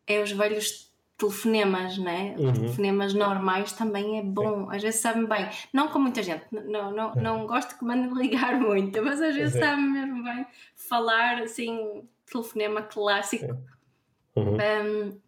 é 0.07 0.19
os 0.19 0.31
velhos 0.31 0.88
telefonemas, 1.19 1.97
né? 1.97 2.33
Uhum. 2.39 2.53
Telefonemas 2.53 3.13
normais 3.13 3.73
também 3.73 4.19
é 4.19 4.23
bom. 4.23 4.71
Às 4.71 4.81
vezes 4.81 5.01
sabe 5.01 5.27
bem. 5.27 5.47
Não 5.73 5.89
com 5.89 5.99
muita 5.99 6.23
gente. 6.23 6.45
Não, 6.49 6.91
não, 6.91 7.11
é. 7.11 7.21
não 7.21 7.45
gosto 7.45 7.77
que 7.77 7.83
mandem 7.83 8.11
ligar 8.17 8.57
muito, 8.59 9.03
mas 9.03 9.21
às 9.21 9.35
vezes 9.35 9.55
é. 9.57 9.59
sabe 9.59 9.81
mesmo 9.81 10.23
bem 10.23 10.47
falar 10.75 11.43
assim, 11.43 12.03
telefonema 12.25 12.81
clássico. 12.83 13.45
É. 13.45 14.39
Uhum. 14.39 14.55
Um, 14.55 15.19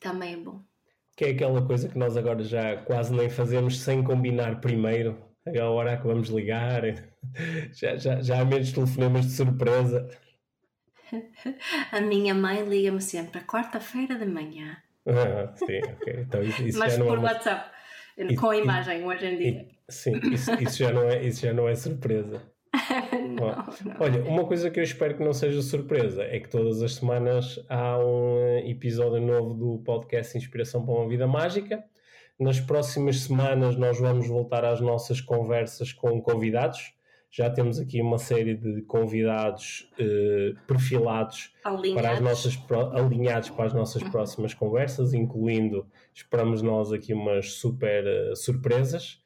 também 0.00 0.32
é 0.32 0.36
bom. 0.38 0.62
Que 1.14 1.26
é 1.26 1.30
aquela 1.30 1.60
coisa 1.60 1.88
que 1.88 1.98
nós 1.98 2.16
agora 2.16 2.42
já 2.42 2.76
quase 2.78 3.12
nem 3.12 3.28
fazemos 3.28 3.78
sem 3.80 4.02
combinar 4.02 4.60
primeiro. 4.60 5.18
A 5.46 5.64
hora 5.68 5.96
que 5.98 6.06
vamos 6.06 6.28
ligar. 6.30 6.82
Já, 7.72 7.96
já, 7.96 8.22
já 8.22 8.40
há 8.40 8.44
menos 8.44 8.72
telefonemas 8.72 9.26
de 9.26 9.32
surpresa. 9.32 10.08
A 11.92 12.00
minha 12.00 12.32
mãe 12.32 12.64
liga-me 12.64 13.02
sempre 13.02 13.40
a 13.40 13.44
quarta-feira 13.44 14.14
de 14.14 14.24
manhã 14.24 14.78
ah, 15.08 15.52
sim, 15.54 15.78
ok. 15.78 16.14
Então, 16.20 16.42
isso, 16.42 16.78
Mas 16.78 16.96
por 16.96 17.18
é 17.18 17.20
WhatsApp, 17.20 17.70
isso, 18.16 18.40
com 18.40 18.52
imagem 18.52 19.04
hoje 19.04 19.26
em 19.26 19.38
dia. 19.38 19.66
Sim, 19.88 20.20
isso, 20.32 20.52
isso, 20.62 20.78
já 20.78 20.92
não 20.92 21.08
é, 21.08 21.22
isso 21.22 21.46
já 21.46 21.52
não 21.52 21.68
é 21.68 21.74
surpresa. 21.74 22.42
não, 23.12 23.46
não. 23.46 23.96
Olha, 23.98 24.22
uma 24.24 24.44
coisa 24.44 24.70
que 24.70 24.78
eu 24.78 24.84
espero 24.84 25.16
que 25.16 25.24
não 25.24 25.32
seja 25.32 25.62
surpresa 25.62 26.22
é 26.22 26.38
que 26.38 26.48
todas 26.48 26.82
as 26.82 26.96
semanas 26.96 27.58
há 27.68 27.98
um 27.98 28.58
episódio 28.68 29.20
novo 29.20 29.54
do 29.54 29.82
podcast 29.84 30.36
Inspiração 30.36 30.84
para 30.84 30.94
uma 30.94 31.08
Vida 31.08 31.26
Mágica. 31.26 31.82
Nas 32.38 32.60
próximas 32.60 33.20
semanas 33.20 33.76
nós 33.76 33.98
vamos 33.98 34.28
voltar 34.28 34.64
às 34.64 34.80
nossas 34.80 35.20
conversas 35.20 35.92
com 35.92 36.20
convidados 36.20 36.97
já 37.30 37.50
temos 37.50 37.78
aqui 37.78 38.00
uma 38.00 38.18
série 38.18 38.54
de 38.54 38.82
convidados 38.82 39.90
eh, 39.98 40.54
perfilados 40.66 41.52
alinhados. 41.62 42.00
para 42.00 42.12
as 42.12 42.20
nossas 42.20 42.58
alinhados 42.94 43.50
para 43.50 43.66
as 43.66 43.74
nossas 43.74 44.02
uhum. 44.02 44.10
próximas 44.10 44.54
conversas, 44.54 45.12
incluindo 45.12 45.86
esperamos 46.14 46.62
nós 46.62 46.92
aqui 46.92 47.12
umas 47.12 47.52
super 47.52 48.04
uh, 48.04 48.36
surpresas. 48.36 49.22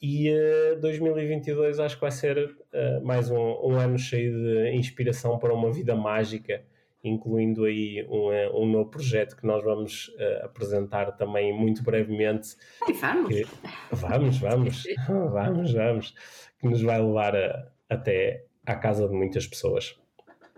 E 0.00 0.30
uh, 0.30 0.72
eh, 0.72 0.76
2022 0.80 1.78
acho 1.78 1.94
que 1.94 2.00
vai 2.00 2.10
ser 2.10 2.36
uh, 2.38 3.04
mais 3.04 3.30
um, 3.30 3.36
um, 3.36 3.78
ano 3.78 3.98
cheio 3.98 4.32
de 4.32 4.72
inspiração 4.74 5.38
para 5.38 5.54
uma 5.54 5.70
vida 5.70 5.94
mágica, 5.94 6.64
incluindo 7.04 7.64
aí 7.64 8.04
um, 8.08 8.62
um 8.62 8.66
novo 8.66 8.90
projeto 8.90 9.36
que 9.36 9.46
nós 9.46 9.62
vamos 9.62 10.10
apresentar 10.42 11.12
também 11.12 11.52
muito 11.52 11.84
brevemente. 11.84 12.56
E 12.88 12.92
vamos! 12.94 13.28
Que, 13.28 13.46
vamos, 13.92 14.38
vamos, 14.38 14.84
vamos, 15.06 15.72
vamos 15.72 16.14
que 16.62 16.68
nos 16.68 16.80
vai 16.80 17.02
levar 17.02 17.36
a, 17.36 17.68
até 17.90 18.46
à 18.64 18.76
casa 18.76 19.08
de 19.08 19.14
muitas 19.14 19.46
pessoas. 19.46 19.98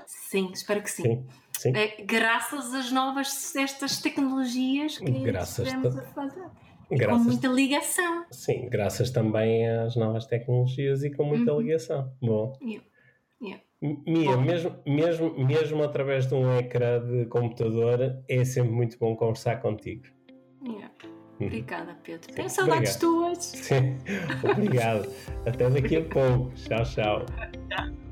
Sim, 0.07 0.51
espero 0.53 0.83
que 0.83 0.91
sim. 0.91 1.03
sim, 1.03 1.27
sim. 1.59 1.73
É, 1.75 2.03
graças 2.05 2.73
às 2.75 2.93
novas 2.93 3.57
estas 3.57 4.01
tecnologias 4.01 4.99
que 4.99 5.11
graças 5.11 5.67
estamos 5.67 5.97
a 5.97 6.03
fazer. 6.03 6.45
Graças, 6.91 7.23
com 7.23 7.25
muita 7.25 7.49
ligação. 7.49 8.27
Sim, 8.31 8.69
graças 8.69 9.11
também 9.11 9.67
às 9.69 9.97
novas 9.97 10.27
tecnologias 10.27 11.03
e 11.03 11.11
com 11.11 11.25
muita 11.25 11.53
uhum. 11.53 11.61
ligação. 11.61 12.13
Bom. 12.21 12.57
Yeah. 12.63 12.85
Yeah. 13.43 13.63
Mia, 14.07 14.37
mesmo, 14.37 14.77
mesmo, 14.87 15.47
mesmo 15.47 15.83
através 15.83 16.27
de 16.27 16.35
um 16.35 16.59
ecrã 16.59 17.01
de 17.05 17.27
computador, 17.27 18.23
é 18.29 18.45
sempre 18.45 18.73
muito 18.73 18.99
bom 18.99 19.17
conversar 19.17 19.61
contigo. 19.61 20.05
Yeah. 20.63 20.91
Obrigada, 21.47 21.97
Pedro. 22.03 22.33
Tenho 22.33 22.51
saudades 22.51 22.97
Obrigado. 22.97 23.35
tuas. 23.35 23.45
Sim, 23.45 23.99
obrigado. 24.43 25.09
Até 25.47 25.71
daqui 25.71 25.97
a 25.97 26.05
pouco. 26.05 26.53
Tchau, 26.55 26.85
tchau. 26.85 27.27
tchau. 27.69 28.04